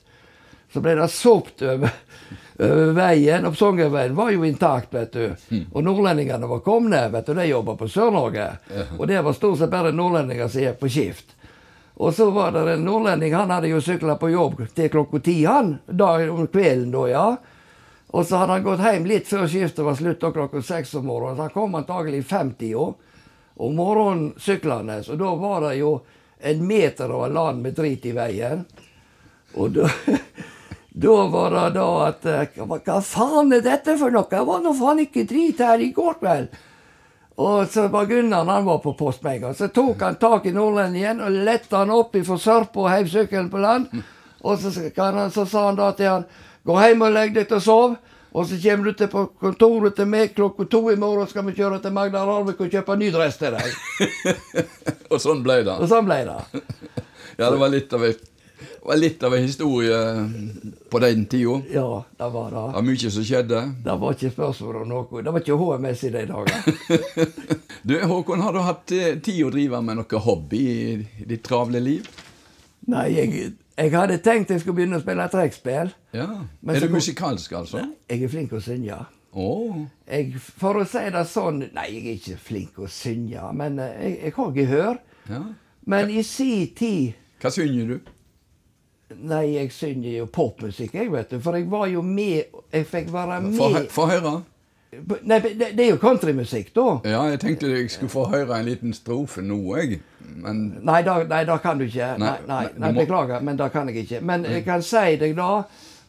Så 0.74 0.82
ble 0.84 0.96
det 1.00 1.08
sopt 1.14 1.62
over, 1.64 1.94
over 2.60 2.92
veien. 2.98 3.46
Oppsongerveien 3.48 4.16
var 4.18 4.34
jo 4.36 4.44
intakt, 4.44 4.92
vet 4.94 5.14
du. 5.14 5.30
Og 5.72 5.84
nordlendingene 5.84 6.50
var 6.50 6.60
komne. 6.66 7.06
vet 7.14 7.26
du, 7.26 7.34
De 7.34 7.46
jobba 7.48 7.78
på 7.80 7.88
Sør-Norge. 7.88 8.50
Og 8.98 9.08
det 9.08 9.22
var 9.24 9.34
stort 9.34 9.62
sett 9.62 9.72
bare 9.72 9.94
nordlendinger 9.96 10.48
som 10.50 10.62
gikk 10.66 10.80
på 10.82 10.90
skift. 10.92 11.37
Og 11.98 12.14
så 12.14 12.30
var 12.30 12.52
det 12.54 12.66
en 12.72 12.84
nordlending, 12.86 13.34
han 13.34 13.50
hadde 13.50 13.72
jo 13.72 13.82
sykla 13.82 14.16
på 14.22 14.30
jobb 14.30 14.60
til 14.78 14.90
klokka 14.94 15.20
ti, 15.26 15.40
han. 15.50 15.80
Da, 15.90 16.12
om 16.30 16.46
kvelden, 16.48 16.92
da, 16.94 17.06
ja. 17.10 17.28
Og 18.08 18.26
så 18.26 18.38
hadde 18.38 18.54
han 18.54 18.66
gått 18.68 18.84
hjem 18.86 19.08
litt 19.10 19.28
før 19.28 19.48
skiftet 19.50 19.86
var 19.86 19.98
slutt, 19.98 20.20
da 20.22 20.32
klokka 20.36 20.62
seks 20.62 20.94
om 21.00 21.08
morgenen. 21.10 21.40
Så 21.40 21.48
han 21.48 21.56
kom 21.56 21.76
antagelig 21.76 22.22
i 22.22 22.28
50 22.30 22.76
år. 22.76 22.94
om 23.58 23.76
morgenen 23.76 24.34
syklende. 24.38 25.00
Og 25.10 25.18
da 25.18 25.32
var 25.36 25.62
det 25.66 25.78
jo 25.80 25.96
en 26.40 26.68
meter 26.68 27.12
over 27.12 27.30
land 27.34 27.64
med 27.66 27.74
drit 27.74 28.06
i 28.06 28.12
veien. 28.14 28.62
Og 29.58 29.72
da, 29.74 29.90
da 31.06 31.16
var 31.34 31.56
det 31.56 31.68
da 31.80 31.88
at 32.06 32.28
eh, 32.30 32.62
hva 32.62 33.02
faen 33.02 33.56
er 33.58 33.66
dette 33.66 33.98
for 33.98 34.14
noe? 34.14 34.30
Det 34.30 34.44
var 34.46 34.62
nå 34.62 34.76
faen 34.78 35.02
ikke 35.08 35.26
drit 35.26 35.66
her 35.66 35.82
i 35.82 35.90
går 35.96 36.20
kveld. 36.22 36.54
Og 37.38 37.68
så 37.70 37.88
var 37.94 38.06
Gunnar 38.10 38.46
han 38.46 38.66
var 38.66 38.80
på 38.82 38.94
post 38.98 39.24
med 39.24 39.36
en 39.36 39.42
gang. 39.42 39.56
Så 39.56 39.68
tok 39.68 40.02
han 40.02 40.16
tak 40.18 40.46
i 40.46 40.52
nordlendingen 40.56 41.22
og 41.22 41.36
lette 41.46 41.78
han 41.78 41.94
opp 41.94 42.18
fra 42.26 42.38
sørpa 42.42 42.82
og 42.82 42.90
heiv 42.90 43.12
sykkelen 43.14 43.52
på 43.54 43.62
land. 43.62 43.92
Og 44.42 44.58
så, 44.60 44.72
kan 44.96 45.18
han, 45.18 45.32
så 45.32 45.46
sa 45.46 45.68
han 45.68 45.78
da 45.78 45.92
til 45.94 46.10
han 46.10 46.26
gå 46.66 46.78
hjem 46.82 47.06
og 47.06 47.14
legg 47.14 47.36
deg 47.36 47.50
til 47.50 47.60
å 47.60 47.66
sove. 47.68 48.16
Og 48.38 48.46
så 48.50 48.58
kommer 48.62 48.90
du 48.90 48.98
til 48.98 49.10
på 49.10 49.24
kontoret 49.42 49.96
til 49.98 50.10
meg 50.10 50.34
klokka 50.38 50.66
to 50.70 50.82
i 50.92 50.98
morgen, 51.00 51.30
skal 51.30 51.46
vi 51.48 51.56
kjøre 51.58 51.80
til 51.82 51.94
Magna 51.96 52.26
Rarvik 52.28 52.60
og 52.62 52.74
kjøpe 52.74 52.98
ny 53.00 53.12
dress 53.14 53.38
til 53.40 53.56
deg. 53.56 53.70
Og 55.14 55.22
sånn 55.24 55.40
ble 55.46 55.62
det. 55.64 55.78
Og 55.78 55.88
sånn 55.90 56.06
ble 56.06 56.20
det. 56.28 56.64
Ja, 57.38 57.48
det 57.48 57.56
var 57.62 57.72
litt 57.72 57.94
av 57.96 58.04
ei, 58.06 58.12
det 58.58 58.88
var 58.90 58.98
litt 58.98 59.24
av 59.24 59.36
en 59.36 59.44
historie 59.44 59.98
på 60.90 61.00
den 61.04 61.26
tida. 61.30 61.58
Ja, 61.74 62.04
det 62.18 62.30
var 62.34 62.50
det. 62.52 62.64
Det 62.68 62.78
var 62.80 62.86
mye 62.88 63.12
som 63.12 63.26
skjedde. 63.28 63.62
Det 63.86 63.96
var 64.02 64.16
ikke 64.16 64.32
spørsmål 64.34 64.80
om 64.82 64.88
noe. 64.94 65.22
Det 65.24 65.34
var 65.36 65.44
ikke 65.44 65.58
HMS 65.62 66.04
i 66.08 66.14
de 66.16 66.24
dager. 66.32 66.62
Du, 67.88 67.94
Håkon, 68.04 68.42
har 68.44 68.52
du 68.52 68.60
hatt 68.66 68.92
eh, 68.92 69.14
tid 69.24 69.46
å 69.46 69.52
drive 69.54 69.80
med 69.86 69.96
noe 70.00 70.20
hobby 70.26 70.58
i 70.68 71.26
ditt 71.30 71.44
travle 71.46 71.80
liv? 71.80 72.08
Nei, 72.92 73.06
jeg, 73.14 73.52
jeg 73.78 73.94
hadde 73.94 74.18
tenkt 74.26 74.52
jeg 74.52 74.64
skulle 74.64 74.80
begynne 74.82 74.98
å 75.00 75.04
spille 75.04 75.28
trekkspill. 75.32 75.94
Ja. 76.18 76.26
Er 76.68 76.82
du 76.82 76.88
kom- 76.90 76.98
musikalsk, 76.98 77.54
altså? 77.62 77.86
Jeg 78.10 78.26
er 78.26 78.34
flink 78.34 78.52
til 78.52 78.60
å 78.60 78.66
synge. 78.66 78.98
Oh. 79.38 79.78
Jeg, 80.10 80.34
for 80.42 80.82
å 80.82 80.86
si 80.90 81.04
det 81.14 81.22
sånn 81.30 81.60
Nei, 81.76 81.86
jeg 81.94 82.02
er 82.02 82.14
ikke 82.18 82.38
flink 82.42 82.72
til 82.76 82.88
å 82.88 82.92
synge, 82.92 83.48
men 83.60 83.80
eh, 83.84 83.94
jeg, 84.02 84.18
jeg 84.26 84.36
har 84.40 84.52
gehør. 84.58 85.00
Ja. 85.30 85.42
Men 85.88 86.12
i 86.12 86.24
si 86.28 86.52
tid 86.76 87.16
Hva 87.44 87.52
synger 87.54 87.94
du? 87.94 88.14
Nei, 89.16 89.54
jeg 89.56 89.72
synger 89.72 90.12
jo 90.18 90.26
popmusikk, 90.28 90.94
jeg, 90.98 91.12
vet 91.14 91.32
du. 91.32 91.40
For 91.40 91.56
jeg 91.56 91.70
var 91.72 91.88
jo 91.88 92.02
med 92.04 92.44
Jeg 92.74 92.88
fikk 92.90 93.12
være 93.14 93.42
med 93.46 93.88
få 93.94 94.08
høre. 94.10 94.34
Nei, 95.28 95.40
det, 95.44 95.74
det 95.76 95.84
er 95.84 95.90
jo 95.92 95.98
countrymusikk, 96.00 96.70
da. 96.76 96.86
Ja, 97.08 97.24
jeg 97.32 97.42
tenkte 97.44 97.70
jeg 97.72 97.90
skulle 97.92 98.12
få 98.12 98.26
høre 98.32 98.56
en 98.60 98.68
liten 98.68 98.94
strofe 98.96 99.44
nå, 99.44 99.58
jeg. 99.78 100.00
Men 100.44 100.62
Nei, 100.88 101.02
da, 101.08 101.18
nei, 101.28 101.42
da 101.48 101.58
kan 101.64 101.80
du 101.80 101.86
ikke. 101.88 102.14
Nei, 102.22 102.38
Nei, 102.48 102.62
nei, 102.76 102.92
må- 102.92 103.02
beklager, 103.04 103.44
men 103.44 103.60
da 103.60 103.68
kan 103.74 103.92
jeg 103.92 104.06
ikke. 104.06 104.22
Men 104.26 104.48
jeg 104.48 104.64
kan 104.66 104.84
si 104.84 105.18
deg 105.20 105.36
da 105.38 105.52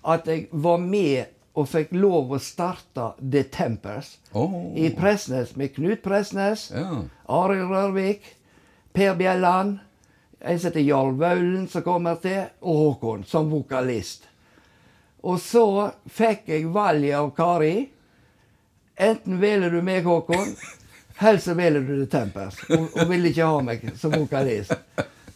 at 0.09 0.31
jeg 0.31 0.47
var 0.53 0.79
med 0.79 1.35
og 1.59 1.67
fikk 1.67 1.91
lov 1.99 2.31
å 2.33 2.39
starte 2.39 3.13
The 3.19 3.43
Tempers 3.51 4.13
oh. 4.33 4.71
i 4.79 4.93
Presnes 4.95 5.57
med 5.59 5.75
Knut 5.75 6.03
Presnes, 6.05 6.69
Ja. 6.71 7.03
Arild 7.35 7.71
Rørvik, 7.73 8.23
Per 8.95 9.15
Bjelland, 9.19 9.81
en 10.41 10.59
som 10.59 10.69
heter 10.69 10.81
Jarl 10.81 11.15
Vaulen, 11.19 11.69
som 11.69 11.83
kommer 11.83 12.15
til, 12.23 12.45
og 12.61 12.77
Håkon 12.83 13.25
som 13.27 13.51
vokalist. 13.51 14.29
Og 15.27 15.41
så 15.43 15.91
fikk 16.07 16.49
jeg 16.53 16.69
valget 16.73 17.19
av 17.19 17.33
Kari. 17.37 17.89
Enten 18.99 19.41
velger 19.41 19.75
du 19.75 19.83
meg, 19.83 20.07
Håkon, 20.07 20.55
eller 21.19 21.43
så 21.43 21.55
velger 21.59 21.81
du 21.81 21.95
The 22.05 22.11
Tempers. 22.11 22.61
Og, 22.71 22.87
og 22.95 23.09
ville 23.11 23.33
ikke 23.33 23.51
ha 23.51 23.63
meg 23.67 23.89
som 23.99 24.15
vokalist. 24.15 24.75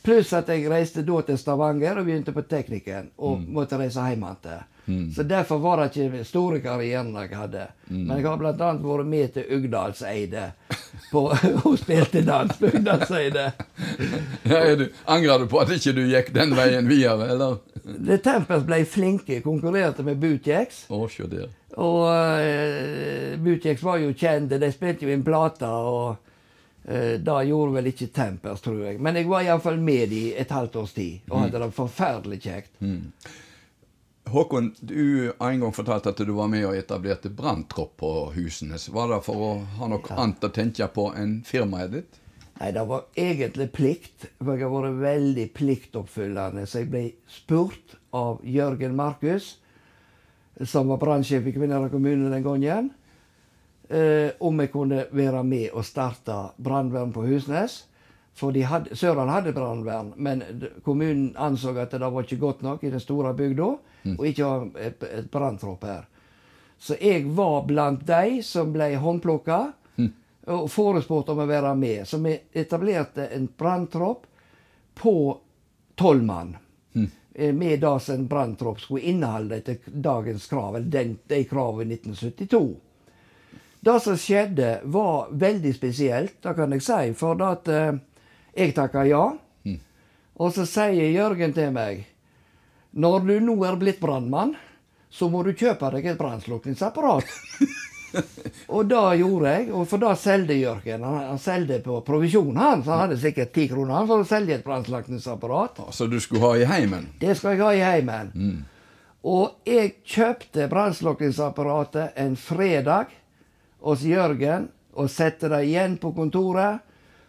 Pluss 0.02 0.32
at 0.34 0.48
jeg 0.50 0.66
reiste 0.70 1.04
da 1.06 1.20
til 1.26 1.38
Stavanger 1.38 1.98
og 2.00 2.06
begynte 2.06 2.34
på 2.34 2.42
Teknikken. 2.50 3.10
Og 3.22 3.42
måtte 3.42 3.78
reise 3.78 4.02
hjem 4.06 4.24
igjen. 4.26 5.12
Så 5.14 5.22
derfor 5.22 5.58
var 5.62 5.78
det 5.78 5.92
ikke 5.94 6.24
store 6.26 6.58
karrieren 6.62 7.12
jeg 7.14 7.36
hadde. 7.38 7.68
Men 7.86 8.16
jeg 8.18 8.26
har 8.26 8.46
annet 8.50 8.82
vært 8.82 9.06
med 9.06 9.34
til 9.36 9.52
Ugdalseide. 9.58 10.48
På- 11.10 11.26
Og 11.66 11.78
spilte 11.80 12.22
dans 12.26 12.54
sier 13.08 13.30
det. 13.34 13.48
Ja, 14.48 14.62
du, 14.78 14.86
angrer 15.06 15.42
du 15.42 15.46
på 15.50 15.60
at 15.62 15.72
ikke 15.74 15.92
du 15.96 16.02
gikk 16.08 16.30
den 16.36 16.54
veien 16.56 16.88
videre, 16.90 17.30
eller? 17.34 17.58
The 17.82 18.18
Tempers 18.22 18.62
ble 18.68 18.84
flinke, 18.86 19.40
konkurrerte 19.42 20.04
med 20.06 20.20
Bootjacks. 20.22 20.84
Oh, 20.94 21.08
sure. 21.10 21.48
Og 21.82 22.02
uh, 22.06 23.38
Bootjacks 23.42 23.82
var 23.82 23.98
jo 24.02 24.12
kjente, 24.14 24.58
de 24.62 24.68
spilte 24.72 25.06
jo 25.08 25.12
inn 25.14 25.24
plater, 25.26 25.66
og 25.68 26.10
uh, 26.86 27.14
det 27.18 27.38
gjorde 27.48 27.76
vel 27.78 27.90
ikke 27.90 28.10
Tempers, 28.14 28.62
tror 28.62 28.82
jeg. 28.86 29.00
Men 29.02 29.18
jeg 29.18 29.26
var 29.30 29.42
iallfall 29.48 29.80
med 29.82 30.12
i 30.14 30.24
et 30.38 30.52
halvt 30.54 30.76
års 30.82 30.94
tid, 30.96 31.22
og 31.30 31.40
hadde 31.46 31.64
det 31.64 31.72
forferdelig 31.76 32.40
kjekt. 32.46 32.70
Håkon, 34.24 34.74
du 34.80 35.32
har 35.38 35.50
en 35.50 35.60
gang 35.60 35.72
fortalt 35.72 36.06
at 36.06 36.16
du 36.16 36.32
var 36.32 36.48
med 36.48 36.64
og 36.66 36.76
etablerte 36.76 37.28
branntropp 37.28 37.96
på 38.00 38.10
Husnes. 38.36 38.88
Var 38.88 39.10
det 39.10 39.20
for 39.26 39.44
å 39.44 39.50
ha 39.78 39.88
noe 39.90 40.16
annet 40.16 40.46
å 40.46 40.52
tenke 40.54 40.88
på 40.94 41.10
enn 41.18 41.40
firmaet 41.44 41.92
ditt? 41.92 42.18
Nei, 42.60 42.70
det 42.72 42.84
var 42.86 43.08
egentlig 43.18 43.66
plikt. 43.74 44.28
For 44.38 44.54
jeg 44.54 44.68
har 44.68 44.86
vært 44.86 45.02
veldig 45.02 45.46
pliktoppfyllende. 45.58 46.64
Så 46.64 46.84
jeg 46.84 46.90
ble 46.92 47.04
spurt 47.28 47.96
av 48.14 48.40
Jørgen 48.46 48.96
Markus, 48.96 49.56
som 50.62 50.88
var 50.92 51.00
brannsjef 51.02 51.48
i 51.48 51.54
Kvinnherad 51.56 51.90
kommune 51.90 52.30
den 52.30 52.44
gangen, 52.44 52.90
eh, 53.88 54.30
om 54.38 54.60
jeg 54.60 54.72
kunne 54.72 55.06
være 55.10 55.42
med 55.44 55.72
og 55.72 55.84
starte 55.84 56.52
brannvern 56.56 57.12
på 57.12 57.26
Husnes. 57.26 57.82
For 58.32 58.54
Sørdal 58.96 59.28
hadde 59.28 59.52
brannvern, 59.52 60.14
men 60.16 60.44
kommunen 60.84 61.34
anså 61.36 61.74
at 61.76 61.90
det 61.90 62.00
var 62.00 62.22
ikke 62.22 62.40
godt 62.40 62.62
nok 62.62 62.84
i 62.84 62.90
den 62.90 63.00
store 63.00 63.34
bygda. 63.36 63.74
Og 64.18 64.26
ikke 64.26 64.48
ha 64.48 64.86
et, 64.88 65.04
et 65.06 65.30
branntropp 65.30 65.84
her. 65.86 66.08
Så 66.82 66.96
jeg 67.00 67.28
var 67.30 67.62
blant 67.62 68.06
de 68.06 68.42
som 68.42 68.72
ble 68.74 68.88
håndplukka 68.98 69.58
mm. 69.96 70.08
og 70.50 70.70
forespurt 70.70 71.28
om 71.30 71.44
å 71.44 71.46
være 71.46 71.74
med. 71.78 72.02
Så 72.08 72.18
vi 72.24 72.34
etablerte 72.58 73.28
en 73.36 73.46
branntropp 73.46 74.26
på 74.98 75.14
tolv 75.94 76.24
mann. 76.26 76.56
Mm. 76.94 77.10
Med 77.58 77.80
det 77.80 77.92
som 78.02 78.14
en 78.18 78.26
branntropp 78.26 78.82
skulle 78.82 79.14
inneholde 79.14 79.60
etter 79.62 79.78
dagens 79.86 80.46
krav, 80.50 80.76
eller 80.76 80.90
den, 80.90 81.14
de 81.30 81.44
kravene 81.46 81.94
i 81.94 82.00
1972. 82.00 82.64
Det 83.80 84.00
som 84.00 84.18
skjedde, 84.18 84.80
var 84.82 85.30
veldig 85.30 85.74
spesielt, 85.74 86.42
det 86.42 86.54
kan 86.58 86.74
jeg 86.74 86.82
si. 86.82 87.14
For 87.18 87.46
at 87.46 87.70
uh, 87.70 87.94
jeg 88.54 88.74
takka 88.74 89.06
ja. 89.06 89.24
Mm. 89.62 89.78
Og 90.42 90.50
så 90.54 90.66
sier 90.66 91.14
Jørgen 91.14 91.54
til 91.54 91.70
meg 91.74 92.08
Når 92.92 93.24
du 93.24 93.34
nå 93.40 93.56
er 93.64 93.78
blitt 93.80 94.00
brannmann, 94.00 94.54
så 95.12 95.28
må 95.32 95.42
du 95.44 95.52
kjøpe 95.56 95.90
deg 95.94 96.06
et 96.12 96.18
brannslukningsapparat. 96.20 97.28
og 98.74 98.88
det 98.88 99.00
gjorde 99.20 99.54
jeg, 99.54 99.66
og 99.72 99.86
for 99.88 100.02
da 100.02 100.12
solgte 100.16 100.56
Jørgen. 100.56 101.04
Han, 101.04 101.18
han 101.30 101.40
solgte 101.40 101.80
på 101.84 102.00
provisjon, 102.06 102.56
han. 102.56 102.84
Så 102.84 102.92
han 102.92 103.02
hadde 103.06 103.18
sikkert 103.20 103.52
ti 103.56 103.66
kroner 103.70 104.08
for 104.08 104.24
å 104.24 104.28
selge 104.28 104.58
et 104.58 104.66
brannslukningsapparat. 104.66 105.82
Så 105.92 106.08
du 106.08 106.18
skulle 106.20 106.44
ha 106.44 106.52
i 106.60 106.68
heimen? 106.68 107.10
Det 107.20 107.36
skal 107.38 107.56
jeg 107.56 107.64
ha 107.64 107.72
i 107.76 107.84
heimen. 107.84 108.32
Mm. 108.36 108.60
Og 109.32 109.68
jeg 109.68 109.98
kjøpte 110.08 110.68
brannslukningsapparatet 110.72 112.16
en 112.18 112.36
fredag 112.36 113.12
hos 113.84 114.02
Jørgen 114.06 114.70
og 114.98 115.12
satte 115.12 115.48
det 115.52 115.62
igjen 115.68 115.96
på 116.00 116.12
kontoret. 116.16 116.82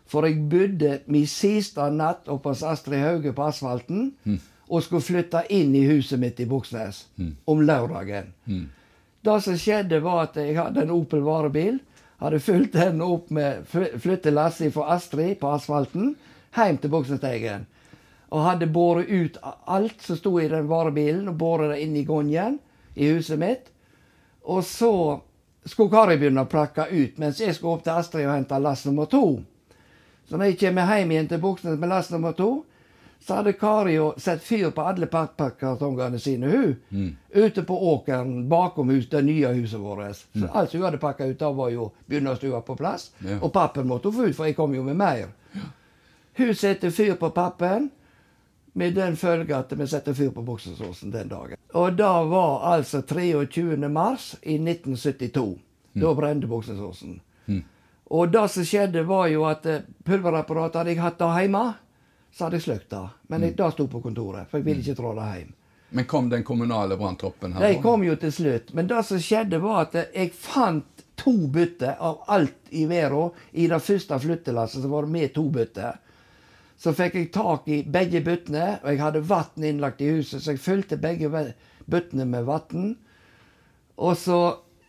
For 0.09 0.27
jeg 0.27 0.41
bodde 0.51 0.97
min 1.11 1.27
siste 1.29 1.85
natt 1.93 2.27
oppe 2.31 2.51
hos 2.51 2.63
Astrid 2.67 2.99
Hauge 2.99 3.31
på 3.35 3.45
asfalten. 3.45 4.09
Mm. 4.27 4.41
Og 4.73 4.81
skulle 4.81 5.05
flytte 5.05 5.43
inn 5.53 5.75
i 5.77 5.83
huset 5.85 6.17
mitt 6.19 6.39
i 6.41 6.47
Buksnes 6.49 7.03
mm. 7.15 7.33
om 7.45 7.61
lørdagen. 7.61 8.31
Mm. 8.49 8.63
Det 9.23 9.35
som 9.45 9.57
skjedde, 9.59 9.99
var 10.01 10.23
at 10.25 10.39
jeg 10.41 10.57
hadde 10.57 10.81
en 10.81 10.93
Opel 10.95 11.21
varebil. 11.23 11.77
Hadde 12.23 12.39
fulgt 12.41 12.73
den 12.73 13.03
opp 13.05 13.29
med 13.35 13.67
flyttelasset 13.69 14.73
fra 14.73 14.95
Astrid 14.95 15.37
på 15.41 15.51
asfalten 15.53 16.15
hjem 16.55 16.79
til 16.81 16.91
Buksnesteigen. 16.93 17.67
Og 18.33 18.47
hadde 18.47 18.71
båret 18.73 19.11
ut 19.11 19.37
alt 19.69 20.01
som 20.01 20.17
sto 20.17 20.33
i 20.41 20.49
den 20.49 20.67
varebilen, 20.69 21.27
og 21.29 21.37
båret 21.37 21.73
det 21.73 21.83
inn 21.85 21.95
i 21.99 22.05
gongen 22.07 22.57
i 22.95 23.11
huset 23.13 23.39
mitt. 23.39 23.69
Og 24.43 24.63
så 24.65 25.21
skulle 25.65 25.93
Kari 25.93 26.17
begynne 26.19 26.43
å 26.43 26.49
plakke 26.49 26.89
ut, 26.91 27.19
mens 27.21 27.39
jeg 27.39 27.55
skulle 27.55 27.77
opp 27.77 27.85
til 27.85 27.95
Astrid 27.95 28.27
og 28.27 28.33
hente 28.35 28.59
lass 28.59 28.85
nummer 28.89 29.07
to. 29.11 29.39
Så 30.27 30.37
når 30.37 30.51
jeg 30.51 30.59
kommer 30.65 30.89
hjem 30.97 31.13
igjen 31.13 31.29
til 31.31 31.43
Buksnes 31.43 31.79
med 31.79 31.91
lass 31.91 32.11
nummer 32.11 32.35
to, 32.35 32.63
så 33.25 33.33
hadde 33.33 33.53
Kari 33.53 33.93
jo 33.93 34.13
satt 34.17 34.43
fyr 34.43 34.71
på 34.75 34.81
alle 34.81 35.07
pappkartongene 35.07 36.19
sine, 36.19 36.47
hun. 36.47 36.75
Mm. 36.89 37.15
Ute 37.29 37.63
på 37.63 37.77
åkeren 37.93 38.49
bakom 38.49 38.89
hus, 38.89 39.09
det 39.09 39.21
nye 39.21 39.47
huset 39.47 39.79
vårt. 39.79 40.15
Så 40.15 40.39
mm. 40.39 40.49
alt 40.53 40.73
hun 40.73 40.83
hadde 40.83 40.97
pakka 40.97 41.25
ut, 41.25 41.39
da 41.39 41.51
var 41.51 41.69
jo 41.69 41.91
begynnerstua 42.05 42.61
på 42.61 42.75
plass. 42.75 43.11
Ja. 43.19 43.39
Og 43.39 43.53
pappen 43.53 43.87
måtte 43.87 44.11
hun 44.11 44.17
få 44.17 44.27
ut, 44.27 44.35
for 44.35 44.49
jeg 44.49 44.57
kom 44.57 44.75
jo 44.75 44.83
med 44.83 44.99
mer. 44.99 45.29
Ja. 45.53 45.67
Hun 46.37 46.55
satte 46.55 46.91
fyr 46.91 47.15
på 47.15 47.29
pappen, 47.29 47.89
med 48.73 48.93
den 48.93 49.15
følge 49.15 49.55
at 49.55 49.71
vi 49.77 49.87
satte 49.87 50.15
fyr 50.17 50.31
på 50.33 50.41
buksesåsen 50.41 51.11
den 51.13 51.29
dagen. 51.29 51.57
Og 51.73 51.93
da 51.95 52.23
var 52.25 52.65
altså 52.73 53.01
23. 53.01 53.77
mars 53.89 54.33
i 54.41 54.57
1972. 54.57 55.59
Mm. 55.93 56.01
Da 56.01 56.13
brente 56.13 56.47
buksesåsen. 56.47 57.21
Mm. 57.45 57.63
Og 58.05 58.31
det 58.33 58.47
som 58.49 58.65
skjedde, 58.65 59.05
var 59.07 59.27
jo 59.31 59.45
at 59.47 59.65
eh, 59.65 59.85
pulverapparatet 60.03 60.81
hadde 60.81 60.95
jeg 60.95 61.01
hatt 61.01 61.21
det 61.21 61.29
hjemme, 61.37 61.63
så 62.33 62.45
hadde 62.45 62.57
jeg 62.57 62.65
sløkt 62.67 62.89
det. 62.89 63.03
Men 63.27 63.43
mm. 63.43 63.51
det 63.57 63.71
sto 63.75 63.87
på 63.87 64.01
kontoret, 64.01 64.49
for 64.49 64.59
jeg 64.59 64.67
ville 64.67 64.81
ikke 64.81 64.97
trå 64.97 65.13
det 65.17 65.27
hjem. 65.37 65.51
Men 65.93 66.05
kom 66.09 66.29
den 66.29 66.43
kommunale 66.43 66.97
branntroppen? 66.97 67.53
De 67.61 67.75
kom 67.81 68.01
jo 68.03 68.15
til 68.17 68.31
slutt. 68.33 68.71
Men 68.73 68.87
det 68.89 69.03
som 69.05 69.19
skjedde, 69.21 69.59
var 69.61 69.83
at 69.83 69.97
jeg 70.01 70.31
fant 70.33 71.03
to 71.21 71.35
bytter 71.53 71.99
av 72.01 72.23
alt 72.33 72.71
i 72.73 72.87
verden. 72.89 73.35
I 73.51 73.67
det 73.69 73.79
første 73.85 74.17
flyttelasset 74.19 74.81
som 74.81 74.95
var 74.95 75.05
med 75.05 75.35
to 75.35 75.45
bytter. 75.53 75.99
Så 76.81 76.95
fikk 76.97 77.19
jeg 77.19 77.29
tak 77.35 77.69
i 77.69 77.83
begge 77.85 78.23
byttene, 78.25 78.79
og 78.81 78.89
jeg 78.89 79.01
hadde 79.03 79.21
vann 79.29 79.67
innlagt 79.69 80.01
i 80.01 80.09
huset, 80.17 80.41
så 80.41 80.55
jeg 80.55 80.63
fylte 80.63 80.97
begge 80.97 81.29
byttene 81.85 82.25
med 82.25 82.49
vann. 82.49 82.95
Og 84.01 84.17
så 84.17 84.39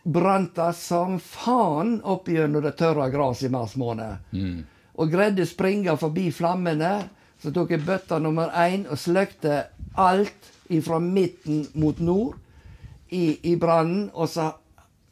brant 0.03 0.57
det 0.57 0.71
som 0.79 1.19
faen 1.21 1.99
opp 2.01 2.27
gjennom 2.33 2.65
det 2.65 2.73
tørre 2.81 3.11
gresset 3.13 3.47
i 3.47 3.53
mars 3.53 3.77
måned. 3.77 4.25
Mm. 4.33 4.65
Og 4.97 5.13
greide 5.13 5.45
springe 5.45 5.93
forbi 6.01 6.31
flammene. 6.33 6.95
Så 7.41 7.51
tok 7.53 7.71
jeg 7.75 7.85
bøtta 7.85 8.19
nummer 8.19 8.53
én 8.57 8.85
og 8.89 8.99
sløkte 8.99 9.65
alt 9.99 10.51
fra 10.83 10.99
midten 10.99 11.65
mot 11.73 11.99
nord 11.99 12.37
i, 13.09 13.37
i 13.51 13.55
brannen. 13.59 14.09
Og 14.13 14.29
så 14.29 14.51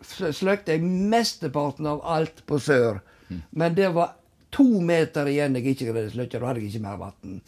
sløkte 0.03 0.75
jeg 0.75 0.83
mesteparten 0.83 1.87
av 1.89 2.01
alt 2.15 2.45
på 2.47 2.59
sør. 2.59 3.01
Mm. 3.29 3.41
Men 3.49 3.75
det 3.77 3.91
var 3.95 4.15
to 4.53 4.65
meter 4.81 5.29
igjen 5.29 5.57
jeg 5.57 5.73
ikke 5.73 5.91
greide 5.91 6.11
å 6.11 6.15
sløkke. 6.15 6.39
Da 6.39 6.49
hadde 6.49 6.63
jeg 6.63 6.71
ikke 6.71 6.85
mer 6.85 7.01
vann. 7.01 7.41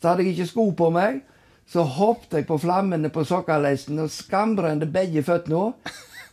Så 0.00 0.10
hadde 0.10 0.26
jeg 0.26 0.34
ikke 0.34 0.50
sko 0.50 0.66
på 0.76 0.90
meg. 0.94 1.22
Så 1.70 1.84
hoppet 1.96 2.40
jeg 2.40 2.48
på 2.48 2.58
flammene 2.60 3.08
på 3.12 3.24
sokkaleisen 3.24 4.02
og 4.02 4.12
skambrente 4.12 4.88
begge 4.90 5.24
føttene. 5.24 5.72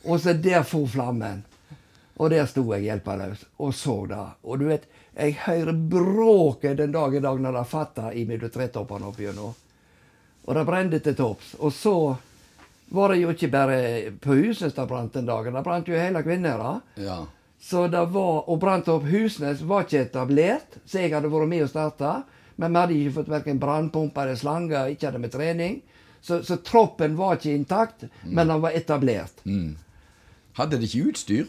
Og 0.01 0.20
så 0.20 0.34
der 0.34 0.66
for 0.68 0.89
flammen. 0.89 1.45
Og 2.22 2.30
der 2.34 2.45
sto 2.49 2.66
jeg 2.74 2.86
hjelpeløs 2.89 3.45
og 3.64 3.74
så 3.74 3.95
det. 4.09 4.26
Og 4.43 4.59
du 4.59 4.68
vet, 4.70 4.84
jeg 5.16 5.36
hører 5.43 5.74
bråket 5.74 6.78
den 6.80 6.91
dag 6.91 7.16
i 7.16 7.20
dag 7.20 7.41
når 7.41 7.57
det 7.57 7.68
fatter 7.68 8.16
imellom 8.16 8.51
tretoppene 8.53 9.09
oppigjennom. 9.09 9.53
Og 10.45 10.55
det 10.55 10.66
brente 10.66 10.99
til 11.03 11.16
topps. 11.18 11.55
Og 11.59 11.74
så 11.76 11.95
var 12.91 13.12
det 13.12 13.22
jo 13.22 13.34
ikke 13.34 13.51
bare 13.51 13.78
på 14.24 14.36
Husnes 14.39 14.74
det 14.76 14.88
brant 14.88 15.14
den 15.14 15.28
dagen. 15.28 15.55
Det 15.55 15.64
brant 15.64 15.88
jo 15.88 15.99
hele 15.99 16.24
Kvinnherad. 16.24 16.82
Ja. 16.95 17.22
Så 17.62 17.86
det 17.88 18.05
var, 18.16 18.49
Og 18.49 18.59
brant 18.59 18.88
opp 18.89 19.05
Husnes 19.05 19.62
var 19.62 19.86
ikke 19.86 20.07
etablert, 20.07 20.80
så 20.86 21.03
jeg 21.03 21.14
hadde 21.14 21.30
vært 21.30 21.51
med 21.51 21.68
å 21.68 21.70
starte. 21.70 22.16
Men 22.55 22.74
vi 22.74 22.80
hadde 22.82 22.97
ikke 22.97 23.16
fått 23.20 23.32
verken 23.32 23.62
brannpumpe 23.62 24.24
eller 24.24 24.39
slanger, 24.39 24.89
ikke 24.91 25.09
hadde 25.09 25.22
med 25.22 25.34
trening. 25.34 25.80
Så, 26.22 26.41
så 26.45 26.57
troppen 26.62 27.16
var 27.18 27.38
ikke 27.38 27.53
intakt, 27.53 28.03
mm. 28.05 28.34
men 28.34 28.47
den 28.47 28.62
var 28.62 28.76
etablert. 28.78 29.43
Mm. 29.45 29.76
Hadde 30.57 30.78
de 30.82 30.89
ikke 30.89 31.12
utstyr? 31.12 31.47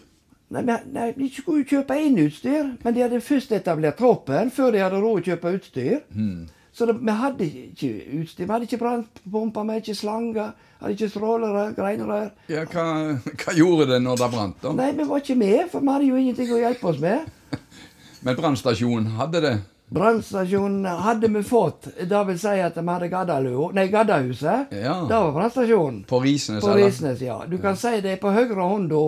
Nei, 0.52 0.62
nei, 0.92 1.12
De 1.16 1.28
skulle 1.32 1.62
jo 1.62 1.78
kjøpe 1.78 1.96
inn 1.96 2.18
utstyr, 2.26 2.74
men 2.82 2.94
de 2.94 3.04
hadde 3.04 3.22
først 3.24 3.54
etablert 3.56 3.96
troppen 4.00 4.50
før 4.52 4.74
de 4.74 4.82
hadde 4.84 5.00
råd 5.00 5.22
å 5.22 5.24
kjøpe 5.30 5.54
utstyr. 5.56 6.02
Mm. 6.12 6.50
Så 6.72 6.86
det, 6.88 6.96
vi 7.00 7.14
hadde 7.20 7.46
ikke 7.46 7.88
utstyr. 8.20 8.46
Vi 8.46 8.52
hadde 8.52 8.68
ikke 8.68 8.80
brannpumper, 8.80 9.64
vi 9.64 9.74
hadde 9.74 9.82
ikke 9.84 9.96
slanger, 9.96 10.52
hadde 10.80 10.94
ikke 10.96 11.10
strålerør, 11.12 11.74
greinerør. 11.76 12.30
Ja, 12.52 12.64
hva, 12.68 12.86
hva, 13.28 13.56
gjorde 13.56 13.90
det 13.92 13.98
når 14.04 14.22
det 14.22 14.30
brant, 14.32 14.62
da? 14.62 14.72
Nei, 14.76 14.92
Vi 14.96 15.08
var 15.08 15.24
ikke 15.24 15.40
med, 15.40 15.58
for 15.72 15.84
vi 15.84 15.92
hadde 15.92 16.08
jo 16.08 16.20
ingenting 16.20 16.52
å 16.52 16.62
hjelpe 16.62 16.88
oss 16.92 17.02
med. 17.02 17.28
men 18.24 18.40
brannstasjonen 18.40 19.12
hadde 19.18 19.44
det? 19.44 19.56
Brannstasjonen 19.92 20.86
hadde 21.04 21.28
vi 21.28 21.42
fått. 21.44 21.90
Det 22.08 22.22
vil 22.28 22.38
si 22.40 22.54
at 22.64 22.78
vi 22.78 22.86
hadde 22.88 23.10
Gaddalua, 23.12 23.68
nei, 23.76 23.88
Gaddahuset. 23.92 24.72
Ja. 24.72 24.94
Det 25.08 25.18
var 25.26 25.36
brannstasjonen. 25.36 26.04
På 26.08 26.22
Risnes, 26.24 26.64
på 26.64 26.76
Risnes, 26.76 27.20
ja. 27.20 27.42
Du 27.48 27.58
kan 27.58 27.76
ja. 27.76 27.82
si 27.84 28.00
det 28.00 28.16
er 28.16 28.22
på 28.22 28.32
høyre 28.32 28.64
hånda 28.64 29.02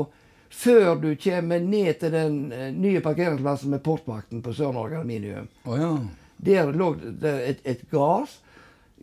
før 0.54 0.94
du 1.02 1.10
kommer 1.20 1.62
ned 1.62 1.98
til 2.00 2.14
den 2.14 2.38
uh, 2.52 2.68
nye 2.72 3.02
parkeringsplassen 3.04 3.74
med 3.74 3.82
Portvakten 3.84 4.42
på 4.44 4.54
Sør-Norge 4.54 5.00
Aluminium. 5.00 5.48
Oh, 5.64 5.76
ja. 5.80 5.92
Der 6.44 6.72
lå 6.72 6.94
det 7.02 7.34
et, 7.48 7.64
et 7.64 7.84
gard. 7.90 8.30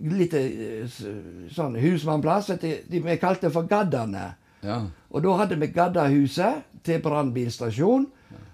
Litt 0.02 0.34
uh, 0.34 1.02
sånn 1.52 1.78
husmannplass. 1.82 2.54
Vi 2.62 3.04
kalte 3.22 3.50
det 3.50 3.54
for 3.56 3.70
Gaddane. 3.70 4.32
Ja. 4.62 4.82
Og 5.10 5.24
da 5.26 5.38
hadde 5.42 5.60
vi 5.62 5.72
Gaddahuset 5.74 6.66
til 6.86 7.02
brannbilstasjon. 7.04 8.10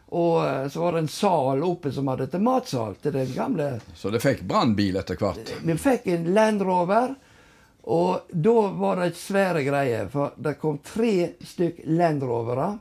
Og 0.08 0.48
eh, 0.48 0.68
så 0.72 0.80
var 0.80 0.94
det 0.96 1.00
en 1.04 1.10
sal 1.12 1.64
oppe 1.68 1.92
som 1.92 2.08
hadde 2.08 2.30
til 2.32 2.40
matsal 2.40 2.96
til 3.04 3.12
den 3.12 3.32
gamle 3.36 3.66
Så 3.96 4.08
det 4.14 4.22
fikk 4.24 4.46
brannbil 4.48 4.96
etter 5.02 5.20
hvert? 5.20 5.52
Vi 5.68 5.76
fikk 5.76 6.08
en 6.14 6.30
Land 6.32 6.64
Rover. 6.64 7.16
Og 7.88 8.32
da 8.32 8.56
var 8.76 9.00
det 9.00 9.06
et 9.12 9.20
svære 9.20 9.64
greier, 9.64 10.10
for 10.12 10.34
det 10.36 10.58
kom 10.60 10.82
tre 10.84 11.38
stykk 11.40 11.86
Land 11.96 12.24
Rovere 12.28 12.74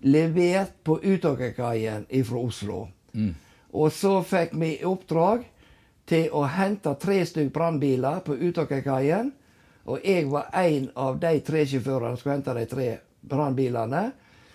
levert 0.00 0.72
på 0.84 0.98
Utåkerkaien 1.02 2.06
fra 2.24 2.38
Oslo. 2.38 2.88
Mm. 3.12 3.34
Og 3.72 3.92
så 3.92 4.22
fikk 4.22 4.54
vi 4.58 4.72
oppdrag 4.84 5.44
til 6.10 6.30
å 6.34 6.44
hente 6.50 6.94
tre 6.98 7.20
stykk 7.26 7.52
brannbiler 7.54 8.24
på 8.26 8.34
Utåkerkaien 8.34 9.32
Og 9.84 10.00
jeg 10.04 10.26
var 10.30 10.50
en 10.54 10.90
av 10.94 11.18
de 11.18 11.40
tre 11.40 11.64
sjåførene 11.66 12.14
som 12.14 12.20
skulle 12.20 12.34
hente 12.34 12.54
de 12.54 12.66
tre 12.66 12.88
brannbilene. 13.20 14.10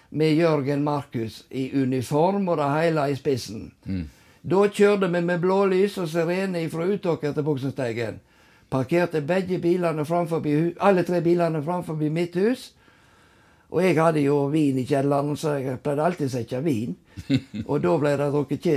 Med 0.09 0.35
Jørgen 0.37 0.83
Markus 0.83 1.43
i 1.49 1.71
uniform 1.73 2.47
og 2.47 2.57
det 2.57 2.69
hele 2.71 3.07
i 3.11 3.15
spissen. 3.15 3.71
Da 4.41 4.67
kjørte 4.69 5.09
vi 5.11 5.21
med 5.21 5.41
blålys 5.41 5.97
og 5.97 6.07
sirene 6.07 6.69
fra 6.69 6.85
Utåker 6.85 7.33
til 7.33 7.43
Buksensteigen. 7.43 8.21
Parkerte 8.69 9.21
begge 9.21 9.59
bilene 9.59 10.05
framfor, 10.05 10.45
alle 10.79 11.03
tre 11.03 11.21
bilene 11.21 11.63
framfor 11.63 11.95
mitt 11.95 12.35
hus. 12.35 12.74
Og 13.73 13.81
jeg 13.81 13.95
hadde 13.97 14.21
jo 14.21 14.35
vin 14.53 14.77
i 14.77 14.85
kjelleren, 14.87 15.33
så 15.39 15.55
jeg 15.57 15.79
pleide 15.83 16.03
alltid 16.05 16.29
å 16.29 16.33
sette 16.35 16.59
vin. 16.63 16.93
Og 17.69 17.79
da 17.81 17.93
ble 17.99 18.11
det 18.19 18.27
drukket 18.33 18.67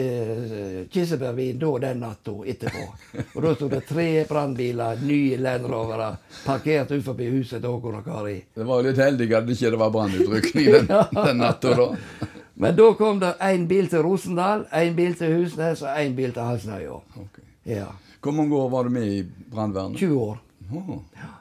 kirsebærvin 0.95 1.59
da 1.61 1.72
den 1.82 2.01
natta 2.05 2.34
etterpå. 2.49 2.86
Og 3.34 3.39
da 3.45 3.53
sto 3.57 3.68
det 3.72 3.82
tre 3.89 4.09
brannbiler, 4.30 5.03
nye 5.05 5.39
Land 5.43 5.68
Rovere, 5.68 6.09
parkert 6.47 6.95
utenfor 6.95 7.20
huset 7.28 7.61
til 7.61 7.68
Håkon 7.68 8.01
og 8.01 8.09
Kari. 8.09 8.39
Det 8.57 8.66
var 8.66 8.86
litt 8.86 9.03
heldig 9.03 9.28
at 9.36 9.47
det 9.49 9.59
ikke 9.59 9.82
var 9.84 9.95
brannutrykning 9.95 10.72
den, 10.78 10.91
den 11.28 11.43
natta, 11.45 11.76
da. 11.78 12.28
Men 12.59 12.74
da 12.74 12.89
kom 12.99 13.20
det 13.22 13.36
én 13.45 13.68
bil 13.70 13.86
til 13.86 14.03
Rosendal, 14.03 14.64
én 14.74 14.97
bil 14.99 15.14
til 15.18 15.36
Husnes 15.36 15.84
og 15.84 15.95
én 15.95 16.16
bil 16.16 16.32
til 16.34 16.43
Halsnøya. 16.43 16.97
Okay. 17.22 17.45
Ja. 17.68 17.93
Hvor 18.22 18.34
mange 18.34 18.57
år 18.57 18.70
var 18.72 18.89
du 18.89 18.91
med 18.91 19.07
i 19.07 19.20
brannvernet? 19.53 19.99
20 20.01 20.20
år. 20.24 20.41
Oh, 20.73 20.99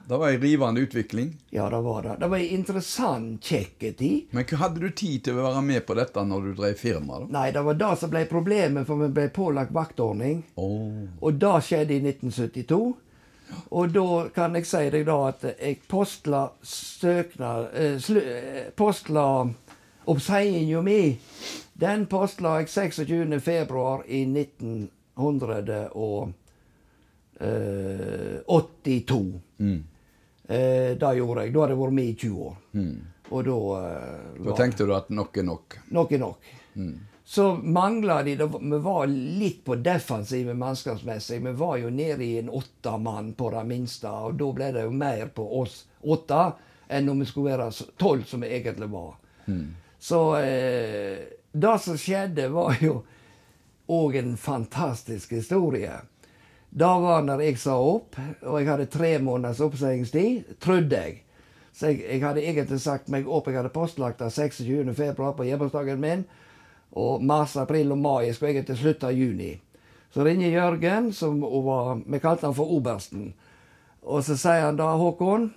det 0.08 0.18
var 0.18 0.30
ei 0.30 0.38
rivende 0.38 0.82
utvikling. 0.82 1.34
Ja, 1.50 1.70
det 1.70 1.82
var 1.82 2.04
det. 2.04 2.16
Det 2.20 2.28
var 2.28 2.38
ei 2.38 2.48
interessant, 2.56 3.44
kjekk 3.44 3.80
tid. 3.98 4.30
Men 4.32 4.46
hadde 4.62 4.80
du 4.80 4.92
tid 4.92 5.26
til 5.26 5.40
å 5.40 5.50
være 5.50 5.64
med 5.68 5.86
på 5.88 5.98
dette 6.00 6.24
når 6.24 6.48
du 6.48 6.54
drev 6.62 6.80
firma? 6.80 7.20
da? 7.24 7.28
Nei, 7.40 7.50
det 7.52 7.66
var 7.68 7.80
det 7.82 7.92
som 8.00 8.14
ble 8.14 8.24
problemet, 8.30 8.88
for 8.88 9.04
vi 9.04 9.12
ble 9.12 9.28
pålagt 9.36 9.76
vaktordning. 9.76 10.46
Oh. 10.56 11.04
Og 11.20 11.42
det 11.42 11.58
skjedde 11.68 11.98
i 11.98 12.02
1972. 12.06 12.82
Og 13.70 13.92
da 13.96 14.08
kan 14.36 14.56
jeg 14.56 14.68
si 14.68 14.84
deg 14.92 15.06
da 15.08 15.18
at 15.30 15.46
jeg 15.50 15.80
postla 15.88 16.42
søknad 16.64 17.70
eh, 17.76 18.10
eh, 18.20 18.66
Postla 18.76 19.28
oppsiginga 20.08 20.82
mi. 20.84 21.18
Den 21.74 22.06
postla 22.12 22.60
jeg 22.62 22.72
26. 22.72 23.40
februar 23.44 24.04
i 24.08 24.24
1900 24.26 25.80
eh, 25.84 25.88
82. 27.40 29.42
Mm. 29.58 29.84
Eh, 30.48 30.98
det 30.98 31.16
gjorde 31.18 31.44
jeg. 31.44 31.54
Da 31.54 31.62
hadde 31.62 31.76
jeg 31.76 31.82
vært 31.82 31.98
med 31.98 32.10
i 32.10 32.16
20 32.16 32.48
år. 32.48 32.56
Mm. 32.74 32.98
Og 33.30 33.46
da 33.46 33.60
eh, 33.82 34.42
Da 34.48 34.58
tenkte 34.58 34.88
du 34.88 34.96
at 34.96 35.12
nok 35.12 35.38
er 35.38 35.48
nok? 35.48 35.80
Nok 35.92 36.16
er 36.16 36.24
nok. 36.24 36.52
Mm. 36.76 36.96
Så 37.28 37.50
mangla 37.56 38.22
de 38.24 38.38
det, 38.40 38.48
Vi 38.48 38.78
var 38.80 39.08
litt 39.12 39.66
på 39.66 39.76
defensive 39.76 40.54
mannskapsmessig. 40.54 41.42
Vi 41.44 41.52
var 41.52 41.78
jo 41.78 41.90
nede 41.90 42.24
i 42.24 42.38
en 42.40 42.50
åtte 42.50 42.98
mann 42.98 43.34
på 43.34 43.52
det 43.52 43.66
minste, 43.68 44.08
og 44.08 44.40
da 44.40 44.52
ble 44.56 44.72
det 44.72 44.86
jo 44.88 44.96
mer 44.96 45.28
på 45.36 45.44
oss 45.60 45.82
åtte 46.08 46.46
enn 46.88 47.10
om 47.12 47.20
vi 47.20 47.28
skulle 47.28 47.52
være 47.52 47.68
tolv, 48.00 48.24
som 48.24 48.46
vi 48.46 48.54
egentlig 48.56 48.88
var. 48.88 49.18
Mm. 49.46 49.76
Så 50.00 50.22
eh, 50.40 51.20
det 51.52 51.76
som 51.84 52.00
skjedde, 52.00 52.48
var 52.54 52.80
jo 52.80 53.02
òg 53.92 54.16
en 54.22 54.38
fantastisk 54.40 55.36
historie. 55.36 56.00
Det 56.70 56.86
var 57.04 57.24
når 57.26 57.42
jeg 57.46 57.60
sa 57.62 57.78
opp, 57.80 58.18
og 58.44 58.60
jeg 58.60 58.68
hadde 58.70 58.90
tre 58.92 59.14
måneders 59.24 59.62
oppsigingstid, 59.64 60.58
trodde 60.62 61.00
jeg. 61.00 61.22
Så 61.78 61.92
jeg, 61.92 62.02
jeg, 62.10 62.22
hadde 62.24 62.44
egentlig 62.44 62.80
sagt 62.82 63.10
meg 63.14 63.28
opp. 63.30 63.48
Jeg 63.48 63.60
hadde 63.60 63.74
postlagt 63.74 64.20
det 64.20 64.32
26. 64.34 64.94
februar 64.98 65.36
på 65.38 65.46
hjemmedagen 65.46 66.02
min. 66.02 66.26
Og 66.98 67.24
mars, 67.24 67.54
april 67.58 67.94
og 67.94 68.02
mai 68.02 68.34
skulle 68.34 68.56
egentlig 68.56 68.80
slutte 68.80 69.12
i 69.14 69.20
juni. 69.20 69.52
Så 70.14 70.24
ringer 70.26 70.50
Jørgen, 70.50 71.12
som 71.14 71.42
var, 71.42 72.00
vi 72.06 72.20
kalte 72.20 72.48
han 72.48 72.56
for 72.58 72.72
obersten. 72.74 73.34
Og 74.02 74.24
så 74.26 74.38
sier 74.40 74.66
han 74.66 74.80
da, 74.80 74.90
Håkon, 74.98 75.52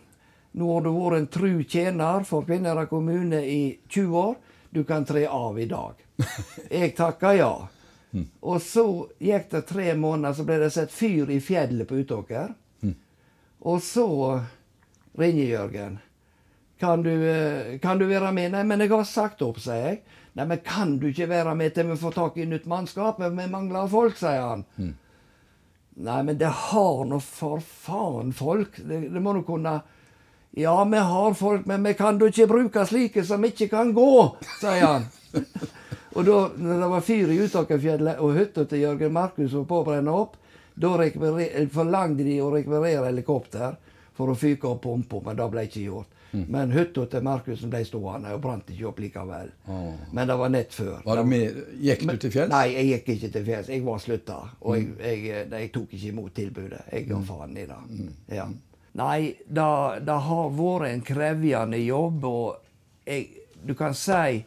nå 0.52 0.70
har 0.74 0.84
du 0.84 0.90
vært 0.92 1.20
en 1.20 1.28
tru 1.32 1.50
tjener 1.62 2.26
for 2.28 2.44
Kvinnherad 2.44 2.90
kommune 2.90 3.40
i 3.46 3.78
20 3.88 4.16
år. 4.18 4.34
Du 4.70 4.82
kan 4.84 5.06
tre 5.06 5.24
av 5.26 5.58
i 5.58 5.68
dag. 5.70 5.94
Jeg 6.70 6.94
takker 6.98 7.38
ja. 7.38 7.52
Mm. 8.10 8.26
Og 8.40 8.62
så 8.62 8.84
gikk 9.22 9.50
det 9.52 9.66
tre 9.68 9.94
måneder, 9.94 10.34
så 10.34 10.46
ble 10.46 10.58
det 10.62 10.70
sett 10.74 10.92
fyr 10.92 11.30
i 11.30 11.40
fjellet 11.42 11.88
på 11.88 12.00
Utåker. 12.02 12.54
Mm. 12.82 12.94
Og 13.70 13.82
så 13.84 14.08
ringer 15.18 15.44
Jørgen. 15.44 15.98
Kan 16.80 17.02
du, 17.02 17.12
kan 17.82 17.98
du, 18.00 18.06
være 18.08 18.32
med? 18.32 18.54
Nei, 18.54 18.64
men 18.64 18.80
jeg 18.80 18.90
har 18.94 19.04
sagt 19.04 19.42
opp, 19.44 19.60
sier 19.60 19.82
jeg. 19.84 20.00
Nei, 20.38 20.46
men 20.48 20.62
kan 20.64 20.94
du 20.98 21.10
ikke 21.10 21.28
være 21.28 21.52
med 21.58 21.74
til 21.74 21.90
vi 21.90 21.98
får 22.00 22.14
tak 22.16 22.38
i 22.40 22.46
nytt 22.48 22.68
mannskap? 22.70 23.20
Vi 23.20 23.46
mangler 23.52 23.90
folk, 23.90 24.16
sier 24.16 24.40
han. 24.40 24.64
Mm. 24.80 24.94
Nei, 26.00 26.22
men 26.22 26.38
det 26.40 26.48
har 26.70 27.02
nå 27.04 27.18
for 27.20 27.60
faen 27.60 28.32
folk. 28.32 28.78
Det, 28.78 29.02
det 29.12 29.20
må 29.20 29.34
du 29.36 29.42
kunne 29.44 29.80
Ja, 30.56 30.84
vi 30.84 31.02
har 31.12 31.34
folk, 31.38 31.66
men 31.66 31.84
vi 31.84 31.92
kan 31.94 32.18
du 32.18 32.26
ikke 32.30 32.48
bruke 32.50 32.86
slike 32.88 33.22
som 33.28 33.44
ikke 33.44 33.68
kan 33.70 33.92
gå, 33.94 34.12
sier 34.58 34.86
han. 34.86 35.04
og 36.12 36.24
da 36.26 36.38
når 36.56 36.80
det 36.82 36.90
var 36.92 37.04
fyr 37.06 37.32
i 37.32 37.40
Utakerfjellet, 37.44 38.18
og 38.18 38.36
hytta 38.38 38.64
til 38.66 38.84
Jørgen 38.84 39.12
Markus 39.14 39.52
var 39.54 39.66
på 39.70 39.80
å 39.80 39.86
brenne 39.86 40.14
opp, 40.14 40.38
da 40.80 40.94
forlangte 41.72 42.24
de 42.24 42.38
å 42.42 42.50
rekvirere 42.54 43.10
helikopter 43.10 43.76
for 44.16 44.32
å 44.32 44.38
fyke 44.38 44.68
opp 44.68 44.82
pumpa, 44.84 45.20
men 45.26 45.38
det 45.38 45.50
ble 45.52 45.66
ikke 45.68 45.84
gjort. 45.84 46.16
Mm. 46.30 46.44
Men 46.46 46.70
hytta 46.70 47.06
til 47.10 47.24
Markussen 47.26 47.70
ble 47.72 47.80
stående 47.82 48.30
og 48.36 48.42
brant 48.44 48.68
ikke 48.70 48.86
opp 48.90 49.00
likevel. 49.02 49.48
Oh. 49.66 49.94
Men 50.14 50.30
det 50.30 50.36
var 50.38 50.52
nett 50.54 50.74
før. 50.74 51.00
Var 51.04 51.18
du 51.18 51.26
med, 51.26 51.58
Gikk 51.82 52.04
du 52.06 52.16
til 52.22 52.34
fjells? 52.36 52.52
Nei, 52.52 52.66
jeg 52.76 52.86
gikk 52.90 53.10
ikke 53.16 53.30
til 53.34 53.46
fjells. 53.48 53.70
Jeg 53.72 53.84
var 53.86 54.02
slutta. 54.02 54.36
Og 54.60 54.76
jeg, 54.76 54.86
mm. 54.86 55.00
jeg, 55.02 55.24
jeg, 55.26 55.48
jeg, 55.56 55.72
tok 55.74 55.96
ikke 55.96 56.12
imot 56.12 56.36
tilbudet. 56.36 56.84
Jeg 56.92 57.08
ga 57.08 57.18
mm. 57.18 57.26
faen 57.32 57.56
i 57.56 57.66
det. 57.66 57.80
Mm. 57.88 58.12
Ja. 58.36 58.46
Nei, 59.00 59.18
det 59.46 60.20
har 60.28 60.54
vært 60.54 60.88
en 60.90 61.04
krevende 61.06 61.82
jobb, 61.82 62.24
og 62.30 63.10
jeg, 63.10 63.26
du 63.66 63.74
kan 63.78 63.94
si 63.98 64.40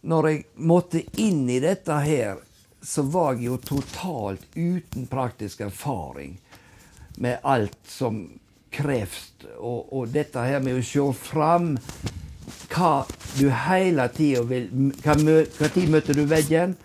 Når 0.00 0.28
jeg 0.28 0.44
måtte 0.54 1.02
inn 1.20 1.44
i 1.50 1.58
dette 1.60 1.96
her, 2.04 2.38
så 2.82 3.02
var 3.02 3.34
jeg 3.34 3.50
jo 3.50 3.56
totalt 3.60 4.46
uten 4.56 5.06
praktisk 5.10 5.60
erfaring 5.66 6.38
med 7.20 7.42
alt 7.42 7.76
som 7.84 8.22
krevst. 8.72 9.44
Og, 9.58 9.92
og, 9.92 10.08
dette 10.08 10.40
her 10.40 10.62
med 10.64 10.78
å 10.78 10.84
se 10.84 11.04
fram 11.20 11.74
hva 12.70 12.92
du 13.36 13.48
hele 13.66 14.06
tida 14.14 14.44
vil 14.46 14.70
hva 15.02 15.68
tid 15.74 15.90
møter 15.92 16.16
du 16.16 16.24
veggen? 16.30 16.76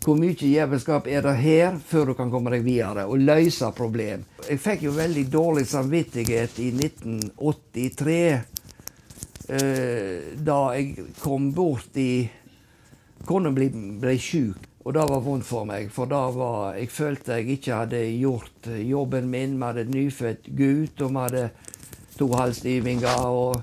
Hvor 0.00 0.16
mye 0.16 0.32
jævelskap 0.32 1.08
er 1.12 1.24
det 1.26 1.34
her 1.42 1.74
før 1.86 2.10
du 2.10 2.14
kan 2.16 2.30
komme 2.32 2.52
deg 2.54 2.64
videre 2.64 3.04
og 3.04 3.20
løse 3.20 3.68
problem? 3.76 4.24
Jeg 4.48 4.60
fikk 4.60 4.86
jo 4.86 4.94
veldig 4.96 5.26
dårlig 5.32 5.66
samvittighet 5.68 6.56
i 6.64 6.70
1983, 6.72 8.20
eh, 9.48 10.30
da 10.40 10.60
jeg 10.76 11.10
kom 11.20 11.50
bort 11.52 12.00
i 12.00 12.24
Kona 13.26 13.52
ble, 13.54 13.70
ble 14.00 14.16
sjuk. 14.18 14.66
Og 14.80 14.94
det 14.96 15.02
var 15.10 15.20
vondt 15.20 15.44
for 15.44 15.68
meg, 15.68 15.90
for 15.92 16.08
var, 16.08 16.76
jeg 16.78 16.88
følte 16.88 17.36
jeg 17.36 17.58
ikke 17.58 17.82
hadde 17.82 17.98
gjort 18.16 18.70
jobben 18.80 19.28
min. 19.28 19.58
Vi 19.58 19.66
hadde 19.66 19.84
nyfødt 19.92 20.48
gutt, 20.56 21.02
og 21.04 21.10
vi 21.10 21.24
hadde 21.26 21.42
to 22.16 22.30
halvstivninger. 22.32 23.26
Og, 23.28 23.60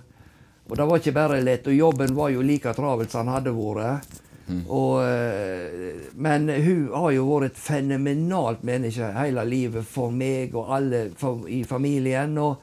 og, 0.68 0.78
det 0.78 0.86
var 0.86 1.02
ikke 1.02 1.16
bare 1.18 1.42
lett. 1.42 1.68
Og 1.68 1.74
jobben 1.74 2.16
var 2.16 2.30
jo 2.36 2.46
like 2.46 2.74
travelt 2.78 3.12
som 3.12 3.26
den 3.26 3.34
hadde 3.34 3.56
vært. 3.58 4.22
Mm. 4.48 4.62
Og, 4.72 5.02
eh, 5.04 6.06
men 6.16 6.48
hun 6.54 6.88
har 6.94 7.12
jo 7.18 7.26
vært 7.34 7.50
et 7.50 7.60
fenomenalt 7.66 8.62
menneske 8.64 9.10
hele 9.18 9.44
livet 9.44 9.90
for 9.90 10.14
meg 10.14 10.56
og 10.56 10.70
alle 10.78 11.08
for, 11.18 11.50
i 11.50 11.64
familien. 11.68 12.38
Og 12.38 12.62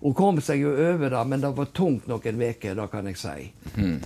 hun 0.00 0.14
kom 0.14 0.38
seg 0.40 0.62
jo 0.62 0.72
over 0.72 1.10
det, 1.10 1.26
men 1.26 1.42
det 1.42 1.50
var 1.58 1.74
tungt 1.74 2.06
noen 2.06 2.42
uker, 2.46 2.78
det 2.78 2.90
kan 2.94 3.10
jeg 3.10 3.18
si. 3.18 3.50
Mm. 3.74 3.98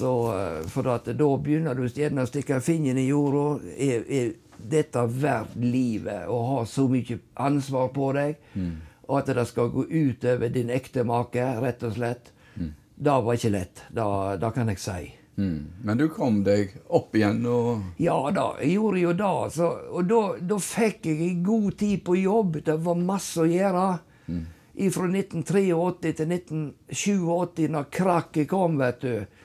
Så, 0.00 0.12
eh, 0.32 0.68
for 0.68 0.82
da 0.82 1.30
begynner 1.36 1.76
du 1.76 1.84
gjerne 1.84 2.24
å 2.24 2.28
stikke 2.28 2.60
fingeren 2.64 3.02
i 3.02 3.10
jorda. 3.10 3.60
Er, 3.76 4.04
er, 4.08 4.30
dette 4.60 5.02
verdt 5.08 5.58
livet? 5.60 6.24
Å 6.28 6.38
ha 6.46 6.62
så 6.68 6.86
mye 6.88 7.18
ansvar 7.40 7.90
på 7.92 8.10
deg? 8.16 8.38
Mm. 8.54 8.74
Og 9.08 9.18
at 9.18 9.32
det 9.36 9.44
skal 9.50 9.68
gå 9.74 9.84
utover 9.90 10.52
din 10.52 10.72
ektemake, 10.72 11.44
rett 11.60 11.84
og 11.84 11.96
slett. 11.98 12.30
Mm. 12.54 12.70
Det 12.96 13.16
var 13.26 13.36
ikke 13.36 13.52
lett. 13.52 13.82
Det 13.92 14.52
kan 14.56 14.72
jeg 14.72 14.80
si. 14.80 15.02
Mm. 15.40 15.58
Men 15.84 16.00
du 16.00 16.06
kom 16.12 16.40
deg 16.44 16.72
opp 16.92 17.14
igjen 17.16 17.38
og 17.48 18.00
Ja 18.02 18.18
da, 18.34 18.50
jeg 18.60 18.78
gjorde 18.78 19.02
jo 19.04 19.12
det. 19.20 19.34
Så, 19.56 19.68
og 20.00 20.08
da, 20.08 20.22
da 20.40 20.58
fikk 20.64 21.10
jeg 21.12 21.42
god 21.44 21.76
tid 21.80 22.06
på 22.08 22.16
jobb. 22.22 22.62
Det 22.64 22.78
var 22.88 23.04
masse 23.04 23.44
å 23.44 23.48
gjøre. 23.48 23.84
Mm. 24.32 24.48
Fra 24.96 25.10
1983 25.12 26.14
til 26.16 26.34
1987, 26.38 27.68
når 27.68 27.88
krakket 27.92 28.48
kom, 28.48 28.80
vet 28.80 29.04
du 29.04 29.39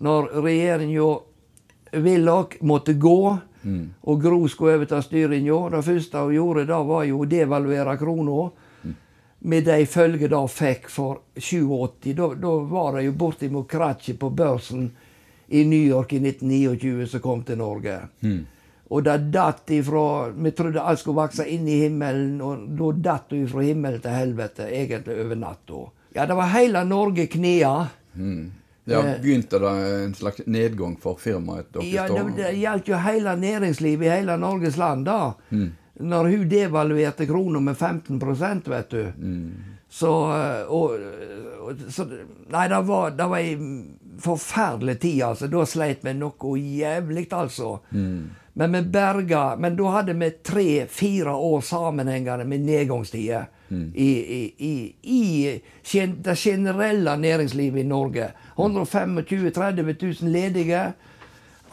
når 0.00 0.30
regjeringa 0.40 1.08
Willoch 1.92 2.56
måtte 2.60 2.92
gå, 2.92 3.38
mm. 3.62 3.94
og 4.00 4.22
Gro 4.22 4.48
skulle 4.48 4.78
overta 4.78 5.02
styringa. 5.02 5.58
Det 5.74 5.82
første 5.84 6.24
hun 6.24 6.34
gjorde, 6.34 6.64
da 6.70 6.80
var 6.86 7.04
jo 7.08 7.20
å 7.20 7.28
devaluere 7.28 7.96
krona. 8.00 8.46
Mm. 8.82 8.94
Med 9.52 9.66
de 9.68 9.78
følger 9.86 10.32
det 10.32 10.42
fikk 10.54 10.88
for 10.92 11.20
87. 11.36 12.14
Da, 12.14 12.30
da 12.34 12.54
var 12.70 12.96
det 12.96 13.08
jo 13.08 13.18
bortimot 13.18 13.68
Kratchi 13.68 14.16
på 14.16 14.30
børsen 14.30 14.88
i 15.50 15.64
New 15.66 15.82
York 15.82 16.12
i 16.12 16.22
1929 16.22 17.10
som 17.10 17.20
kom 17.20 17.44
til 17.44 17.58
Norge. 17.58 17.98
Mm. 18.22 18.40
Og 18.90 19.04
det 19.06 19.16
datt 19.30 19.70
ifra 19.70 20.30
Vi 20.34 20.50
trodde 20.50 20.82
alt 20.82 20.98
skulle 20.98 21.22
vokse 21.22 21.44
inn 21.46 21.68
i 21.68 21.82
himmelen, 21.84 22.40
og 22.42 22.70
da 22.78 22.90
datt 23.10 23.28
det 23.30 23.44
fra 23.50 23.62
himmel 23.62 24.00
til 24.02 24.14
helvete, 24.14 24.66
egentlig 24.66 25.18
over 25.24 25.38
natta. 25.38 25.82
Ja, 26.14 26.26
det 26.26 26.38
var 26.38 26.50
hele 26.54 26.82
Norge 26.84 27.26
knea. 27.30 27.74
Mm. 28.14 28.50
Ja, 28.84 29.02
Begynte 29.22 29.58
det 29.58 29.70
en 30.04 30.14
slags 30.14 30.46
nedgang 30.46 30.96
for 31.00 31.18
firmaet 31.20 31.72
deres? 31.72 31.86
Ja, 31.92 32.06
det, 32.08 32.24
det 32.36 32.54
gjaldt 32.58 32.88
jo 32.88 32.96
hele 33.04 33.36
næringslivet 33.36 34.06
i 34.06 34.14
hele 34.14 34.36
Norges 34.40 34.78
land 34.80 35.04
da. 35.06 35.34
Mm. 35.50 35.68
Når 36.00 36.30
hun 36.32 36.48
devaluerte 36.48 37.26
krona 37.28 37.60
med 37.60 37.76
15% 37.76 38.70
vet 38.72 38.90
du. 38.90 39.02
Mm. 39.18 39.52
Så, 39.90 40.10
og, 40.68 40.92
og, 41.60 41.80
så 41.90 42.06
Nei, 42.50 42.68
det 42.70 42.78
var, 42.86 43.10
det 43.10 43.26
var 43.26 43.38
ei 43.42 43.56
forferdelig 44.20 45.00
tid, 45.00 45.22
altså. 45.26 45.48
Da 45.50 45.64
sleit 45.66 46.04
vi 46.06 46.14
noe 46.14 46.58
jævlig, 46.58 47.26
altså. 47.32 47.78
Mm. 47.90 48.30
Men 48.60 48.72
vi 48.72 48.82
berga 48.92 49.56
Men 49.56 49.76
da 49.78 49.94
hadde 49.94 50.16
vi 50.18 50.30
tre-fire 50.46 51.34
år 51.34 51.60
sammenhengende 51.64 52.44
med 52.44 52.64
nedgangstider 52.66 53.48
mm. 53.70 53.92
i, 53.94 54.10
i, 54.36 54.42
i, 54.58 54.74
i, 55.02 55.60
det 56.22 56.36
generelle 56.38 57.16
næringslivet 57.16 57.80
i 57.80 57.88
Norge. 57.88 58.32
125 58.58 59.20
000-30 59.20 60.22
000 60.22 60.32
ledige. 60.32 60.92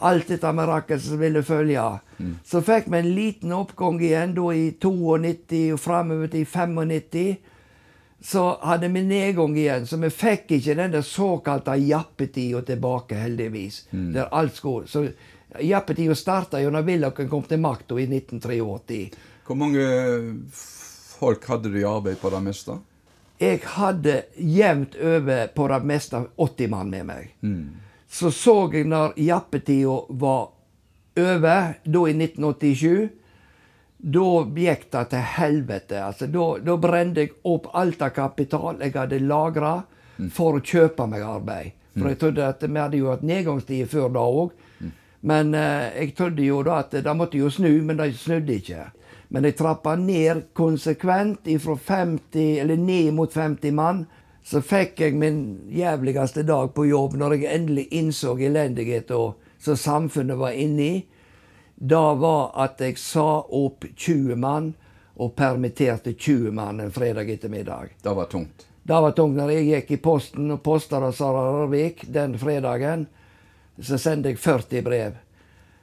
Alt 0.00 0.28
dette 0.30 0.52
miraklet 0.54 1.02
som 1.02 1.20
ville 1.20 1.42
følge. 1.42 1.84
Mm. 2.18 2.34
Så 2.44 2.62
fikk 2.62 2.86
vi 2.86 2.98
en 2.98 3.14
liten 3.14 3.52
oppgang 3.52 4.00
igjen 4.00 4.34
da 4.36 4.50
i 4.54 4.70
92 4.80 5.72
og 5.74 5.80
framover 5.82 6.30
til 6.32 6.46
95 6.46 7.36
så 8.20 8.58
hadde 8.62 8.88
vi 8.88 9.02
nedgang 9.06 9.56
igjen. 9.56 9.86
Så 9.86 9.96
vi 10.02 10.10
fikk 10.10 10.56
ikke 10.56 10.74
den 10.74 10.94
der 10.96 11.04
såkalte 11.06 11.76
jappetida 11.78 12.62
tilbake, 12.66 13.14
heldigvis. 13.14 13.84
Mm. 13.90 14.12
Der 14.16 14.32
alt 14.34 14.56
skulle. 14.56 14.88
Så 14.90 15.06
Jappetida 15.60 16.14
starta 16.14 16.60
jo 16.60 16.70
når 16.70 16.84
Willochen 16.84 17.28
kom 17.30 17.46
til 17.48 17.60
makta 17.62 17.96
i 17.96 18.04
1983. 18.04 18.98
Hvor 19.46 19.56
mange 19.56 19.84
folk 21.18 21.44
hadde 21.50 21.72
du 21.72 21.80
i 21.80 21.86
arbeid 21.88 22.20
på 22.20 22.30
det 22.30 22.40
meste? 22.44 22.78
Jeg 23.38 23.60
hadde 23.76 24.22
jevnt 24.34 24.96
over 24.98 25.46
på 25.54 25.68
det 25.70 25.78
meste 25.86 26.24
80 26.36 26.70
mann 26.72 26.90
med 26.90 27.06
meg. 27.06 27.34
Mm. 27.42 27.76
Så 28.08 28.30
så 28.34 28.56
jeg 28.72 28.88
når 28.88 29.14
jappetida 29.20 30.00
var 30.08 30.50
over, 31.18 31.74
da 31.84 32.02
i 32.08 32.14
1987 32.16 33.08
da 33.98 34.26
gikk 34.54 34.84
det 34.92 35.04
til 35.10 35.24
helvete. 35.34 36.02
Altså, 36.04 36.26
da, 36.30 36.46
da 36.62 36.76
brente 36.78 37.24
jeg 37.24 37.34
opp 37.50 37.66
alt 37.74 38.02
av 38.02 38.14
kapital 38.14 38.78
jeg 38.82 38.94
hadde 38.94 39.18
lagra 39.26 39.80
mm. 40.18 40.30
for 40.34 40.58
å 40.58 40.62
kjøpe 40.62 41.06
meg 41.10 41.24
arbeid. 41.26 41.74
For 41.96 42.06
mm. 42.06 42.12
jeg 42.12 42.20
trodde 42.22 42.46
at 42.46 42.62
vi 42.62 42.78
hadde 42.78 43.00
jo 43.00 43.10
hatt 43.10 43.26
nedgangstider 43.26 43.90
før 43.90 44.14
da 44.14 44.24
òg. 44.42 44.54
Men 45.28 45.50
eh, 45.58 45.88
jeg 45.98 46.14
trodde 46.14 46.44
jo 46.46 46.60
da 46.62 46.78
at 46.84 46.94
det 46.94 47.14
måtte 47.18 47.40
jo 47.40 47.50
snu, 47.50 47.72
men 47.82 47.98
det 47.98 48.12
snudde 48.20 48.54
ikke. 48.60 48.84
Men 49.28 49.44
jeg 49.44 49.58
trappa 49.58 49.94
ned 49.96 50.48
konsekvent 50.56 51.48
fra 51.62 51.76
50, 51.76 52.60
eller 52.62 52.76
ned 52.76 53.12
mot 53.14 53.32
50 53.32 53.72
mann. 53.76 54.06
Så 54.44 54.62
fikk 54.64 55.00
jeg 55.00 55.18
min 55.20 55.68
jævligste 55.68 56.42
dag 56.48 56.72
på 56.74 56.86
jobb 56.88 57.18
når 57.20 57.36
jeg 57.36 57.54
endelig 57.54 57.88
innså 57.92 58.38
elendigheten 58.38 59.34
som 59.58 59.76
samfunnet 59.76 60.38
var 60.40 60.56
inne 60.56 60.82
i. 60.82 61.02
Da 61.74 62.14
var 62.14 62.54
at 62.56 62.80
jeg 62.80 62.96
sa 62.98 63.42
opp 63.44 63.84
20 63.94 64.38
mann 64.40 64.72
og 65.18 65.34
permitterte 65.36 66.14
20 66.14 66.54
mann 66.54 66.80
en 66.80 66.94
fredag 66.94 67.30
ettermiddag. 67.30 67.92
Det 68.02 68.14
var 68.16 68.24
tungt? 68.24 68.66
Det 68.82 69.00
var 69.04 69.12
tungt 69.12 69.36
når 69.36 69.52
jeg 69.52 69.68
gikk 69.68 69.90
i 69.90 70.02
posten 70.02 70.50
og 70.54 70.62
posta 70.64 71.00
Sara 71.12 71.44
Rarvik 71.52 72.06
den 72.08 72.38
fredagen 72.40 73.06
så 73.82 73.98
sendte 74.00 74.32
jeg 74.32 74.40
40 74.42 74.82
brev 74.86 75.18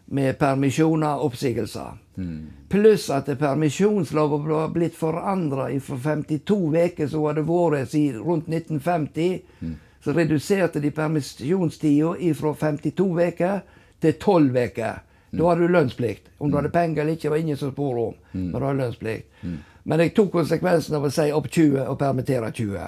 med 0.05 0.37
permisjoner 0.39 1.17
og 1.17 1.31
oppsigelser. 1.31 1.97
Mm. 2.15 2.47
Pluss 2.69 3.09
at 3.09 3.29
permisjonsloven 3.39 4.47
var 4.49 4.69
blitt 4.73 4.95
forandra 4.95 5.67
fra 5.79 5.97
52 6.03 6.59
uker, 6.75 7.07
som 7.07 7.25
hadde 7.25 7.45
vært 7.47 7.91
siden 7.91 8.21
rundt 8.21 8.49
1950. 8.49 9.41
Mm. 9.59 9.75
Så 10.05 10.13
reduserte 10.13 10.79
de 10.79 10.91
permisjonstida 10.93 12.33
fra 12.37 12.53
52 12.53 13.07
uker 13.31 13.63
til 14.01 14.13
12 14.13 14.57
uker. 14.57 14.99
Da 15.31 15.41
mm. 15.41 15.47
hadde 15.49 15.61
du 15.61 15.73
lønnsplikt. 15.73 16.29
Om 16.37 16.51
du 16.51 16.57
hadde 16.57 16.69
mm. 16.69 16.77
penger 16.77 17.01
eller 17.01 17.17
ikke, 17.17 17.29
var 17.29 17.41
ingen 17.41 17.57
som 17.57 17.71
spurte 17.71 18.03
om. 18.11 18.19
Mm. 18.31 18.43
Men 18.51 18.59
du 18.59 18.65
hadde 18.67 18.83
lønnsplikt. 18.83 19.41
Men 19.85 20.01
jeg 20.01 20.13
tok 20.17 20.31
konsekvensen 20.33 20.95
av 20.97 21.03
å 21.05 21.11
si 21.13 21.25
opp 21.33 21.49
20 21.49 21.81
og 21.85 21.97
permittere 22.01 22.51
20. 22.51 22.85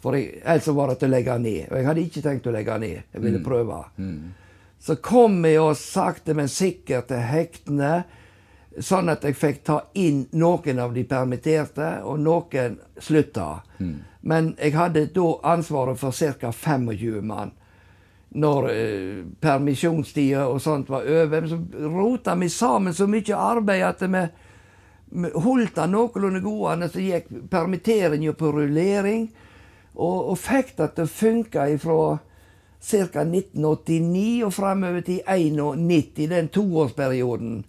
For 0.00 0.16
jeg, 0.16 0.40
ellers 0.44 0.68
var 0.76 0.92
det 0.92 1.00
til 1.00 1.10
å 1.10 1.14
legge 1.14 1.38
ned. 1.40 1.64
Og 1.68 1.76
jeg 1.76 1.88
hadde 1.88 2.04
ikke 2.04 2.22
tenkt 2.24 2.46
å 2.48 2.54
legge 2.54 2.76
ned. 2.80 3.02
Jeg 3.12 3.24
ville 3.24 3.42
prøve. 3.44 3.80
Så 4.80 4.96
kom 4.96 5.44
jeg 5.44 5.60
oss 5.60 5.82
sakte, 5.92 6.34
men 6.34 6.48
sikkert 6.48 7.10
til 7.10 7.20
hektene, 7.28 8.04
sånn 8.80 9.10
at 9.12 9.26
jeg 9.26 9.36
fikk 9.36 9.58
ta 9.66 9.80
inn 9.98 10.22
noen 10.40 10.80
av 10.80 10.94
de 10.96 11.04
permitterte, 11.04 11.98
og 12.08 12.22
noen 12.24 12.78
slutta. 12.96 13.60
Mm. 13.78 13.98
Men 14.20 14.54
jeg 14.56 14.76
hadde 14.76 15.10
da 15.12 15.26
ansvaret 15.52 16.00
for 16.00 16.16
ca. 16.16 16.52
25 16.52 17.20
mann. 17.26 17.52
Når 18.30 18.68
eh, 18.70 19.20
permisjonstida 19.42 20.46
og 20.48 20.60
sånt 20.62 20.88
var 20.88 21.04
over, 21.04 21.48
så 21.50 21.58
rota 21.90 22.36
vi 22.38 22.48
sammen 22.48 22.94
så 22.94 23.08
mye 23.10 23.36
arbeid 23.36 23.84
at 23.84 24.04
vi 24.06 24.24
holdt 25.34 25.74
det 25.76 25.88
noenlunde 25.90 26.40
gående. 26.44 26.88
Så 26.88 27.04
gikk 27.04 27.28
permitteringa 27.50 28.32
på 28.32 28.52
rullering, 28.54 29.28
og, 29.98 30.30
og 30.32 30.38
fikk 30.38 30.76
det 30.78 30.92
til 30.94 31.08
å 31.08 31.14
funke 31.18 31.68
ifra 31.74 32.00
ca. 32.82 33.22
1989 33.22 34.44
og 34.44 34.52
framover 34.52 35.00
til 35.00 35.20
1991, 35.26 36.30
den 36.30 36.48
toårsperioden. 36.48 37.64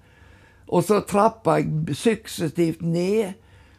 Og 0.72 0.84
så 0.84 1.02
trappa 1.08 1.52
jeg 1.60 1.96
suksessivt 1.96 2.82
ned. 2.82 3.34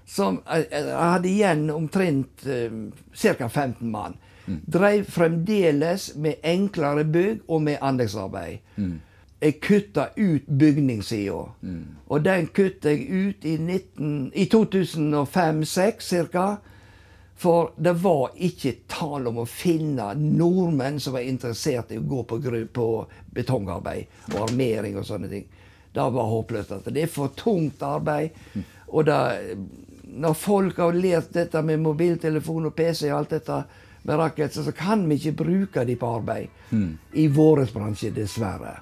Som 0.06 0.42
jeg 0.50 0.66
hadde 0.98 1.28
igjen 1.30 1.70
omtrent 1.70 2.46
um, 2.46 2.92
ca. 3.16 3.46
15 3.48 3.90
mann. 3.90 4.14
Mm. 4.46 4.60
Dreiv 4.66 5.04
fremdeles 5.04 6.12
med 6.16 6.34
enklere 6.44 7.04
bygg 7.04 7.40
og 7.48 7.62
med 7.62 7.76
anleggsarbeid. 7.80 8.58
Mm. 8.76 9.00
Jeg 9.42 9.60
kutta 9.60 10.06
ut 10.18 10.42
bygningssida. 10.58 11.44
Mm. 11.60 11.86
Og 12.06 12.24
den 12.24 12.46
kutta 12.46 12.90
jeg 12.90 13.06
ut 13.10 13.44
i, 13.44 13.54
i 14.34 14.44
2005-2006 14.54 16.28
ca. 16.32 16.56
For 17.42 17.72
det 17.76 17.92
var 17.98 18.36
ikke 18.38 18.84
tale 18.86 19.30
om 19.32 19.40
å 19.42 19.48
finne 19.50 20.12
nordmenn 20.14 21.00
som 21.02 21.16
var 21.16 21.26
interessert 21.26 21.90
i 21.90 21.98
å 21.98 22.04
gå 22.06 22.20
på, 22.30 22.38
på 22.70 22.86
betongarbeid 23.34 24.28
og 24.36 24.44
armering 24.44 25.00
og 25.00 25.08
sånne 25.08 25.30
ting. 25.32 25.48
Det 25.92 26.04
var 26.14 26.30
håpløst. 26.30 26.76
at 26.76 26.86
Det 26.94 27.02
er 27.02 27.10
for 27.10 27.34
tungt 27.34 27.82
arbeid. 27.82 28.38
Og 28.94 29.08
da, 29.10 29.18
når 30.06 30.38
folk 30.38 30.78
har 30.78 30.94
lært 30.94 31.34
dette 31.34 31.64
med 31.66 31.82
mobiltelefon 31.82 32.70
og 32.70 32.76
PC 32.78 33.08
og 33.10 33.18
alt 33.18 33.34
dette 33.34 33.58
med 34.06 34.22
racket, 34.22 34.54
så 34.54 34.72
kan 34.72 35.02
vi 35.08 35.18
ikke 35.18 35.34
bruke 35.42 35.84
de 35.84 35.98
på 35.98 36.14
arbeid 36.20 36.48
mm. 36.70 36.88
i 37.18 37.26
vår 37.26 37.66
bransje, 37.74 38.14
dessverre. 38.14 38.76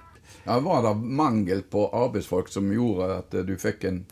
Ja, 0.44 0.60
var 0.60 0.84
det 0.84 0.94
mangel 1.00 1.62
på 1.62 1.88
arbeidsfolk 1.88 2.52
som 2.52 2.68
gjorde 2.72 3.12
at 3.22 3.40
du 3.48 3.56
fikk 3.56 3.88
en, 3.88 4.04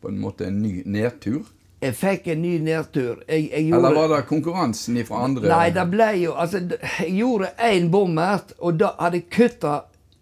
på 0.00 0.08
en 0.08 0.20
måte 0.24 0.48
en 0.48 0.62
ny 0.64 0.78
nedtur? 0.88 1.44
Jeg 1.80 1.96
fikk 1.96 2.26
en 2.28 2.42
ny 2.42 2.58
nedtur. 2.60 3.22
Jeg, 3.24 3.46
jeg 3.52 3.70
gjorde, 3.70 3.88
Eller 3.88 4.00
var 4.00 4.12
det 4.12 4.26
konkurransen 4.28 4.98
fra 5.08 5.22
andre? 5.24 5.48
Nei, 5.48 5.70
det 5.72 5.86
ble 5.88 6.10
jo 6.20 6.34
altså, 6.36 6.60
Jeg 7.00 7.14
gjorde 7.16 7.54
én 7.70 7.88
bommert, 7.92 8.52
og 8.58 8.76
da 8.82 8.92
hadde 8.98 9.22
jeg 9.22 9.30
kutta 9.32 9.78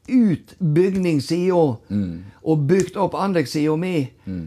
ut 0.08 0.54
bygningssida 0.58 1.64
mm. 1.88 2.14
og 2.42 2.64
bygd 2.70 2.96
opp 2.96 3.18
anleggssida 3.18 3.74
mi. 3.76 4.06
Mm. 4.24 4.46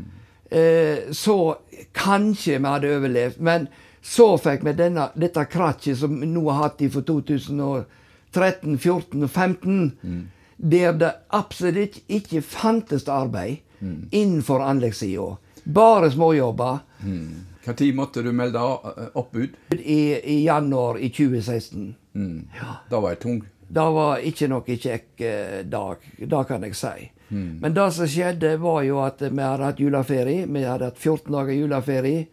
Eh, 0.52 1.12
så 1.12 1.56
kanskje 1.94 2.58
vi 2.58 2.68
hadde 2.68 2.96
overlevd. 2.96 3.40
Men 3.40 3.68
så 4.02 4.34
fikk 4.42 4.66
vi 4.66 4.76
denne, 4.78 5.10
dette 5.16 5.46
krattet 5.52 6.00
som 6.00 6.16
vi 6.22 6.30
nå 6.32 6.46
har 6.50 6.64
hatt 6.64 6.82
i 6.82 6.90
for 6.90 7.06
2013, 7.08 8.78
14 8.80 9.28
og 9.28 9.30
15, 9.30 9.92
mm. 10.02 10.24
der 10.72 10.98
det 10.98 11.14
absolutt 11.30 12.02
ikke 12.08 12.42
fantes 12.42 13.08
arbeid 13.08 13.62
mm. 13.80 14.10
innenfor 14.12 14.64
anleggssida. 14.66 15.36
Bare 15.64 16.12
småjobber. 16.12 16.78
Mm. 17.04 17.46
Tid 17.78 17.96
måtte 17.96 18.22
du 18.22 18.32
melde 18.32 18.60
eh, 18.60 19.08
oppbud? 19.14 19.50
I, 19.70 20.02
I, 20.34 20.44
januar 20.46 20.98
i 20.98 21.10
2016. 21.10 21.96
Mm. 22.14 22.48
Ja. 22.60 22.76
Da 22.90 23.00
var 23.00 23.16
jeg 23.16 23.20
tung? 23.20 23.42
Det 23.68 23.88
var 23.96 24.24
ikke 24.28 24.50
noe 24.52 24.78
kjekk 24.78 25.22
eh, 25.24 25.60
dag. 25.64 26.08
Det 26.18 26.46
kan 26.48 26.66
jeg 26.66 26.76
si. 26.76 27.12
Mm. 27.30 27.60
Men 27.62 27.74
det 27.74 27.92
som 27.96 28.10
skjedde, 28.10 28.56
var 28.60 28.82
jo 28.84 29.00
at 29.06 29.22
vi 29.22 29.44
hadde 29.44 29.68
hatt 29.70 29.80
juleferie. 29.80 30.48
Vi 30.48 30.64
hadde 30.66 30.90
hatt 30.90 31.00
14 31.00 31.32
dager 31.32 31.54
juleferie. 31.56 32.26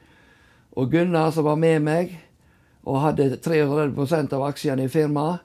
Og 0.79 0.91
Gunnar, 0.91 1.31
som 1.31 1.45
var 1.45 1.61
med 1.61 1.83
meg, 1.83 2.17
og 2.89 3.03
hadde 3.03 3.37
33% 3.37 4.35
av 4.35 4.49
aksjene 4.49 4.87
i 4.87 4.91
firmaet, 4.93 5.45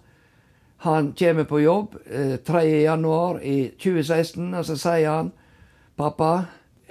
han 0.84 1.14
kommer 1.16 1.46
på 1.48 1.62
jobb 1.64 1.94
eh, 2.12 2.36
3.1 2.44 3.40
i 3.48 3.58
2016, 3.80 4.50
og 4.54 4.66
så 4.68 4.76
sier 4.76 5.10
han 5.10 5.32
Pappa, 5.96 6.32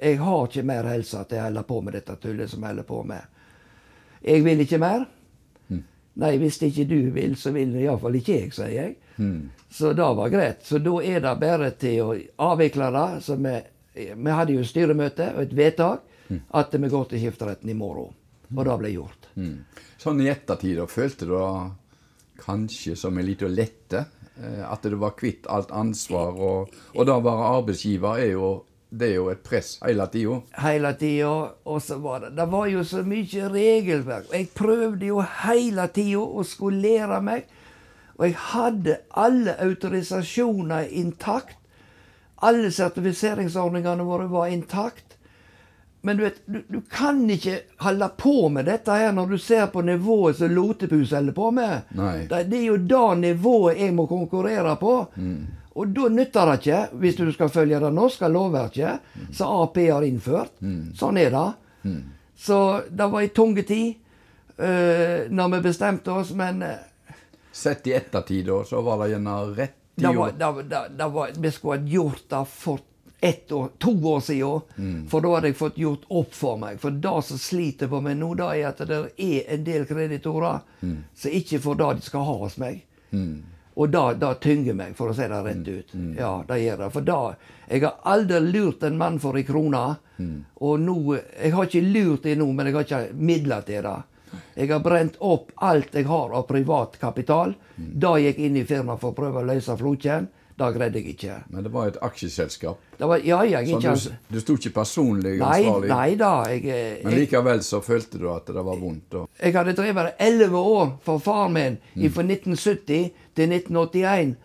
jeg 0.02 0.18
har 0.18 0.46
ikke 0.48 0.64
mer 0.66 0.88
helse 0.90 1.22
til 1.30 1.38
å 1.38 1.46
holde 1.46 1.62
på 1.68 1.80
med 1.86 1.94
dette 1.98 2.16
tullet 2.22 2.50
som 2.50 2.62
jeg 2.64 2.74
holder 2.74 2.86
på 2.88 3.00
med. 3.06 3.42
Jeg 4.22 4.44
vil 4.44 4.60
ikke 4.64 4.78
mer. 4.82 5.04
Mm. 5.70 5.82
Nei, 6.22 6.32
hvis 6.42 6.58
ikke 6.66 6.84
du 6.90 6.98
vil, 7.14 7.36
så 7.40 7.52
vil 7.54 7.76
iallfall 7.80 8.18
ikke 8.18 8.36
jeg, 8.40 8.52
sier 8.56 8.72
jeg. 8.76 8.96
Så 9.72 9.92
det 9.96 10.08
var 10.18 10.32
greit. 10.32 10.64
Så 10.66 10.80
da 10.82 10.96
er 11.06 11.20
det 11.24 11.34
bare 11.40 11.70
til 11.78 12.00
å 12.02 12.16
avvikle 12.50 12.88
det. 12.96 13.06
Så 13.24 13.36
vi, 13.40 13.54
vi 13.94 14.34
hadde 14.34 14.56
jo 14.58 14.64
styremøte 14.66 15.30
og 15.36 15.44
et 15.46 15.54
vedtak 15.56 16.08
at 16.56 16.74
vi 16.80 16.88
går 16.88 17.08
til 17.10 17.22
skifteretten 17.26 17.70
i 17.70 17.76
morgen. 17.76 18.14
Og 18.52 18.64
det 18.68 18.74
ble 18.82 18.90
gjort. 18.92 19.30
Mm. 19.36 19.62
Sånn 20.00 20.20
i 20.24 20.28
ettertid, 20.32 20.76
da, 20.80 20.86
følte 20.90 21.24
du 21.28 21.32
da 21.36 21.70
kanskje 22.42 22.96
som 22.96 23.16
en 23.18 23.26
liten 23.26 23.54
lette? 23.54 24.04
eh, 24.36 24.62
At 24.64 24.82
du 24.82 24.96
var 25.00 25.14
kvitt 25.16 25.46
alt 25.46 25.70
ansvar, 25.72 26.36
og, 26.36 26.72
og 26.94 27.06
da 27.08 27.16
å 27.16 27.24
være 27.24 27.48
arbeidsgiver 27.58 28.20
er 28.24 28.30
jo, 28.34 28.50
det 28.92 29.08
er 29.08 29.14
jo 29.16 29.30
et 29.32 29.40
press 29.44 29.78
hele 29.80 30.04
tida. 30.12 30.40
hele 30.60 30.92
tida. 31.00 31.32
Og 31.64 31.82
så 31.82 31.96
var 31.98 32.20
det 32.20 32.30
Det 32.36 32.46
var 32.52 32.66
jo 32.68 32.84
så 32.84 33.02
mye 33.02 33.48
regelverk. 33.48 34.28
Og 34.28 34.36
jeg 34.36 34.48
prøvde 34.54 35.06
jo 35.06 35.22
hele 35.44 35.86
tida 35.88 36.20
å 36.20 36.44
skolere 36.44 37.22
meg. 37.24 37.46
Og 38.18 38.26
jeg 38.26 38.36
hadde 38.52 38.98
alle 39.16 39.56
autorisasjoner 39.64 40.92
intakt. 40.92 41.56
Alle 42.42 42.70
sertifiseringsordningene 42.70 44.04
våre 44.04 44.28
var 44.28 44.52
intakt. 44.52 45.16
Men 46.04 46.16
du 46.18 46.22
vet, 46.24 46.42
du, 46.46 46.62
du 46.68 46.80
kan 46.90 47.20
ikke 47.30 47.60
holde 47.84 48.08
på 48.18 48.48
med 48.50 48.66
dette 48.66 48.90
her 48.90 49.12
når 49.14 49.26
du 49.30 49.38
ser 49.38 49.68
på 49.70 49.84
nivået 49.86 50.36
som 50.36 50.50
Lotepus 50.50 51.12
holder 51.14 51.32
på 51.36 51.50
med. 51.54 51.92
Nei. 51.94 52.26
Det, 52.26 52.44
det 52.50 52.58
er 52.58 52.64
jo 52.66 52.76
det 52.76 53.18
nivået 53.22 53.78
jeg 53.78 53.94
må 53.94 54.08
konkurrere 54.10 54.74
på. 54.80 54.96
Og 55.74 55.88
da 55.96 56.08
nytter 56.12 56.50
det 56.50 56.56
ikke, 56.60 56.80
hvis 57.00 57.16
du 57.16 57.26
skal 57.32 57.50
følge 57.52 57.80
det 57.80 57.92
norske 57.96 58.28
lovverket 58.28 59.14
som 59.32 59.62
Ap 59.62 59.78
har 59.80 60.04
innført. 60.04 60.52
Sånn 60.98 61.20
er 61.20 61.32
det. 61.32 61.46
Så 62.36 62.58
det 62.90 63.06
var 63.12 63.22
ei 63.22 63.30
tunge 63.34 63.62
tid 63.62 63.94
uh, 64.58 65.28
når 65.30 65.56
vi 65.56 65.60
bestemte 65.68 66.12
oss, 66.12 66.32
men 66.36 66.62
eh, 66.66 66.88
Sett 67.52 67.86
i 67.86 67.92
ettertid, 67.92 68.46
da, 68.48 68.62
så 68.64 68.80
var 68.80 69.02
det 69.02 69.10
gjerne 69.12 69.34
rett 69.52 70.00
i 70.00 70.06
år. 70.06 70.14
var, 70.16 70.32
da, 70.40 70.52
da 70.62 70.78
det 70.88 71.08
var, 71.12 71.34
vi 71.36 71.50
skulle 71.52 71.76
ha 71.76 71.88
gjort 71.92 72.22
det 72.32 72.40
for 72.48 72.80
ett 73.20 73.52
år, 73.52 73.68
to 73.78 73.92
år 74.08 74.20
siden. 74.24 75.04
For 75.12 75.20
da 75.20 75.34
hadde 75.34 75.50
jeg 75.52 75.58
fått 75.60 75.76
gjort 75.78 76.06
opp 76.08 76.32
for 76.34 76.56
meg. 76.58 76.80
For 76.80 76.96
det 77.04 77.12
som 77.28 77.38
sliter 77.38 77.90
på 77.92 78.00
meg 78.02 78.16
nå, 78.18 78.32
da 78.40 78.48
er 78.56 78.70
at 78.72 78.80
det 78.88 79.02
er 79.20 79.52
en 79.52 79.66
del 79.68 79.84
kreditorer 79.86 80.64
som 80.80 81.36
ikke 81.42 81.60
får 81.62 81.78
det 81.82 81.90
de 82.00 82.08
skal 82.08 82.24
ha 82.26 82.38
hos 82.40 82.56
meg. 82.58 82.80
Og 83.74 83.88
det, 83.88 84.00
det 84.20 84.30
tynger 84.44 84.74
meg, 84.76 84.94
for 84.96 85.08
å 85.12 85.16
si 85.16 85.24
det 85.28 85.40
rett 85.46 85.68
ut. 85.68 85.92
Ja, 86.18 86.32
det 86.48 86.58
gjør 86.60 86.82
det. 86.84 86.90
For 86.92 87.00
da 87.06 87.34
Jeg 87.68 87.82
har 87.86 87.94
aldri 88.04 88.40
lurt 88.40 88.82
en 88.84 88.98
mann 89.00 89.18
for 89.18 89.36
ei 89.38 89.44
krone. 89.48 89.96
Og 90.60 90.80
nå 90.80 90.96
Jeg 91.16 91.52
har 91.54 91.64
ikke 91.68 91.84
lurt 91.86 92.22
det 92.28 92.36
nå, 92.38 92.50
men 92.52 92.66
jeg 92.68 92.74
har 92.74 92.84
ikke 92.88 93.02
midler 93.16 93.62
til 93.66 93.82
det. 93.82 93.96
Jeg 94.56 94.68
har 94.70 94.80
brent 94.80 95.16
opp 95.20 95.50
alt 95.56 95.94
jeg 95.94 96.06
har 96.08 96.32
av 96.36 96.46
privat 96.48 96.98
kapital. 97.00 97.54
Da 97.76 98.14
gikk 98.20 98.38
jeg 98.38 98.46
inn 98.50 98.56
i 98.60 98.64
firmaet 98.68 99.00
for 99.00 99.12
å 99.12 99.16
prøve 99.16 99.40
å 99.40 99.48
løse 99.48 99.76
floken. 99.76 100.28
Det 100.58 100.68
greide 100.74 101.00
jeg 101.00 101.14
ikke. 101.14 101.36
Men 101.50 101.64
det 101.64 101.72
var 101.72 101.88
et 101.88 101.96
aksjeselskap. 102.02 102.80
Det 102.98 103.08
var, 103.08 103.22
ja, 103.24 103.38
jeg 103.48 103.68
Så 103.68 103.78
ikke 103.78 103.94
du, 103.94 104.34
du 104.36 104.40
sto 104.40 104.56
ikke 104.58 104.74
personlig 104.76 105.32
ansvarlig? 105.38 105.88
nei 105.88 105.96
nei 105.96 106.18
da. 106.20 106.32
Jeg, 106.50 106.64
jeg, 106.68 107.00
Men 107.04 107.16
likevel 107.18 107.64
så 107.66 107.80
følte 107.80 108.20
du 108.20 108.28
at 108.32 108.52
det 108.52 108.64
var 108.68 108.78
vondt? 108.78 109.16
Og, 109.20 109.28
jeg 109.40 109.56
hadde 109.56 109.74
drevet 109.78 110.10
det 110.10 110.28
elleve 110.28 110.62
år 110.76 110.94
for 111.02 111.22
faren 111.24 111.56
min 111.56 111.80
fra 112.12 112.26
1970 112.28 113.10
til 113.34 113.58
1981. 113.58 114.36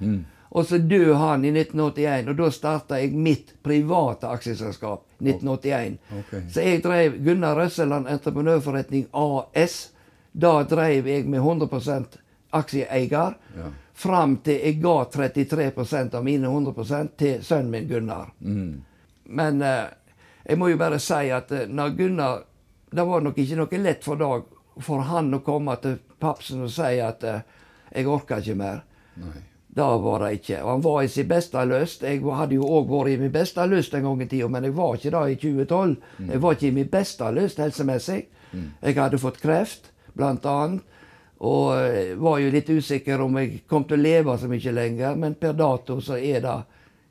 Og 0.58 0.66
så 0.66 0.78
døde 0.80 1.16
han 1.20 1.43
i 1.45 1.51
1981, 1.51 2.30
og 2.32 2.38
da 2.39 2.47
starta 2.55 3.01
jeg 3.01 3.12
mitt 3.14 3.51
private 3.64 4.30
aksjeselskap. 4.32 5.03
1981. 5.20 5.97
Okay. 6.20 6.41
Så 6.53 6.64
jeg 6.64 6.84
drev 6.86 7.18
Gunnar 7.26 7.58
Røsseland 7.58 8.08
Entreprenørforretning 8.08 9.08
AS. 9.14 9.91
Da 10.34 10.62
drev 10.70 11.08
jeg 11.10 11.26
med 11.26 11.39
100 11.39 12.22
aksjeeier. 12.53 13.36
Ja. 13.58 13.72
Fram 13.97 14.37
til 14.45 14.59
jeg 14.61 14.77
ga 14.81 14.95
33% 15.09 16.17
av 16.19 16.25
mine 16.25 16.51
100 16.51 17.07
til 17.17 17.39
sønnen 17.43 17.71
min 17.73 17.87
Gunnar. 17.89 18.29
Men 19.25 19.61
eh, 19.65 19.87
jeg 20.45 20.57
må 20.61 20.69
jo 20.69 20.77
bare 20.77 20.99
si 21.01 21.31
at 21.33 21.51
eh, 21.51 21.65
når 21.67 21.95
Gunnar 21.97 22.43
Det 22.87 23.03
var 23.03 23.19
nok 23.25 23.37
ikke 23.41 23.57
noe 23.59 23.79
lett 23.83 24.05
for 24.05 24.15
Dag 24.15 24.45
for 24.79 25.01
han 25.09 25.33
å 25.33 25.41
komme 25.43 25.73
til 25.81 25.97
papsen 26.21 26.61
og 26.63 26.71
si 26.71 26.99
at 27.03 27.23
eh, 27.25 27.41
jeg 27.91 28.07
orker 28.07 28.43
ikke 28.43 28.55
mer. 28.59 28.83
nei. 29.17 29.41
Det 29.77 29.85
var 30.01 30.23
det 30.23 30.29
ikke. 30.39 30.63
Og 30.63 30.69
han 30.71 30.81
var 30.81 31.03
i 31.03 31.09
sin 31.11 31.27
beste 31.29 31.61
lyst. 31.69 32.01
Jeg 32.01 32.23
hadde 32.25 32.55
jo 32.57 32.65
òg 32.65 32.87
vært 32.89 33.11
i 33.11 33.17
min 33.21 33.33
beste 33.33 33.61
lyst 33.69 33.93
en 33.93 34.07
gang 34.07 34.21
i 34.23 34.25
tida, 34.31 34.47
men 34.49 34.65
jeg 34.65 34.73
var 34.73 34.95
ikke 34.97 35.11
det 35.13 35.21
i 35.29 35.35
2012. 35.43 35.91
Jeg 36.31 36.41
var 36.41 36.55
ikke 36.55 36.67
i 36.67 36.71
min 36.73 36.89
beste 36.89 37.27
lyst 37.35 37.61
helsemessig. 37.61 38.23
Jeg 38.81 38.97
hadde 38.97 39.19
fått 39.21 39.37
kreft, 39.43 39.91
blant 40.17 40.47
annet. 40.49 40.81
Og 41.45 41.75
eh, 41.77 42.15
var 42.17 42.39
jo 42.41 42.49
litt 42.53 42.69
usikker 42.69 43.21
om 43.21 43.38
jeg 43.38 43.61
kom 43.69 43.85
til 43.85 43.99
å 43.99 44.01
leve 44.01 44.38
så 44.39 44.49
mye 44.49 44.73
lenger, 44.73 45.15
men 45.21 45.38
per 45.38 45.53
dato 45.57 45.99
så 46.01 46.17
er 46.17 46.41
det 46.45 46.57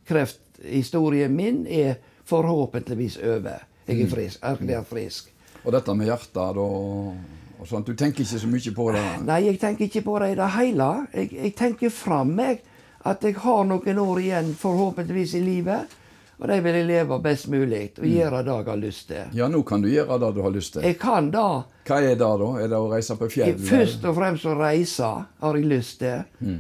Krefthistorien 0.06 1.34
min 1.34 1.64
er 1.66 1.96
forhåpentligvis 2.26 3.20
over. 3.22 3.66
Jeg 3.86 4.02
er 4.02 4.10
frisk, 4.10 4.42
erklært 4.42 4.88
frisk. 4.90 5.30
Og 5.62 5.72
dette 5.74 5.94
med 5.94 6.10
hjertet 6.10 6.58
og 6.62 7.66
sånt, 7.66 7.86
du 7.86 7.94
tenker 7.98 8.22
ikke 8.22 8.38
så 8.38 8.50
mye 8.50 8.72
på 8.74 8.88
det? 8.94 9.04
Nei, 9.26 9.40
jeg 9.48 9.60
tenker 9.62 9.86
ikke 9.86 10.04
på 10.06 10.18
det 10.22 10.32
i 10.34 10.38
det 10.38 10.48
hele. 10.54 10.88
Jeg, 11.14 11.30
jeg 11.34 11.54
tenker 11.58 11.94
fram 11.94 12.34
at 12.42 13.22
jeg 13.22 13.38
har 13.42 13.62
noen 13.66 14.02
år 14.02 14.20
igjen, 14.22 14.52
forhåpentligvis, 14.58 15.36
i 15.38 15.42
livet. 15.42 15.96
Og 16.36 16.48
de 16.50 16.56
vil 16.60 16.74
jeg 16.76 16.84
leve 16.84 17.16
best 17.24 17.48
mulig 17.48 17.82
og 17.96 18.04
gjøre 18.04 18.42
det 18.44 18.56
jeg 18.56 18.66
har 18.68 18.80
lyst 18.80 19.06
til. 19.08 19.36
Ja, 19.38 19.46
nå 19.48 19.62
kan 19.64 19.84
du 19.84 19.88
gjøre 19.88 20.18
det 20.20 20.32
du 20.36 20.42
har 20.44 20.52
lyst 20.52 20.74
til. 20.74 20.84
Jeg 20.84 20.98
kan 21.00 21.30
det. 21.32 21.44
Hva 21.88 22.00
er 22.02 22.10
det 22.12 22.18
da? 22.20 22.50
Er 22.60 22.72
det 22.72 22.80
å 22.80 22.90
reise 22.92 23.16
på 23.16 23.28
fjell? 23.32 23.56
Først 23.70 24.04
og 24.04 24.18
fremst 24.18 24.44
å 24.44 24.56
reise 24.58 25.12
har 25.40 25.56
jeg 25.56 25.70
lyst 25.70 26.02
til. 26.02 26.58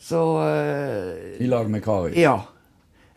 Så 0.00 0.22
uh, 0.40 1.36
I 1.36 1.50
lag 1.50 1.68
med 1.68 1.84
Kari? 1.84 2.16
ja. 2.20 2.38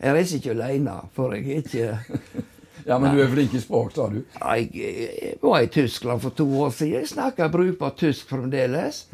Jeg 0.04 0.12
reiser 0.12 0.40
ikke 0.40 0.52
alene, 0.52 0.94
for 1.14 1.32
jeg 1.32 1.46
er 1.48 1.62
ikke 1.62 2.42
Ja, 2.84 2.98
men 3.00 3.14
du 3.14 3.22
er 3.22 3.30
flink 3.32 3.54
i 3.56 3.60
språk, 3.62 3.94
sa 3.96 4.10
du? 4.12 4.18
Jeg, 4.34 4.66
jeg 4.76 5.38
var 5.40 5.62
i 5.64 5.70
Tyskland 5.72 6.20
for 6.20 6.34
to 6.36 6.44
år 6.60 6.74
siden. 6.76 6.98
Jeg 6.98 7.08
snakker 7.14 7.48
brukbart 7.48 7.96
tysk 7.96 8.28
fremdeles. 8.28 9.06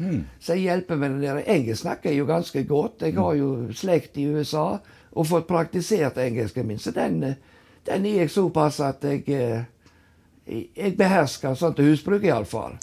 Så 0.43 0.57
jeg 0.57 0.65
hjelper 0.65 0.99
med 0.99 1.21
det 1.21 1.29
der. 1.29 1.39
Jeg 1.47 1.77
snakker 1.79 2.11
jo 2.11 2.25
ganske 2.27 2.65
godt. 2.67 3.05
Jeg 3.07 3.15
har 3.15 3.37
jo 3.39 3.53
slekt 3.71 4.19
i 4.19 4.27
USA 4.27 4.81
og 5.11 5.27
fått 5.27 5.47
praktisert 5.47 6.17
engelsken 6.17 6.67
min. 6.67 6.79
Så 6.79 6.91
den, 6.95 7.19
den 7.87 8.05
jeg 8.05 8.31
såpass 8.31 8.79
at 8.79 9.03
jeg 9.03 9.27
eh, 9.29 9.61
Jeg 10.51 10.97
behersker 10.97 11.53
til 11.55 11.85
husbruk, 11.85 12.23
iallfall. 12.25 12.73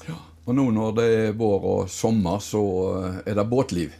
Og 0.46 0.54
nå 0.54 0.70
når 0.72 0.92
det 0.96 1.06
er 1.14 1.32
vår 1.36 1.64
og 1.66 1.88
sommer, 1.90 2.38
så 2.40 2.62
eh, 3.02 3.16
er 3.26 3.34
det 3.34 3.44
båtliv. 3.44 3.96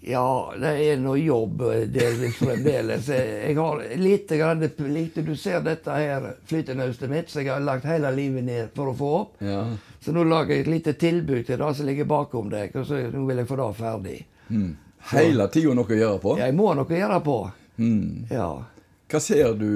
Ja, 0.00 0.54
det 0.56 0.70
er 0.80 0.96
noe 0.96 1.18
jobb 1.20 1.60
eh, 1.68 1.84
delvis 1.92 2.38
fremdeles. 2.40 3.08
Jeg 3.12 3.54
har 3.58 3.82
lite 4.00 4.38
grann 4.40 4.64
lite, 4.88 5.22
Du 5.22 5.36
ser 5.36 5.60
dette 5.60 5.92
her 5.92 6.30
flytenaustet 6.48 7.10
mitt, 7.10 7.30
som 7.30 7.44
jeg 7.44 7.52
har 7.52 7.60
lagt 7.60 7.84
hele 7.84 8.10
livet 8.16 8.44
ned 8.44 8.72
for 8.74 8.90
å 8.90 8.96
få 8.96 9.10
opp. 9.18 9.34
Ja. 9.44 9.66
Så 10.00 10.16
nå 10.16 10.24
lager 10.24 10.56
jeg 10.56 10.64
et 10.64 10.72
lite 10.72 10.96
tilbud 10.96 11.44
til 11.46 11.60
det 11.60 11.74
som 11.76 11.86
ligger 11.86 12.08
bakom 12.08 12.48
deg, 12.50 12.72
og 12.74 12.88
så 12.88 13.02
nå 13.12 13.26
vil 13.28 13.42
jeg 13.42 13.50
få 13.50 13.60
det 13.60 13.68
ferdig. 13.76 14.16
Mm. 14.48 14.70
Hele 15.10 15.46
tida 15.48 15.72
noe 15.74 15.88
å 15.88 15.96
gjøre 15.96 16.18
på? 16.22 16.34
Jeg 16.38 16.54
må 16.54 16.68
ha 16.68 16.74
noe 16.78 16.88
å 16.92 16.98
gjøre 17.00 17.20
på. 17.24 17.38
Mm. 17.80 18.26
Ja. 18.30 18.50
Hva 19.10 19.20
ser 19.20 19.54
du, 19.58 19.70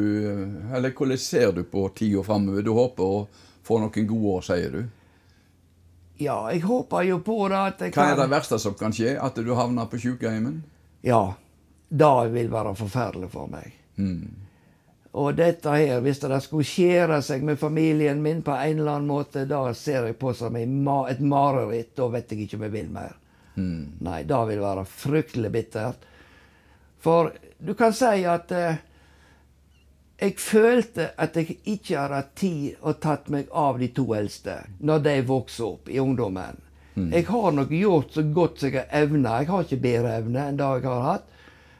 eller 0.76 0.92
hvordan 0.94 1.18
ser 1.18 1.52
du 1.56 1.64
på 1.66 1.88
tida 1.96 2.22
framover? 2.22 2.62
Du 2.62 2.70
håper 2.76 3.02
å 3.02 3.24
få 3.64 3.80
noen 3.82 4.06
gode 4.06 4.36
år, 4.36 4.44
sier 4.46 4.70
du. 4.70 4.84
ja, 6.20 6.36
jeg 6.52 6.60
håper 6.62 7.02
jo 7.08 7.18
på 7.26 7.48
det 7.48 7.58
at 7.58 7.80
jeg 7.82 7.94
Hva 7.96 8.10
er 8.12 8.20
det 8.20 8.28
verste 8.30 8.58
som 8.62 8.76
kan 8.78 8.92
skje? 8.94 9.16
At 9.18 9.34
du 9.34 9.54
havner 9.58 9.88
på 9.90 9.98
sykehjemmen? 9.98 10.62
Ja. 11.02 11.34
Det 11.88 12.28
vil 12.32 12.50
være 12.50 12.74
forferdelig 12.78 13.30
for 13.32 13.50
meg. 13.50 13.74
Mm. 13.96 14.30
Og 15.14 15.34
dette 15.38 15.70
her, 15.70 16.00
hvis 16.02 16.18
det 16.22 16.40
skulle 16.42 16.66
skjære 16.66 17.20
seg 17.22 17.42
med 17.46 17.58
familien 17.58 18.22
min 18.22 18.40
på 18.42 18.50
en 18.50 18.78
eller 18.80 18.96
annen 18.96 19.10
måte, 19.10 19.44
da 19.46 19.68
ser 19.74 20.08
jeg 20.08 20.16
på 20.18 20.32
som 20.34 20.56
et 20.56 21.20
mareritt. 21.20 21.92
Da 21.94 22.08
vet 22.10 22.32
jeg 22.32 22.46
ikke 22.46 22.58
om 22.58 22.64
jeg 22.66 22.74
vil 22.74 22.88
mer. 22.90 23.14
Mm. 23.54 24.00
Nei, 24.04 24.22
det 24.28 24.40
vil 24.48 24.62
være 24.64 24.84
fryktelig 24.88 25.52
bittert. 25.54 26.10
For 27.04 27.32
du 27.58 27.74
kan 27.78 27.92
si 27.94 28.24
at 28.26 28.52
eh, 28.52 28.82
jeg 30.18 30.36
følte 30.40 31.10
at 31.20 31.36
jeg 31.36 31.58
ikke 31.64 31.98
har 31.98 32.14
hatt 32.14 32.34
tid 32.38 32.80
og 32.80 33.00
tatt 33.02 33.28
meg 33.34 33.50
av 33.50 33.80
de 33.82 33.90
to 33.94 34.06
eldste 34.16 34.60
når 34.80 35.02
de 35.04 35.16
vokser 35.28 35.66
opp 35.68 35.90
i 35.90 36.00
ungdommen. 36.00 36.60
Jeg 36.94 37.26
har 37.26 37.52
nok 37.52 37.70
gjort 37.74 38.12
så 38.14 38.22
godt 38.22 38.60
som 38.60 38.68
jeg 38.70 38.84
har 38.84 39.02
evna. 39.02 39.38
Jeg 39.42 39.48
har 39.50 39.64
ikke 39.64 39.82
bedre 39.82 40.12
evne 40.20 40.44
enn 40.48 40.58
det 40.60 40.68
jeg 40.76 40.84
har 40.86 41.00
hatt. 41.08 41.24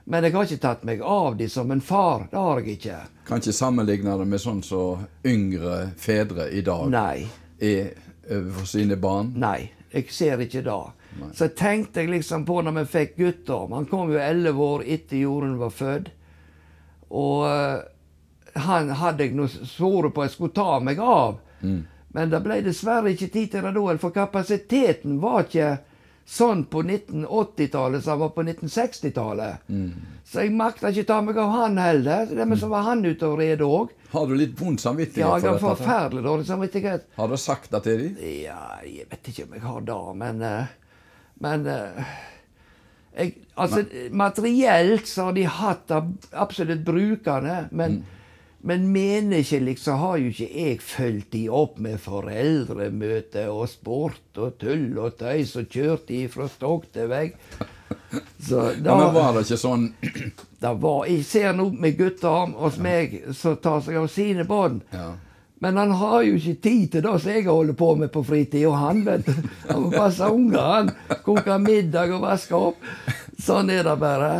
Men 0.04 0.26
jeg 0.26 0.34
har 0.34 0.48
ikke 0.48 0.62
tatt 0.64 0.82
meg 0.84 1.04
av 1.06 1.36
de 1.38 1.46
som 1.48 1.70
en 1.70 1.80
far. 1.80 2.26
Det 2.30 2.36
har 2.36 2.60
jeg 2.60 2.78
ikke. 2.78 2.96
Kan 3.28 3.40
ikke 3.40 3.54
sammenligne 3.56 4.16
det 4.20 4.26
med 4.28 4.42
sånn 4.42 4.60
som 4.66 5.06
yngre 5.24 5.94
fedre 5.96 6.48
i 6.50 6.64
dag 6.66 6.90
Nei. 6.92 7.24
er 7.62 7.94
overfor 8.26 8.68
sine 8.68 8.98
barn. 9.00 9.32
Nei, 9.38 9.70
jeg 9.94 10.10
ser 10.12 10.42
ikke 10.44 10.64
det. 10.66 10.82
Så 11.34 11.48
tenkte 11.48 12.02
jeg 12.02 12.10
liksom 12.12 12.44
på 12.48 12.60
når 12.62 12.78
vi 12.80 12.84
fikk 12.94 13.16
gutter. 13.20 13.66
Han 13.74 13.86
kom 13.90 14.12
jo 14.12 14.20
elleve 14.22 14.68
år 14.76 14.84
etter 14.96 15.20
Jorunn 15.22 15.58
var 15.60 15.72
født. 15.74 16.12
Og 17.14 17.46
eh, 17.48 17.80
han 18.66 18.90
hadde 19.00 19.26
jeg 19.26 19.34
nå 19.38 19.48
svoret 19.50 20.14
på 20.14 20.26
jeg 20.26 20.34
skulle 20.36 20.54
ta 20.56 20.78
meg 20.82 21.00
av. 21.02 21.40
Men 22.14 22.30
det 22.30 22.40
ble 22.44 22.60
dessverre 22.62 23.10
ikke 23.14 23.30
tid 23.34 23.50
til 23.54 23.64
det 23.66 23.72
da, 23.74 23.96
for 23.98 24.14
kapasiteten 24.14 25.16
var 25.22 25.46
ikke 25.48 25.72
sånn 26.24 26.62
på 26.72 26.80
1980-tallet 26.86 28.04
som 28.04 28.20
var 28.22 28.30
på 28.36 28.44
1960-tallet. 28.46 29.66
Så 30.24 30.44
jeg 30.44 30.54
makta 30.56 30.92
ikke 30.92 31.08
ta 31.08 31.18
meg 31.24 31.38
av 31.42 31.50
han 31.52 31.80
heller. 31.82 32.30
Dermed 32.30 32.60
så 32.60 32.70
var 32.70 32.86
han 32.86 33.04
ute 33.04 33.26
og 33.28 33.40
red 33.42 33.64
òg. 33.66 33.90
Har 34.14 34.30
du 34.30 34.36
litt 34.38 34.54
vond 34.60 34.78
samvittighet 34.80 35.26
Ja, 35.26 35.34
jeg 35.42 35.50
har 35.50 35.58
forferdelig 35.60 36.22
dårlig 36.24 36.46
samvittighet. 36.48 37.08
Har 37.18 37.28
du 37.28 37.36
sagt 37.40 37.74
det 37.74 37.82
til 37.88 38.04
dem? 38.04 38.16
Ja, 38.44 38.62
jeg 38.86 39.08
vet 39.10 39.30
ikke 39.32 39.48
om 39.48 39.58
jeg 39.58 39.64
har 39.66 39.84
det, 39.90 39.98
men 40.22 40.42
eh, 40.46 40.72
Men 41.42 41.66
eh, 41.66 42.14
jeg, 43.14 43.34
Altså, 43.54 43.84
materielt 44.10 45.06
så 45.06 45.28
har 45.28 45.36
de 45.36 45.44
hatt 45.46 45.92
absolutt 46.32 46.82
brukende, 46.86 47.68
men 47.70 48.02
men 48.66 48.92
menneskelig 48.92 49.78
så 49.78 49.92
har 50.00 50.16
jo 50.16 50.30
ikke 50.30 50.46
jeg 50.48 50.76
fulgt 50.80 51.34
de 51.34 51.42
opp 51.52 51.74
med 51.84 51.98
foreldremøte 52.00 53.42
og 53.52 53.66
sport 53.68 54.40
og 54.40 54.54
tull 54.62 54.96
og 55.02 55.18
tøys 55.20 55.52
og 55.60 55.68
kjørt 55.68 56.06
de 56.08 56.22
fra 56.32 56.46
stokk 56.48 56.86
til 56.94 57.10
vegg. 57.12 57.36
Så 58.48 58.62
Ja, 58.78 58.94
men 58.96 59.12
var 59.12 59.34
det 59.36 59.42
ikke 59.44 59.58
sånn 59.60 59.84
det 60.64 60.72
var, 60.80 61.04
Jeg 61.10 61.26
ser 61.28 61.52
nå 61.52 61.68
med 61.76 61.98
gutter 61.98 62.54
hos 62.56 62.80
meg 62.80 63.18
som 63.36 63.58
tar 63.60 63.84
seg 63.84 64.00
av 64.00 64.08
sine 64.08 64.48
barn. 64.48 64.80
Ja. 64.96 65.10
Men 65.62 65.76
han 65.76 65.92
har 65.96 66.22
jo 66.26 66.34
ikke 66.36 66.60
tid 66.62 66.86
til 66.92 67.04
det 67.06 67.12
som 67.22 67.30
jeg 67.30 67.46
holder 67.46 67.76
på 67.78 67.90
med 68.00 68.10
på 68.12 68.22
fritid. 68.26 68.66
Og 68.68 68.78
han 68.78 69.04
vet 69.06 69.28
han 69.68 69.84
må 69.84 69.92
passe 69.94 70.28
unger, 70.28 70.60
han. 70.60 70.90
Koke 71.24 71.58
middag 71.62 72.12
og 72.16 72.24
vaske 72.26 72.58
opp. 72.58 72.88
Sånn 73.40 73.70
er 73.72 73.86
det 73.86 73.94
bare. 74.00 74.32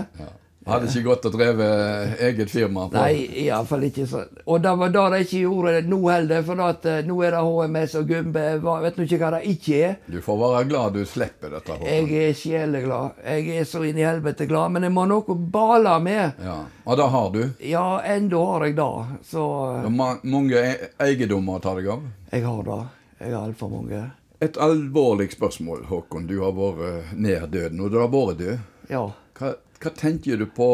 Hadde 0.65 0.87
ikke 0.89 1.03
gått 1.05 1.27
og 1.29 1.33
drevet 1.37 2.21
eget 2.25 2.49
firma 2.51 2.87
på 2.89 2.97
Nei, 2.97 3.27
iallfall 3.45 3.83
ikke 3.85 4.07
sånn. 4.09 4.31
Og 4.49 4.62
det 4.65 4.71
var 4.81 4.89
det 4.95 5.03
de 5.12 5.19
ikke 5.27 5.41
gjorde 5.43 5.83
nå 5.91 5.99
heller, 6.09 6.43
for 6.47 6.62
at, 6.65 6.87
eh, 6.89 7.03
nå 7.05 7.19
er 7.27 7.35
det 7.37 7.43
HMS 7.45 7.95
og 8.01 8.07
Gumbe. 8.09 8.45
Vet 8.85 8.97
du 8.97 9.03
ikke 9.05 9.19
hva 9.21 9.31
det 9.37 9.43
ikke 9.53 9.81
er? 9.91 9.97
Du 10.09 10.21
får 10.25 10.39
være 10.41 10.62
glad 10.71 10.93
du 10.97 11.05
slipper 11.05 11.51
dette. 11.53 11.77
Håkon. 11.77 11.87
Jeg 11.87 12.29
er 12.31 12.33
sjeleglad. 12.41 13.11
Jeg 13.27 13.59
er 13.61 13.65
så 13.69 13.83
inn 13.85 13.99
i 14.01 14.07
helvete 14.09 14.47
glad. 14.49 14.73
Men 14.73 14.83
jeg 14.89 14.93
må 14.97 15.05
ha 15.05 15.11
noe 15.12 15.23
å 15.29 15.37
bale 15.59 15.99
med. 16.01 16.33
Ja, 16.43 16.57
Og 16.87 16.97
det 16.97 17.09
har 17.11 17.31
du. 17.31 17.43
Ja, 17.61 17.87
enda 18.17 18.45
har 18.47 18.65
jeg 18.65 18.77
det. 18.77 19.07
Så 19.25 19.45
Det 19.83 19.93
er 19.93 19.97
ma- 20.01 20.21
mange 20.25 20.55
e- 20.65 20.89
eiendommer 20.99 21.59
å 21.59 21.62
ta 21.62 21.75
deg 21.75 21.89
av. 21.89 22.01
jeg 22.33 22.43
har 22.43 22.62
det. 22.62 22.81
Jeg 23.21 23.33
har 23.35 23.49
altfor 23.49 23.71
mange. 23.71 24.11
Et 24.41 24.57
alvorlig 24.57 25.31
spørsmål, 25.33 25.85
Håkon. 25.87 26.27
Du 26.27 26.41
har 26.43 26.53
vært 26.53 27.12
nær 27.17 27.47
døden, 27.47 27.81
og 27.81 27.91
du 27.91 27.99
har 27.99 28.09
vært 28.09 28.39
død. 28.39 28.59
Ja. 28.91 29.11
Hva, 29.39 29.55
hva 29.85 29.93
tenker 29.95 30.41
du 30.41 30.47
på 30.51 30.68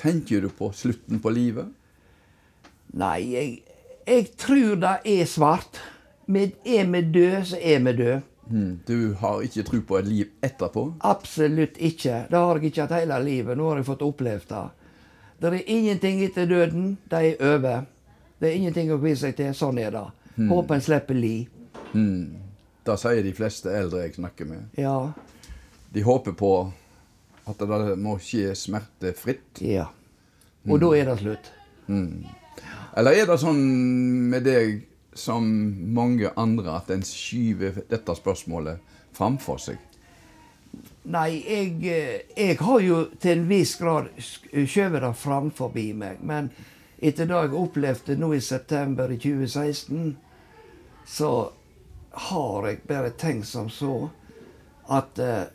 Tenker 0.00 0.44
du 0.44 0.48
på 0.52 0.70
slutten 0.76 1.20
på 1.24 1.32
livet? 1.32 1.68
Nei, 3.00 3.20
jeg, 3.32 3.52
jeg 4.06 4.26
tror 4.40 4.76
det 4.82 4.96
er 5.06 5.28
svart. 5.30 5.78
Med, 6.30 6.52
er 6.66 6.86
vi 6.90 7.00
døde, 7.14 7.44
så 7.46 7.58
er 7.58 7.80
vi 7.86 7.92
døde. 7.98 8.20
Hmm, 8.50 8.80
Du 8.86 9.14
har 9.20 9.44
ikke 9.46 9.62
tro 9.66 9.78
på 9.86 9.98
et 10.00 10.08
liv 10.10 10.30
etterpå? 10.42 10.82
Absolutt 11.06 11.78
ikke. 11.78 12.24
Det 12.30 12.38
har 12.38 12.58
jeg 12.58 12.70
ikke 12.72 12.82
hatt 12.86 12.96
hele 12.98 13.18
livet. 13.22 13.58
Nå 13.58 13.68
har 13.70 13.78
jeg 13.78 13.86
fått 13.86 14.02
opplevd 14.02 14.48
det. 14.50 14.64
Det 15.40 15.52
er 15.54 15.70
ingenting 15.72 16.20
etter 16.26 16.46
døden. 16.50 16.96
Det 17.10 17.20
er 17.30 17.44
over. 17.54 17.84
Det 18.40 18.50
er 18.50 18.58
ingenting 18.58 18.90
å 18.92 18.98
kvie 18.98 19.16
seg 19.16 19.36
til. 19.38 19.54
Sånn 19.54 19.78
er 19.78 19.94
det. 19.94 20.04
Håper 20.50 20.76
en 20.78 20.84
slipper 20.84 21.18
li. 21.18 21.34
Hmm. 21.92 22.36
Det 22.86 22.96
sier 22.98 23.22
de 23.22 23.32
fleste 23.36 23.70
eldre 23.76 24.02
jeg 24.06 24.16
snakker 24.18 24.48
med. 24.50 24.66
Ja. 24.80 25.12
De 25.94 26.02
håper 26.06 26.34
på 26.38 26.52
at 27.48 27.64
det 27.64 27.96
må 28.00 28.16
skje 28.22 28.54
smertefritt. 28.58 29.62
Ja. 29.64 29.88
Og 30.68 30.80
da 30.82 30.92
er 30.96 31.08
det 31.08 31.18
slutt. 31.22 31.52
Eller 31.88 33.16
er 33.16 33.28
det 33.30 33.38
sånn 33.40 33.60
med 34.30 34.44
deg 34.46 34.82
som 35.16 35.46
mange 35.94 36.30
andre 36.38 36.76
at 36.78 36.90
en 36.94 37.02
skyver 37.06 37.82
dette 37.90 38.14
spørsmålet 38.18 38.82
framfor 39.16 39.60
seg? 39.62 39.78
Nei, 41.10 41.40
jeg, 41.40 41.70
eh, 41.88 42.26
jeg 42.36 42.58
har 42.60 42.82
jo 42.84 42.98
til 43.18 43.38
en 43.38 43.46
viss 43.48 43.74
grad 43.80 44.10
skjøvet 44.20 45.02
det 45.02 45.14
framfor 45.18 45.72
meg. 45.74 46.20
Men 46.22 46.50
etter 47.00 47.26
det 47.26 47.40
jeg 47.40 47.56
opplevde 47.56 48.16
nå 48.20 48.34
i 48.36 48.40
september 48.44 49.10
i 49.10 49.18
2016, 49.18 50.16
så 51.06 51.52
har 52.30 52.68
jeg 52.68 52.82
bare 52.86 53.10
tenkt 53.16 53.48
som 53.48 53.70
så 53.72 54.10
at 54.90 55.18
eh, 55.18 55.48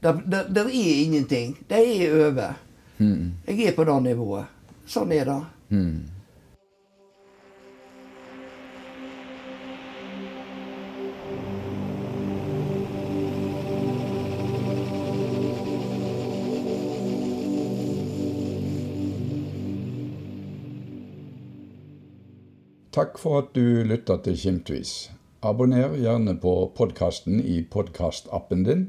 det, 0.00 0.12
det, 0.26 0.44
det 0.54 0.60
er 0.60 1.04
ingenting. 1.04 1.58
Det 1.68 1.80
er 2.02 2.14
over. 2.26 2.54
Jeg 3.46 3.66
er 3.66 3.76
på 3.76 3.84
det 3.84 3.98
nivået. 4.02 4.44
Sånn 4.88 5.12
er 5.12 5.28
det. 5.28 5.40
Takk 22.90 23.20
for 23.22 23.38
at 23.38 23.52
du 23.54 23.84
lytta 23.86 24.16
til 24.24 24.34
Kimtvis. 24.36 25.10
Abonner 25.46 25.94
gjerne 25.96 26.34
på 26.42 26.52
podkasten 26.76 27.38
i 27.40 27.62
podkastappen 27.62 28.64
din, 28.66 28.82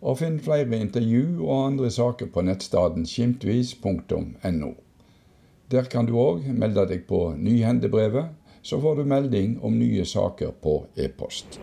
og 0.00 0.18
finn 0.20 0.38
flere 0.40 0.78
intervju 0.80 1.40
og 1.44 1.66
andre 1.66 1.90
saker 1.92 2.30
på 2.32 2.44
nettstedet 2.46 3.06
skimtvis.no. 3.08 4.70
Der 5.70 5.90
kan 5.90 6.08
du 6.08 6.16
òg 6.18 6.48
melde 6.50 6.86
deg 6.90 7.04
på 7.06 7.34
Nyhendebrevet, 7.38 8.32
så 8.62 8.80
får 8.80 9.00
du 9.00 9.04
melding 9.04 9.60
om 9.62 9.78
nye 9.78 10.04
saker 10.04 10.56
på 10.62 10.82
e-post. 10.96 11.60